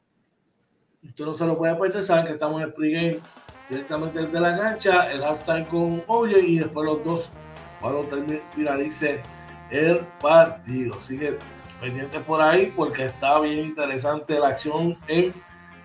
Usted 1.02 1.24
no 1.24 1.34
se 1.34 1.46
lo 1.46 1.56
puede 1.56 1.74
perder, 1.74 2.02
saben 2.02 2.26
que 2.26 2.32
estamos 2.32 2.60
en 2.60 2.68
el 2.68 2.74
pregame 2.74 3.20
directamente 3.70 4.26
desde 4.26 4.38
la 4.38 4.56
cancha, 4.58 5.10
el 5.10 5.24
halftime 5.24 5.66
con 5.68 6.04
Oye 6.06 6.38
y 6.38 6.58
después 6.58 6.86
los 6.86 7.02
dos 7.02 7.30
cuando 7.80 8.06
finalice 8.50 9.22
el 9.72 10.00
partido. 10.20 10.96
Así 10.98 11.18
que 11.18 11.38
pendiente 11.80 12.20
por 12.20 12.40
ahí 12.40 12.72
porque 12.76 13.06
está 13.06 13.40
bien 13.40 13.58
interesante 13.58 14.38
la 14.38 14.48
acción 14.48 14.96
en 15.08 15.34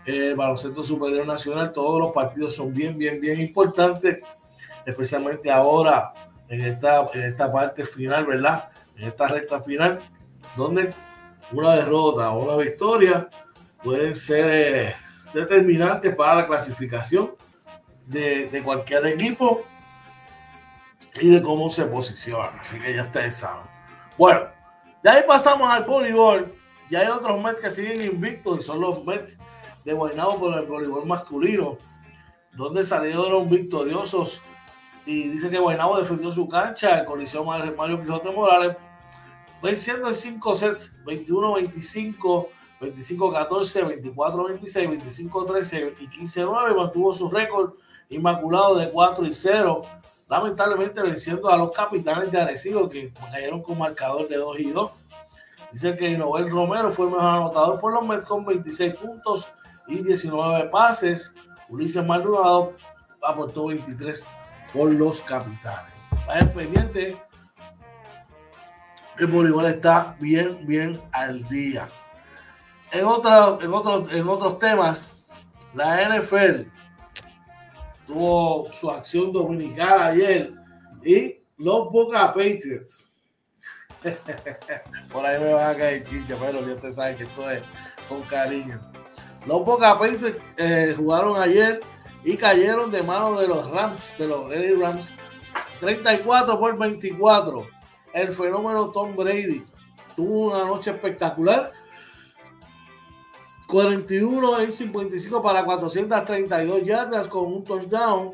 el 0.05 0.35
baloncesto 0.35 0.83
superior 0.83 1.25
nacional. 1.25 1.71
Todos 1.71 1.99
los 1.99 2.11
partidos 2.13 2.55
son 2.55 2.73
bien, 2.73 2.97
bien, 2.97 3.19
bien 3.19 3.41
importantes, 3.41 4.19
especialmente 4.85 5.49
ahora 5.51 6.13
en 6.49 6.61
esta, 6.61 7.07
en 7.13 7.23
esta 7.23 7.51
parte 7.51 7.85
final, 7.85 8.25
¿verdad? 8.25 8.69
En 8.95 9.07
esta 9.07 9.27
recta 9.27 9.59
final, 9.61 9.99
donde 10.55 10.93
una 11.51 11.75
derrota 11.75 12.31
o 12.31 12.43
una 12.43 12.63
victoria 12.63 13.29
pueden 13.83 14.15
ser 14.15 14.47
eh, 14.49 14.95
determinantes 15.33 16.15
para 16.15 16.35
la 16.35 16.47
clasificación 16.47 17.31
de, 18.05 18.61
cualquier 18.63 19.05
equipo 19.07 19.63
y 21.21 21.29
de 21.29 21.41
cómo 21.41 21.69
se 21.69 21.85
posiciona. 21.85 22.59
Así 22.59 22.79
que 22.79 22.93
ya 22.93 23.03
ustedes 23.03 23.35
saben. 23.35 23.76
Bueno, 24.17 24.47
de 25.03 25.09
ahí 25.09 25.23
pasamos 25.27 25.69
al 25.69 25.83
voleibol. 25.83 26.51
Ya 26.89 27.01
hay 27.01 27.07
otros 27.07 27.41
Mets 27.43 27.61
que 27.61 27.69
siguen 27.69 28.01
invictos 28.01 28.59
y 28.59 28.61
son 28.61 28.81
los 28.81 29.03
Mets 29.05 29.37
de 29.85 29.93
Guaynabo 29.93 30.39
por 30.39 30.57
el 30.57 30.65
voleibol 30.65 31.05
masculino, 31.05 31.77
donde 32.53 32.83
salieron 32.83 33.47
victoriosos. 33.47 34.41
Y 35.05 35.29
dice 35.29 35.49
que 35.49 35.59
Guaynabo 35.59 35.99
defendió 35.99 36.31
su 36.31 36.47
cancha, 36.47 36.99
el 36.99 37.05
colisión 37.05 37.45
Mario 37.45 38.01
Quijote 38.01 38.31
Morales, 38.31 38.75
venciendo 39.61 40.07
en 40.07 40.15
5 40.15 40.55
sets, 40.55 40.93
21-25, 41.05 42.47
25-14, 42.81 44.15
24-26, 44.15 45.29
25-13 45.31 45.93
y 45.99 46.07
15-9. 46.07 46.75
Mantuvo 46.75 47.13
su 47.13 47.29
récord 47.29 47.73
Inmaculado 48.09 48.75
de 48.75 48.89
4 48.89 49.25
y 49.25 49.33
0. 49.33 49.81
Lamentablemente 50.29 51.01
venciendo 51.01 51.49
a 51.49 51.57
los 51.57 51.71
capitanes 51.71 52.31
de 52.31 52.41
Arecibo 52.41 52.89
que 52.89 53.13
cayeron 53.31 53.61
con 53.61 53.77
marcador 53.77 54.27
de 54.27 54.35
2 54.35 54.59
y 54.59 54.71
2. 54.71 54.91
Dice 55.71 55.95
que 55.95 56.17
Noel 56.17 56.49
Romero 56.49 56.91
fue 56.91 57.05
el 57.05 57.11
mejor 57.11 57.29
anotador 57.29 57.79
por 57.79 57.93
los 57.93 58.05
Mets 58.05 58.25
con 58.25 58.45
26 58.45 58.95
puntos 58.95 59.47
y 59.87 60.03
19 60.03 60.69
pases. 60.69 61.33
Ulises 61.69 62.05
Maldonado 62.05 62.73
aportó 63.21 63.67
23 63.67 64.25
por 64.73 64.91
los 64.91 65.21
capitanes. 65.21 65.93
Vaya 66.25 66.53
pendiente. 66.53 67.21
El 69.17 69.27
voleibol 69.27 69.65
está 69.65 70.15
bien, 70.19 70.65
bien 70.67 71.01
al 71.11 71.47
día. 71.47 71.87
En, 72.91 73.05
otra, 73.05 73.57
en, 73.61 73.73
otros, 73.73 74.13
en 74.13 74.27
otros 74.27 74.59
temas, 74.59 75.27
la 75.73 76.17
NFL 76.17 76.76
tuvo 78.07 78.71
su 78.71 78.89
acción 78.89 79.31
dominical 79.31 79.99
ayer 79.99 80.51
y 81.03 81.35
los 81.57 81.91
Boca 81.91 82.33
Patriots. 82.33 83.05
Por 85.11 85.25
ahí 85.25 85.39
me 85.39 85.53
van 85.53 85.75
a 85.75 85.77
caer 85.77 86.05
chincha, 86.05 86.37
pero 86.39 86.65
ya 86.65 86.73
ustedes 86.73 86.95
saben 86.95 87.17
que 87.17 87.23
esto 87.23 87.51
es 87.51 87.61
con 88.07 88.21
cariño. 88.23 88.79
Los 89.45 89.65
Boca 89.65 89.99
Patriots 89.99 90.37
eh, 90.57 90.93
jugaron 90.97 91.39
ayer 91.41 91.81
y 92.23 92.37
cayeron 92.37 92.91
de 92.91 93.03
mano 93.03 93.39
de 93.39 93.47
los 93.47 93.69
Rams, 93.69 94.15
de 94.17 94.27
los 94.27 94.49
LA 94.49 94.79
Rams, 94.79 95.11
34 95.79 96.59
por 96.59 96.77
24. 96.77 97.67
El 98.13 98.29
fenómeno 98.29 98.89
Tom 98.89 99.15
Brady 99.15 99.63
tuvo 100.15 100.51
una 100.51 100.65
noche 100.65 100.91
espectacular 100.91 101.71
41 103.67 104.61
en 104.61 104.71
55 104.71 105.41
para 105.41 105.63
432 105.63 106.83
yardas 106.83 107.27
con 107.27 107.53
un 107.53 107.63
touchdown. 107.63 108.33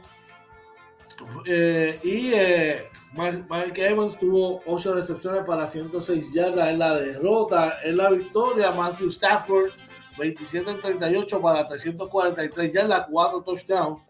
Eh, 1.45 1.99
y 2.03 2.33
eh, 2.33 2.87
Mike 3.15 3.87
Evans 3.87 4.17
tuvo 4.17 4.61
8 4.65 4.95
recepciones 4.95 5.43
para 5.43 5.67
106 5.67 6.33
yardas 6.33 6.69
en 6.69 6.79
la 6.79 6.97
derrota. 6.97 7.79
En 7.83 7.97
la 7.97 8.09
victoria, 8.09 8.71
Matthew 8.71 9.09
Stafford 9.09 9.71
27 10.17 10.69
en 10.69 10.79
38 10.79 11.41
para 11.41 11.65
343 11.67 12.73
yardas, 12.73 13.07
4 13.09 13.41
touchdowns. 13.41 14.01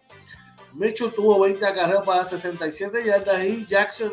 Mitchell 0.74 1.14
tuvo 1.14 1.40
20 1.40 1.60
carreras 1.74 2.04
para 2.04 2.24
67 2.24 3.06
yardas 3.06 3.44
y 3.44 3.66
Jackson 3.66 4.12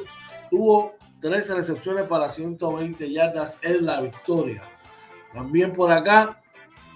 tuvo 0.50 0.94
13 1.20 1.54
recepciones 1.54 2.06
para 2.06 2.28
120 2.28 3.10
yardas 3.10 3.58
en 3.62 3.86
la 3.86 4.00
victoria. 4.00 4.62
También 5.32 5.72
por 5.72 5.90
acá, 5.90 6.39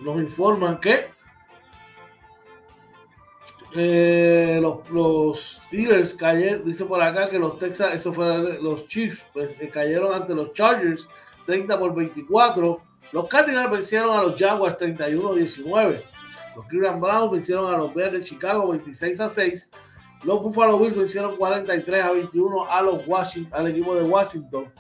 nos 0.01 0.17
informan 0.17 0.81
que 0.81 1.07
eh, 3.77 4.59
los, 4.63 4.89
los 4.91 5.61
Steelers 5.67 6.15
cayeron, 6.15 6.65
dice 6.65 6.85
por 6.85 7.03
acá 7.03 7.29
que 7.29 7.39
los 7.39 7.59
Texas, 7.59 7.95
eso 7.95 8.13
fue 8.13 8.61
los 8.63 8.87
Chiefs, 8.87 9.25
pues, 9.33 9.57
eh, 9.61 9.69
cayeron 9.69 10.15
ante 10.15 10.35
los 10.35 10.53
Chargers 10.53 11.09
30 11.47 11.79
por 11.79 11.95
24. 11.95 12.81
Los 13.13 13.29
Cardinals 13.29 13.71
vencieron 13.71 14.17
a 14.17 14.23
los 14.23 14.41
Jaguars 14.41 14.77
31-19. 14.79 16.03
Los 16.57 16.67
Cleveland 16.67 17.01
Browns 17.01 17.33
vencieron 17.33 17.73
a 17.73 17.77
los 17.77 17.93
Bears 17.93 18.13
de 18.13 18.23
Chicago 18.23 18.69
26 18.69 19.21
a 19.21 19.29
6. 19.29 19.71
Los 20.23 20.43
Buffalo 20.43 20.79
Bills 20.79 20.97
vencieron 20.97 21.37
43 21.37 22.03
a 22.03 22.13
21 22.13 22.71
a 22.71 22.81
los 22.81 23.07
Washington, 23.07 23.61
al 23.61 23.69
equipo 23.69 23.95
de 23.95 24.05
Washington. 24.05 24.73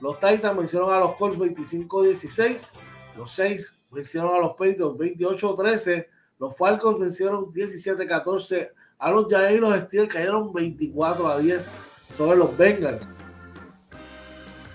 Los 0.00 0.20
Titans 0.20 0.56
vencieron 0.56 0.92
a 0.92 1.00
los 1.00 1.16
Colts 1.16 1.38
25 1.38 2.02
16. 2.04 2.72
Los 3.16 3.30
Saints 3.30 3.75
vencieron 3.96 4.34
a 4.34 4.38
los 4.38 4.50
Patriots 4.52 4.98
28-13. 4.98 6.06
Los 6.38 6.56
Falcons 6.56 7.00
vencieron 7.00 7.46
17-14 7.46 8.68
a 8.98 9.10
los 9.10 9.26
Giants 9.26 9.56
y 9.56 9.58
los 9.58 9.80
Steelers 9.80 10.12
cayeron 10.12 10.52
24 10.52 11.28
a 11.28 11.38
10 11.38 11.68
sobre 12.14 12.38
los 12.38 12.56
Bengals. 12.56 13.08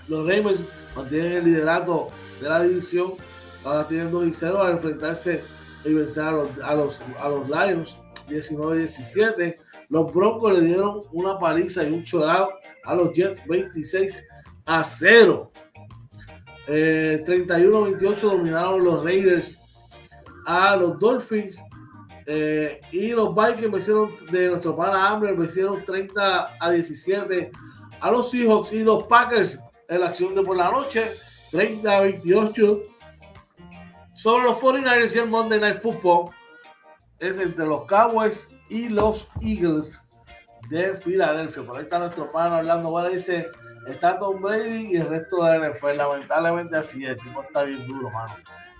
Los 0.08 0.26
Ravens 0.26 0.62
mantienen 0.96 1.32
el 1.32 1.44
liderato 1.44 2.10
de 2.40 2.48
la 2.48 2.62
división. 2.62 3.14
Ahora 3.64 3.86
tienen 3.86 4.10
2 4.10 4.26
y 4.26 4.32
0 4.32 4.62
al 4.62 4.72
enfrentarse 4.72 5.44
y 5.84 5.94
vencer 5.94 6.24
a 6.24 6.32
los, 6.32 6.48
a 6.62 6.74
los, 6.74 7.00
a 7.20 7.28
los 7.28 7.48
Lions 7.48 7.98
19-17. 8.26 9.56
Los 9.88 10.12
Broncos 10.12 10.52
le 10.52 10.62
dieron 10.62 11.02
una 11.12 11.38
paliza 11.38 11.84
y 11.84 11.92
un 11.92 12.02
chorado 12.02 12.50
a 12.84 12.94
los 12.94 13.12
Jets 13.12 13.46
26 13.46 14.24
a 14.66 14.82
0. 14.82 15.52
31-28 16.66 18.02
eh, 18.02 18.20
dominaron 18.22 18.84
los 18.84 19.04
Raiders 19.04 19.58
a 20.46 20.76
los 20.76 20.98
Dolphins. 20.98 21.62
Eh, 22.26 22.78
y 22.92 23.08
los 23.08 23.34
Vikings 23.34 23.78
hicieron 23.78 24.14
de 24.30 24.48
nuestro 24.48 24.76
pana 24.76 25.08
Amber 25.08 25.36
hicieron 25.40 25.84
30 25.84 26.56
a 26.60 26.70
17 26.70 27.50
a 28.00 28.10
los 28.12 28.30
Seahawks 28.30 28.72
y 28.72 28.84
los 28.84 29.04
Packers 29.08 29.58
en 29.88 30.00
la 30.00 30.06
acción 30.06 30.34
de 30.34 30.42
por 30.42 30.56
la 30.56 30.70
noche, 30.70 31.04
30 31.50 31.96
a 31.96 32.00
28 32.00 32.82
sobre 34.12 34.44
los 34.44 34.58
49ers 34.58 35.16
y 35.16 35.18
el 35.18 35.28
Monday 35.28 35.58
Night 35.58 35.80
Football 35.80 36.30
es 37.18 37.38
entre 37.38 37.66
los 37.66 37.86
Cowboys 37.86 38.48
y 38.68 38.88
los 38.88 39.28
Eagles 39.40 40.00
de 40.68 40.96
Filadelfia. 40.96 41.64
Por 41.64 41.76
ahí 41.76 41.82
está 41.82 41.98
nuestro 41.98 42.30
pana 42.30 42.58
Orlando 42.58 42.92
Vara 42.92 43.08
dice, 43.08 43.50
está 43.86 44.18
Tom 44.18 44.40
Brady 44.40 44.92
y 44.92 44.96
el 44.96 45.08
resto 45.08 45.44
de 45.44 45.58
la 45.58 45.70
NFL. 45.70 45.96
Lamentablemente 45.96 46.76
así, 46.76 47.04
el 47.04 47.18
tipo 47.18 47.42
está 47.42 47.62
bien 47.62 47.86
duro, 47.86 48.10
mano. 48.10 48.36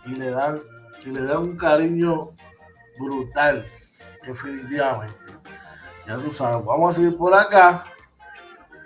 Y 0.07 0.17
le 0.17 0.31
dan, 0.31 0.61
y 1.05 1.11
le 1.11 1.25
dan 1.25 1.39
un 1.39 1.57
cariño 1.57 2.33
brutal, 2.99 3.65
definitivamente. 4.25 5.33
Ya 6.07 6.17
tú 6.17 6.31
sabes, 6.33 6.65
vamos 6.65 6.95
a 6.95 6.97
seguir 6.97 7.17
por 7.17 7.35
acá 7.35 7.85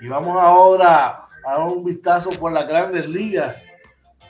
y 0.00 0.08
vamos 0.08 0.36
ahora 0.40 1.22
a 1.44 1.52
dar 1.52 1.60
un 1.60 1.84
vistazo 1.84 2.30
por 2.30 2.52
las 2.52 2.68
grandes 2.68 3.08
ligas, 3.08 3.64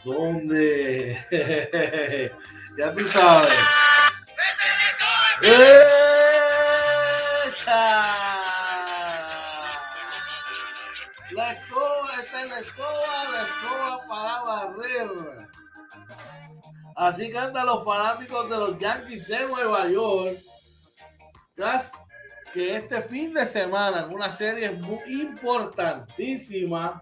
donde 0.05 1.19
ya 2.79 2.95
tú 2.95 3.03
sabes. 3.03 3.59
La 5.41 6.06
escoba, 12.43 13.23
escoba 13.43 14.07
para 14.09 14.43
barrer. 14.43 15.49
Así 16.97 17.31
cantan 17.31 17.67
los 17.67 17.85
fanáticos 17.85 18.49
de 18.49 18.57
los 18.57 18.79
Yankees 18.79 19.27
de 19.29 19.47
Nueva 19.47 19.87
York. 19.89 20.39
Tras 21.55 21.93
que 22.53 22.77
este 22.77 23.03
fin 23.03 23.35
de 23.35 23.45
semana, 23.45 24.07
una 24.07 24.31
serie 24.31 24.73
muy 24.73 25.01
importantísima, 25.21 27.01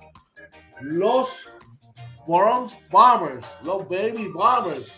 los 0.81 1.49
Bronx 2.27 2.77
Bombers, 2.91 3.47
los 3.63 3.89
Baby 3.89 4.29
Bombers, 4.29 4.91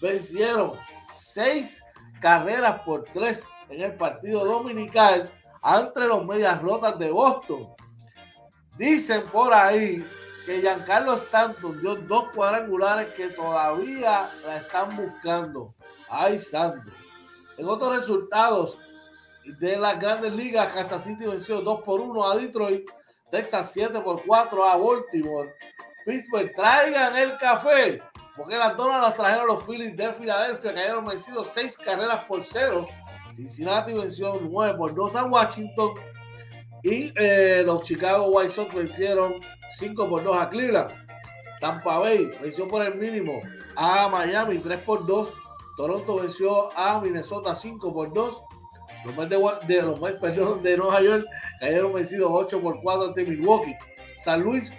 vencieron 0.00 0.72
seis 1.08 1.82
carreras 2.20 2.80
por 2.82 3.04
tres 3.04 3.44
en 3.68 3.82
el 3.82 3.94
partido 3.96 4.44
dominical 4.44 5.30
entre 5.62 6.06
los 6.06 6.24
Medias 6.24 6.60
Rotas 6.62 6.98
de 6.98 7.10
Boston. 7.10 7.68
Dicen 8.78 9.26
por 9.26 9.52
ahí 9.52 10.06
que 10.46 10.60
Giancarlo 10.60 11.14
Stanton 11.14 11.80
dio 11.80 11.96
dos 11.96 12.30
cuadrangulares 12.34 13.12
que 13.14 13.28
todavía 13.28 14.30
la 14.46 14.56
están 14.56 14.96
buscando. 14.96 15.74
Ay, 16.08 16.38
santo. 16.38 16.90
En 17.58 17.68
otros 17.68 17.96
resultados 17.96 18.78
de 19.58 19.76
las 19.76 19.98
grandes 19.98 20.32
ligas, 20.32 20.72
Kansas 20.72 21.02
City 21.02 21.26
venció 21.26 21.60
2 21.60 21.82
por 21.82 22.00
1 22.00 22.30
a 22.30 22.36
Detroit, 22.36 22.88
Texas 23.30 23.72
7 23.72 24.00
por 24.00 24.24
4 24.24 24.64
a 24.64 24.76
Baltimore, 24.76 25.54
Pittsburgh, 26.06 26.52
traigan 26.54 27.16
el 27.16 27.36
café, 27.36 28.00
porque 28.36 28.56
las 28.56 28.76
donas 28.76 29.02
las 29.02 29.14
trajeron 29.14 29.48
los 29.48 29.64
Phillies 29.64 29.96
de 29.96 30.12
Filadelfia, 30.12 30.72
que 30.72 30.80
hayan 30.80 31.04
vencido 31.04 31.42
6 31.42 31.78
carreras 31.78 32.24
por 32.24 32.42
0. 32.42 32.86
Cincinnati 33.32 33.92
venció 33.92 34.38
9 34.40 34.78
por 34.78 34.94
2 34.94 35.16
a 35.16 35.24
Washington. 35.24 35.94
Y 36.82 37.12
eh, 37.16 37.62
los 37.64 37.82
Chicago 37.82 38.26
White 38.26 38.50
Sox 38.50 38.74
vencieron 38.74 39.34
5 39.70 40.08
por 40.08 40.22
2 40.22 40.36
a 40.36 40.48
Cleveland. 40.48 40.90
Tampa 41.60 41.98
Bay 41.98 42.30
venció 42.40 42.68
por 42.68 42.84
el 42.84 42.94
mínimo 42.94 43.42
a 43.76 44.08
Miami 44.08 44.58
3 44.58 44.78
por 44.80 45.06
2. 45.06 45.32
Toronto 45.76 46.16
venció 46.16 46.76
a 46.78 47.00
Minnesota 47.00 47.54
5 47.54 47.92
por 47.92 48.12
2. 48.12 48.42
Los 49.04 49.16
Mets 49.16 49.30
de, 49.30 49.74
de, 49.74 49.82
los 49.82 50.00
Mets, 50.00 50.18
perdón, 50.18 50.62
de 50.62 50.76
Nueva 50.76 51.00
York 51.02 51.26
cayeron 51.60 51.92
vencidos 51.92 52.30
8 52.32 52.60
por 52.60 52.80
4 52.80 53.08
ante 53.08 53.24
Milwaukee. 53.24 53.74
San 54.16 54.42
Luis 54.42 54.72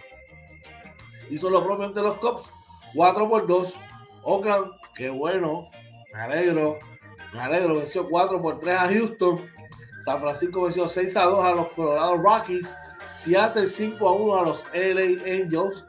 hizo 1.30 1.50
lo 1.50 1.64
propio 1.64 1.86
ante 1.86 2.02
los 2.02 2.16
Cubs 2.16 2.50
4 2.96 3.30
por 3.30 3.48
2. 3.48 3.78
Oakland, 4.24 4.72
qué 4.96 5.10
bueno, 5.10 5.68
me 6.14 6.20
alegro. 6.20 6.80
Me 7.34 7.42
alegro, 7.42 7.76
venció 7.76 8.08
4 8.10 8.42
por 8.42 8.60
3 8.60 8.76
a 8.76 8.88
Houston. 8.88 9.36
San 10.00 10.20
Francisco 10.20 10.64
venció 10.64 10.88
6 10.88 11.18
a 11.18 11.24
2 11.26 11.46
a 11.46 11.52
los 11.52 11.72
Colorado 11.74 12.18
Rockies. 12.18 12.78
Seattle 13.16 13.68
5 13.68 14.08
a 14.08 14.14
1 14.14 14.40
a 14.40 14.46
los 14.46 14.66
LA 14.74 15.24
Angels. 15.26 15.86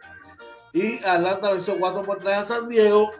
Y 0.72 1.02
Atlanta 1.04 1.52
venció 1.52 1.78
4 1.78 2.02
por 2.02 2.18
3 2.18 2.36
a 2.36 2.44
San 2.44 2.68
Diego. 2.68 3.10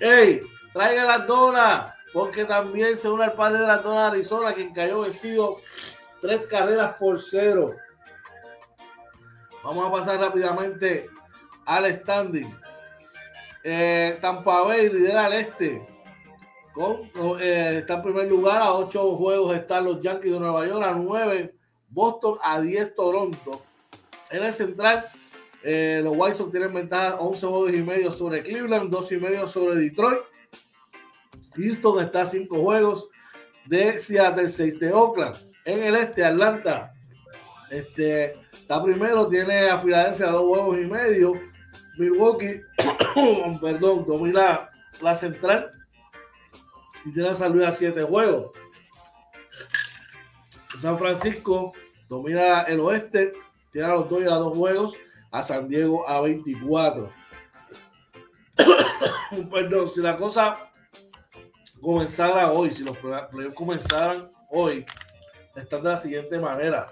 ¡Ey! 0.00 0.42
Traiga 0.72 1.04
las 1.04 1.26
donas, 1.26 1.94
porque 2.12 2.44
también 2.44 2.96
se 2.96 3.08
une 3.08 3.24
al 3.24 3.32
padre 3.32 3.58
de 3.58 3.66
la 3.66 3.78
dona 3.78 4.02
de 4.02 4.16
Arizona, 4.18 4.52
quien 4.52 4.72
cayó 4.72 5.00
vencido 5.00 5.56
3 6.20 6.46
carreras 6.46 6.96
por 6.98 7.20
0. 7.20 7.72
Vamos 9.62 9.88
a 9.88 9.92
pasar 9.92 10.20
rápidamente 10.20 11.10
al 11.66 11.92
standing. 11.92 12.56
Eh, 13.62 14.18
Tampa 14.20 14.62
Bay 14.62 14.88
lidera 14.88 15.26
al 15.26 15.34
este. 15.34 15.86
Eh, 17.40 17.78
está 17.78 17.94
en 17.94 18.02
primer 18.02 18.28
lugar 18.28 18.62
a 18.62 18.72
8 18.72 19.16
juegos 19.16 19.56
están 19.56 19.84
los 19.84 20.00
Yankees 20.00 20.32
de 20.32 20.40
Nueva 20.40 20.66
York, 20.66 20.84
a 20.84 20.92
9 20.92 21.54
Boston, 21.88 22.36
a 22.42 22.60
10 22.60 22.94
Toronto. 22.94 23.62
En 24.30 24.44
el 24.44 24.52
central, 24.52 25.06
eh, 25.64 26.00
los 26.02 26.14
White 26.16 26.36
Sox 26.36 26.50
tienen 26.52 26.72
ventaja 26.72 27.16
11 27.16 27.46
juegos 27.46 27.72
y 27.74 27.82
medio 27.82 28.12
sobre 28.12 28.42
Cleveland, 28.42 28.90
2 28.90 29.12
y 29.12 29.16
medio 29.16 29.48
sobre 29.48 29.76
Detroit. 29.76 30.20
Houston 31.56 32.00
está 32.00 32.22
a 32.22 32.26
5 32.26 32.62
juegos 32.62 33.08
de 33.66 33.98
Seattle, 33.98 34.48
6 34.48 34.78
de 34.78 34.92
Oakland. 34.92 35.36
En 35.64 35.82
el 35.82 35.96
este, 35.96 36.24
Atlanta 36.24 36.94
este, 37.70 38.34
está 38.52 38.82
primero, 38.82 39.26
tiene 39.26 39.68
a 39.68 39.78
Filadelfia 39.80 40.28
2 40.28 40.42
juegos 40.42 40.78
y 40.78 40.86
medio. 40.86 41.32
Milwaukee, 41.98 42.60
perdón, 43.60 44.06
domina 44.06 44.70
la 45.02 45.14
central 45.14 45.72
y 47.04 47.12
tiene 47.12 47.30
a 47.30 47.34
San 47.34 47.52
Luis 47.52 47.66
a 47.66 47.72
7 47.72 48.02
juegos. 48.02 48.52
San 50.78 50.98
Francisco 50.98 51.72
domina 52.08 52.62
el 52.62 52.80
oeste, 52.80 53.32
tiene 53.70 53.88
a 53.88 53.94
los 53.94 54.08
dos 54.08 54.22
y 54.22 54.24
a 54.24 54.34
dos 54.36 54.56
juegos, 54.56 54.96
a 55.30 55.42
San 55.42 55.68
Diego 55.68 56.08
a 56.08 56.20
24. 56.20 57.12
Perdón, 59.50 59.88
si 59.88 60.00
la 60.00 60.16
cosa 60.16 60.70
comenzara 61.80 62.50
hoy, 62.50 62.70
si 62.70 62.82
los 62.82 62.96
playoffs 62.98 63.54
comenzaran 63.54 64.30
hoy, 64.50 64.84
están 65.54 65.82
de 65.82 65.88
la 65.90 65.96
siguiente 65.96 66.38
manera. 66.38 66.90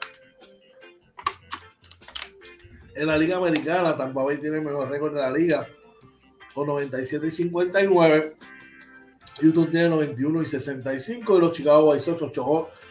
En 2.95 3.07
la 3.07 3.17
Liga 3.17 3.37
Americana, 3.37 3.97
Tampa 3.97 4.25
Bay 4.25 4.39
tiene 4.39 4.57
el 4.57 4.65
mejor 4.65 4.91
récord 4.91 5.15
de 5.15 5.21
la 5.21 5.31
liga, 5.31 5.69
con 6.53 6.67
97 6.67 7.27
y 7.27 7.31
59. 7.31 8.37
Houston 9.41 9.71
tiene 9.71 9.89
91 9.89 10.43
y 10.43 10.47
65 10.47 11.37
y 11.37 11.41
los 11.41 11.53
Chicago 11.53 11.91
White 11.91 12.03
Sox 12.03 12.39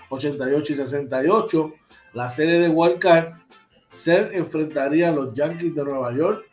88 0.10 0.74
y 0.74 0.76
68. 0.76 1.74
La 2.14 2.28
serie 2.28 2.60
de 2.60 2.70
Wild 2.70 3.00
Card 3.00 3.34
se 3.92 4.36
enfrentaría 4.38 5.10
a 5.10 5.12
los 5.12 5.34
Yankees 5.34 5.76
de 5.76 5.84
Nueva 5.84 6.14
York 6.14 6.46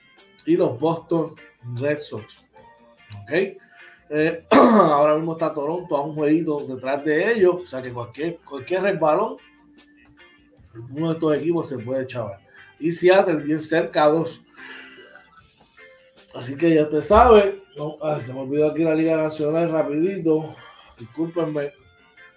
y 0.46 0.56
los 0.56 0.78
Boston 0.78 1.34
Red 1.76 1.98
Sox. 1.98 2.42
¿Ok? 3.22 3.58
Eh, 4.10 4.46
ahora 4.50 5.14
mismo 5.16 5.32
está 5.32 5.52
Toronto 5.52 5.96
a 5.96 6.02
un 6.02 6.14
jueguito 6.14 6.64
detrás 6.68 7.04
de 7.04 7.32
ellos, 7.32 7.56
o 7.62 7.66
sea 7.66 7.80
que 7.80 7.92
cualquier, 7.92 8.38
cualquier 8.38 8.82
resbalón, 8.82 9.36
uno 10.90 11.08
de 11.08 11.14
estos 11.14 11.36
equipos 11.36 11.68
se 11.68 11.78
puede 11.78 12.02
echar. 12.02 12.40
Y 12.78 12.92
Seattle 12.92 13.42
bien 13.42 13.60
cerca 13.60 14.06
dos. 14.06 14.42
Así 16.34 16.56
que 16.56 16.74
ya 16.74 16.82
usted 16.82 17.00
sabe, 17.00 17.62
se 18.20 18.34
me 18.34 18.40
olvidó 18.40 18.70
aquí 18.70 18.82
la 18.82 18.94
Liga 18.94 19.16
Nacional 19.16 19.70
rapidito, 19.70 20.54
discúlpenme, 20.98 21.72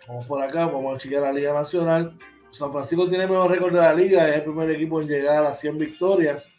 vamos 0.08 0.26
por 0.28 0.41
acá, 0.41 0.68
vamos 0.68 0.95
a 0.95 1.00
chequear 1.00 1.24
la 1.24 1.34
Liga 1.34 1.52
Nacional. 1.52 2.16
San 2.52 2.72
Francisco 2.72 3.08
tiene 3.08 3.24
el 3.24 3.30
mejor 3.30 3.50
récord 3.52 3.74
de 3.74 3.82
la 3.82 3.93
liga, 3.93 4.30
es 4.30 4.36
el 4.36 4.43
primer 4.43 4.70
equipo 4.70 5.02
en 5.02 5.08
llegar 5.08 5.38
a 5.38 5.41
las 5.41 5.60
100 5.60 5.78
victorias, 5.78 6.50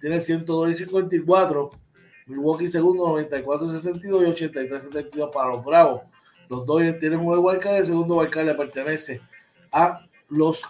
tiene 0.00 0.20
102 0.20 0.70
y 0.70 0.74
54. 0.74 1.70
Milwaukee 2.26 2.68
segundo, 2.68 3.08
94 3.08 3.68
62 3.68 4.22
y 4.22 4.26
83 4.26 4.82
72 4.82 5.30
para 5.32 5.50
los 5.50 5.64
Bravos. 5.64 6.02
Los 6.48 6.64
Dodgers 6.64 6.98
tienen 6.98 7.20
un 7.20 7.38
wildcard, 7.38 7.76
el 7.76 7.84
segundo 7.84 8.16
wildcard 8.16 8.46
le 8.46 8.54
pertenece 8.54 9.20
a 9.70 10.06
los 10.28 10.62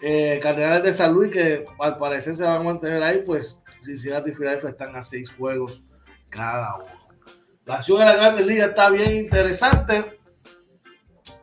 eh, 0.00 0.38
Cardenales 0.42 0.82
de 0.82 0.92
San 0.92 1.12
Luis, 1.12 1.30
que 1.30 1.64
al 1.78 1.98
parecer 1.98 2.34
se 2.34 2.44
van 2.44 2.60
a 2.60 2.64
mantener 2.64 3.02
ahí, 3.02 3.22
pues 3.24 3.60
Cincinnati 3.80 4.30
y 4.30 4.34
Philadelphia 4.34 4.70
están 4.70 4.96
a 4.96 5.02
seis 5.02 5.32
juegos 5.32 5.82
cada 6.28 6.76
uno. 6.76 7.08
La 7.64 7.76
acción 7.76 7.98
de 7.98 8.04
la 8.04 8.14
Grandes 8.14 8.46
Liga 8.46 8.66
está 8.66 8.90
bien 8.90 9.16
interesante. 9.16 10.20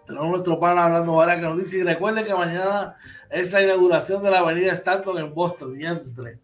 Tenemos 0.07 0.29
nuestro 0.29 0.59
pan 0.59 0.77
hablando 0.77 1.13
ahora 1.13 1.35
que 1.35 1.43
nos 1.43 1.57
dice, 1.57 1.77
y 1.77 1.83
recuerden 1.83 2.25
que 2.25 2.33
mañana 2.33 2.95
es 3.29 3.51
la 3.51 3.61
inauguración 3.61 4.23
de 4.23 4.31
la 4.31 4.39
avenida 4.39 4.71
Stanton 4.71 5.17
en 5.17 5.33
Boston, 5.33 5.79
y 5.79 5.85
entre 5.85 6.39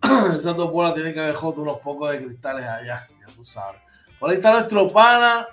esas 0.36 0.56
dos 0.56 0.70
bolas 0.70 0.94
que 0.94 1.20
haber 1.20 1.34
joto 1.34 1.62
unos 1.62 1.78
pocos 1.78 2.12
de 2.12 2.22
cristales 2.22 2.66
allá, 2.66 3.08
ya 3.08 3.34
tú 3.34 3.44
sabes. 3.44 3.80
Por 4.18 4.30
ahí 4.30 4.36
está 4.36 4.52
nuestro 4.52 4.88
pana, 4.88 5.46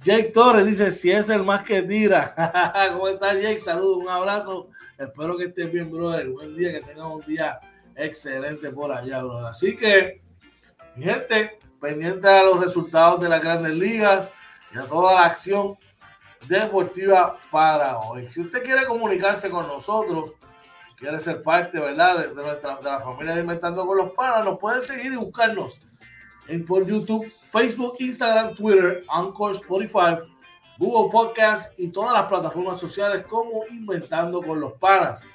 Jake 0.00 0.30
Torres, 0.34 0.66
dice, 0.66 0.92
si 0.92 1.10
es 1.10 1.30
el 1.30 1.42
más 1.42 1.62
que 1.62 1.82
tira. 1.82 2.34
¿Cómo 2.92 3.08
está 3.08 3.32
Jake? 3.32 3.60
Saludos, 3.60 3.98
un 3.98 4.08
abrazo. 4.08 4.68
Espero 4.98 5.36
que 5.36 5.44
estés 5.44 5.72
bien, 5.72 5.90
brother. 5.90 6.28
Buen 6.28 6.54
día, 6.54 6.72
que 6.72 6.80
tengas 6.80 7.06
un 7.06 7.22
día 7.22 7.58
excelente 7.96 8.70
por 8.70 8.92
allá, 8.92 9.22
brother. 9.22 9.46
Así 9.46 9.76
que, 9.76 10.22
mi 10.96 11.04
gente, 11.04 11.58
pendiente 11.80 12.28
a 12.28 12.44
los 12.44 12.60
resultados 12.60 13.20
de 13.20 13.28
las 13.28 13.42
grandes 13.42 13.76
ligas 13.76 14.32
y 14.74 14.78
a 14.78 14.84
toda 14.84 15.14
la 15.14 15.26
acción 15.26 15.76
deportiva 16.48 17.38
para 17.50 17.98
hoy. 17.98 18.26
Si 18.28 18.40
usted 18.40 18.62
quiere 18.62 18.84
comunicarse 18.86 19.50
con 19.50 19.66
nosotros, 19.66 20.34
quiere 20.96 21.18
ser 21.18 21.42
parte, 21.42 21.80
¿verdad? 21.80 22.28
De, 22.28 22.42
nuestra, 22.42 22.76
de 22.76 22.84
la 22.84 23.00
familia 23.00 23.34
de 23.34 23.40
Inventando 23.40 23.86
con 23.86 23.96
los 23.96 24.12
Panas, 24.12 24.44
nos 24.44 24.58
puede 24.58 24.80
seguir 24.80 25.12
y 25.12 25.16
buscarnos 25.16 25.80
en, 26.48 26.64
por 26.64 26.86
YouTube, 26.86 27.30
Facebook, 27.50 27.96
Instagram, 27.98 28.54
Twitter, 28.54 29.04
Anchor, 29.08 29.52
Spotify, 29.52 30.16
Google 30.78 31.10
Podcast 31.10 31.78
y 31.78 31.88
todas 31.88 32.12
las 32.12 32.24
plataformas 32.24 32.80
sociales 32.80 33.24
como 33.28 33.62
Inventando 33.70 34.42
con 34.42 34.60
los 34.60 34.72
Panas. 34.74 35.30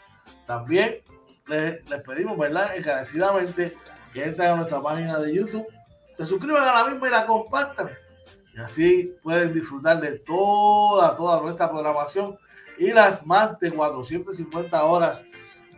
También 0.46 1.02
les, 1.50 1.90
les 1.90 2.02
pedimos, 2.02 2.38
¿verdad? 2.38 2.76
Encarecidamente 2.76 3.76
que 4.14 4.24
entren 4.24 4.52
a 4.52 4.56
nuestra 4.56 4.82
página 4.82 5.20
de 5.20 5.34
YouTube, 5.34 5.68
se 6.12 6.26
suscriban 6.26 6.64
a 6.64 6.84
la 6.84 6.90
misma 6.90 7.08
y 7.08 7.12
la 7.12 7.26
compartan. 7.26 7.90
Y 8.56 8.60
así 8.60 9.16
pueden 9.22 9.54
disfrutar 9.54 10.00
de 10.00 10.20
toda, 10.20 11.16
toda 11.16 11.42
nuestra 11.42 11.70
programación 11.70 12.38
y 12.78 12.92
las 12.92 13.26
más 13.26 13.60
de 13.60 13.72
450 13.72 14.84
horas 14.84 15.24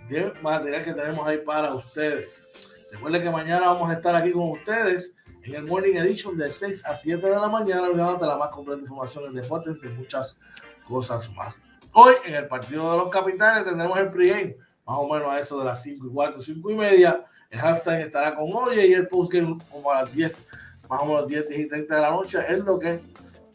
de 0.07 0.31
material 0.41 0.83
que 0.83 0.93
tenemos 0.93 1.27
ahí 1.27 1.39
para 1.39 1.73
ustedes. 1.73 2.43
Recuerden 2.91 3.23
que 3.23 3.29
mañana 3.29 3.67
vamos 3.67 3.89
a 3.89 3.93
estar 3.93 4.15
aquí 4.15 4.31
con 4.31 4.51
ustedes 4.51 5.13
en 5.43 5.55
el 5.55 5.63
Morning 5.63 5.95
Edition 5.95 6.37
de 6.37 6.49
6 6.49 6.85
a 6.85 6.93
7 6.93 7.25
de 7.25 7.35
la 7.35 7.47
mañana, 7.47 7.87
de 7.89 8.27
la 8.27 8.37
más 8.37 8.49
completa 8.49 8.81
información 8.81 9.25
en 9.25 9.33
deporte, 9.33 9.71
entre 9.71 9.89
muchas 9.89 10.39
cosas 10.87 11.33
más. 11.33 11.55
Hoy, 11.93 12.13
en 12.25 12.35
el 12.35 12.47
partido 12.47 12.91
de 12.91 12.97
los 12.97 13.09
capitanes, 13.09 13.63
tendremos 13.63 13.97
el 13.97 14.11
pregame, 14.11 14.57
más 14.85 14.97
o 14.97 15.07
menos 15.07 15.29
a 15.29 15.39
eso 15.39 15.59
de 15.59 15.65
las 15.65 15.81
5 15.83 16.07
y 16.07 16.09
cuarto, 16.09 16.39
5 16.39 16.71
y 16.71 16.75
media. 16.75 17.25
El 17.49 17.59
halftime 17.59 18.01
estará 18.01 18.35
con 18.35 18.51
Oye 18.53 18.87
y 18.87 18.93
el 18.93 19.07
postgame 19.07 19.57
como 19.69 19.91
a 19.91 20.03
las 20.03 20.13
10, 20.13 20.45
más 20.89 21.01
o 21.01 21.05
menos 21.05 21.27
10, 21.27 21.49
10 21.49 21.59
y 21.61 21.67
30 21.67 21.95
de 21.95 22.01
la 22.01 22.11
noche, 22.11 22.39
es 22.47 22.59
lo 22.59 22.79
que 22.79 23.01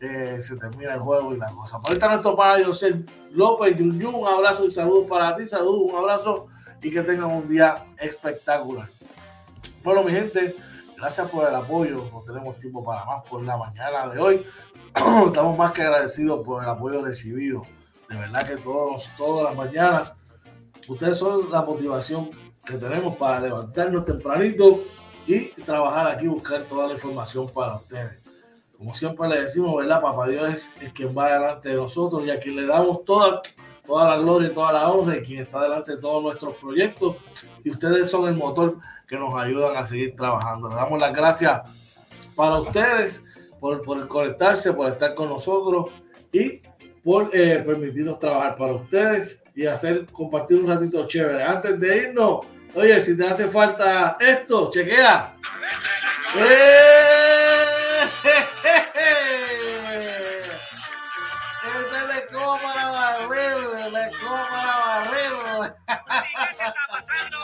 eh, 0.01 0.39
se 0.41 0.57
termina 0.57 0.95
el 0.95 1.01
juego 1.01 1.35
y 1.35 1.39
la 1.39 1.51
cosa. 1.51 1.81
Por 1.81 1.93
está 1.93 2.09
nuestro 2.09 2.37
padre 2.37 2.65
José 2.65 3.03
López, 3.33 3.81
un 3.81 4.27
abrazo 4.27 4.67
y 4.67 4.71
saludos 4.71 5.07
para 5.09 5.35
ti, 5.35 5.47
saludos, 5.47 5.91
un 5.91 5.97
abrazo 5.97 6.47
y 6.83 6.91
que 6.91 7.03
tengan 7.03 7.31
un 7.31 7.49
día 7.49 7.87
espectacular. 7.99 8.91
Bueno, 9.83 10.03
mi 10.03 10.13
gente, 10.13 10.55
gracias 10.97 11.31
por 11.31 11.49
el 11.49 11.55
apoyo, 11.55 12.05
no 12.13 12.21
tenemos 12.21 12.59
tiempo 12.59 12.85
para 12.85 13.05
más 13.07 13.25
por 13.25 13.43
la 13.43 13.57
mañana 13.57 14.09
de 14.09 14.21
hoy. 14.21 14.47
Estamos 15.27 15.57
más 15.57 15.73
que 15.73 15.83
agradecidos 15.83 16.45
por 16.45 16.63
el 16.63 16.69
apoyo 16.69 17.03
recibido. 17.03 17.63
De 18.11 18.17
verdad 18.17 18.47
que 18.47 18.57
todos, 18.57 19.11
todas 19.17 19.45
las 19.45 19.57
mañanas, 19.57 20.15
ustedes 20.89 21.17
son 21.17 21.51
la 21.51 21.63
motivación 21.63 22.31
que 22.65 22.77
tenemos 22.77 23.17
para 23.17 23.41
levantarnos 23.41 24.05
tempranito 24.05 24.83
y 25.27 25.49
trabajar 25.63 26.09
aquí, 26.09 26.27
buscar 26.27 26.65
toda 26.65 26.87
la 26.87 26.95
información 26.95 27.49
para 27.49 27.77
ustedes. 27.77 28.21
Como 28.77 28.95
siempre 28.95 29.29
le 29.29 29.41
decimos, 29.41 29.75
¿verdad? 29.77 30.03
Papá 30.03 30.29
Dios 30.29 30.53
es 30.53 30.73
el 30.81 30.93
quien 30.93 31.17
va 31.17 31.33
delante 31.33 31.71
de 31.71 31.77
nosotros 31.77 32.25
y 32.27 32.31
a 32.31 32.39
quien 32.39 32.57
le 32.57 32.67
damos 32.67 33.05
toda, 33.05 33.41
toda 33.87 34.05
la 34.05 34.19
gloria 34.19 34.49
y 34.49 34.55
toda 34.55 34.73
la 34.73 34.91
honra 34.93 35.17
y 35.17 35.23
quien 35.23 35.41
está 35.41 35.63
delante 35.63 35.97
de 35.97 36.03
todos 36.03 36.23
nuestros 36.23 36.55
proyectos. 36.57 37.17
Y 37.65 37.71
ustedes 37.71 38.11
son 38.11 38.29
el 38.29 38.35
motor 38.35 38.77
que 39.09 39.19
nos 39.19 39.35
ayudan 39.35 39.77
a 39.77 39.85
seguir 39.85 40.15
trabajando. 40.15 40.69
Le 40.69 40.75
damos 40.75 41.01
las 41.01 41.13
gracias 41.13 41.63
para 42.35 42.59
ustedes 42.59 43.25
por, 43.61 43.81
por 43.83 44.07
conectarse, 44.09 44.73
por 44.75 44.89
estar 44.89 45.15
con 45.15 45.31
nosotros 45.31 45.91
y 46.33 46.61
por 47.07 47.31
eh, 47.33 47.63
permitirnos 47.65 48.19
trabajar 48.19 48.57
para 48.57 48.73
ustedes 48.73 49.41
y 49.55 49.65
hacer 49.65 50.07
compartir 50.07 50.59
un 50.59 50.67
ratito 50.67 51.07
chévere. 51.07 51.45
Antes 51.45 51.79
de 51.79 51.99
irnos, 51.99 52.45
oye, 52.75 53.01
si 53.01 53.17
te 53.17 53.25
hace 53.25 53.47
falta 53.47 54.17
esto, 54.19 54.69
chequea. 54.73 55.37
¡Eh! 56.37 57.21
Este 61.63 62.01
le 62.13 62.27
coma 62.27 62.75
la 62.75 62.91
barrera, 62.91 63.89
le 63.89 64.11
coma 64.19 64.65
la 64.67 64.75
barrera. 64.83 65.77
¿Qué 65.87 66.65
está 66.65 66.83
pasando? 66.91 67.39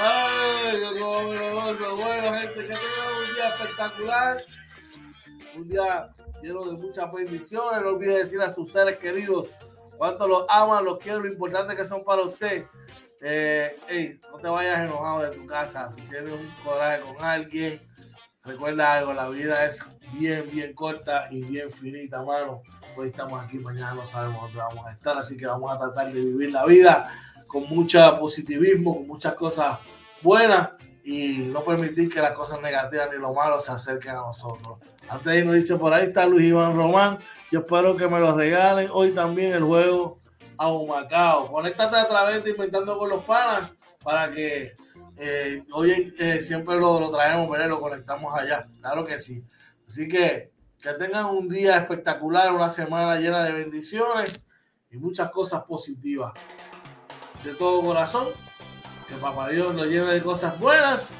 Ay, 0.00 0.78
Dios 0.94 1.96
Bueno, 1.96 2.32
gente, 2.32 2.54
que 2.54 2.62
tengan 2.62 3.12
un 3.18 3.34
día 3.34 3.48
espectacular. 3.48 4.36
Un 5.56 5.68
día 5.68 6.14
lleno 6.44 6.64
de 6.64 6.76
muchas 6.76 7.10
bendiciones. 7.12 7.82
No 7.82 7.88
olvide 7.90 8.18
decir 8.18 8.40
a 8.40 8.52
sus 8.52 8.70
seres 8.70 8.98
queridos 8.98 9.48
cuánto 9.96 10.28
los 10.28 10.44
aman, 10.48 10.84
los 10.84 10.98
quieren, 10.98 11.22
lo 11.22 11.28
importante 11.28 11.74
que 11.74 11.84
son 11.84 12.04
para 12.04 12.22
usted. 12.22 12.66
Eh, 13.20 14.20
no 14.30 14.38
te 14.38 14.48
vayas 14.48 14.80
enojado 14.80 15.22
de 15.22 15.30
tu 15.30 15.46
casa. 15.46 15.88
Si 15.88 16.02
tienes 16.02 16.30
un 16.30 16.54
coraje 16.62 17.00
con 17.00 17.24
alguien, 17.24 17.80
recuerda 18.42 18.94
algo: 18.94 19.14
la 19.14 19.28
vida 19.28 19.64
es 19.64 19.82
bien, 20.12 20.46
bien 20.52 20.74
corta 20.74 21.28
y 21.30 21.42
bien 21.42 21.70
finita, 21.70 22.22
mano. 22.22 22.62
Hoy 22.96 23.08
estamos 23.08 23.42
aquí, 23.42 23.58
mañana 23.58 23.94
no 23.94 24.04
sabemos 24.04 24.42
dónde 24.42 24.58
vamos 24.58 24.86
a 24.86 24.92
estar, 24.92 25.16
así 25.16 25.36
que 25.36 25.46
vamos 25.46 25.74
a 25.74 25.78
tratar 25.78 26.12
de 26.12 26.20
vivir 26.20 26.52
la 26.52 26.64
vida 26.64 27.12
con 27.48 27.64
mucho 27.68 28.18
positivismo, 28.20 28.94
con 28.94 29.06
muchas 29.06 29.34
cosas 29.34 29.78
buenas 30.22 30.70
y 31.02 31.48
no 31.50 31.62
permitir 31.62 32.12
que 32.12 32.20
las 32.20 32.32
cosas 32.32 32.60
negativas 32.60 33.08
ni 33.12 33.18
lo 33.18 33.32
malo 33.32 33.58
se 33.58 33.72
acerquen 33.72 34.12
a 34.12 34.20
nosotros. 34.20 34.78
Antes 35.08 35.44
nos 35.44 35.54
dice 35.54 35.76
por 35.76 35.92
ahí 35.92 36.04
está 36.06 36.26
Luis 36.26 36.48
Iván 36.48 36.76
Román. 36.76 37.18
Yo 37.50 37.60
espero 37.60 37.96
que 37.96 38.08
me 38.08 38.18
lo 38.18 38.34
regalen 38.34 38.88
hoy 38.92 39.12
también 39.12 39.52
el 39.52 39.62
juego 39.62 40.20
a 40.56 40.70
Humacao. 40.72 41.50
Conéctate 41.50 41.96
a 41.96 42.08
través 42.08 42.42
de 42.44 42.50
Inventando 42.50 42.98
con 42.98 43.08
los 43.08 43.24
Panas 43.24 43.74
para 44.02 44.30
que 44.30 44.72
eh, 45.16 45.62
hoy 45.72 46.14
eh, 46.18 46.40
siempre 46.40 46.76
lo, 46.76 46.98
lo 46.98 47.10
traemos, 47.10 47.48
pero 47.50 47.66
lo 47.68 47.80
conectamos 47.80 48.34
allá. 48.34 48.66
Claro 48.80 49.04
que 49.04 49.18
sí. 49.18 49.44
Así 49.86 50.08
que 50.08 50.54
que 50.84 50.92
tengan 50.92 51.26
un 51.26 51.48
día 51.48 51.78
espectacular, 51.78 52.52
una 52.52 52.68
semana 52.68 53.16
llena 53.16 53.42
de 53.42 53.52
bendiciones 53.52 54.44
y 54.90 54.98
muchas 54.98 55.30
cosas 55.30 55.64
positivas. 55.64 56.32
De 57.42 57.54
todo 57.54 57.80
corazón, 57.80 58.28
que 59.08 59.14
Papá 59.14 59.48
Dios 59.48 59.74
nos 59.74 59.86
llene 59.86 60.12
de 60.12 60.22
cosas 60.22 60.60
buenas. 60.60 61.16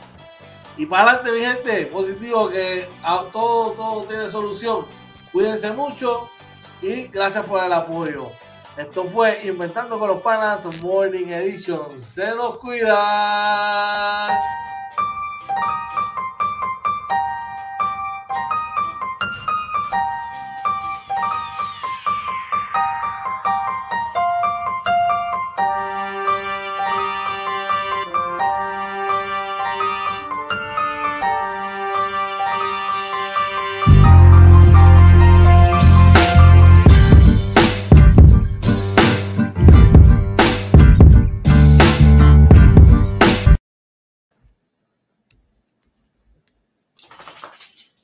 Y 0.76 0.86
para 0.86 1.10
adelante, 1.10 1.32
mi 1.32 1.40
gente, 1.40 1.86
positivo, 1.86 2.48
que 2.48 2.88
todo, 3.32 3.72
todo 3.72 4.04
tiene 4.04 4.28
solución. 4.28 4.84
Cuídense 5.32 5.70
mucho 5.72 6.28
y 6.82 7.08
gracias 7.08 7.44
por 7.46 7.62
el 7.62 7.72
apoyo. 7.72 8.30
Esto 8.76 9.04
fue 9.04 9.38
Inventando 9.44 9.98
con 9.98 10.08
los 10.08 10.20
Panas 10.20 10.66
Morning 10.82 11.28
Edition. 11.28 11.96
Se 11.96 12.34
nos 12.34 12.58
cuida. 12.58 14.28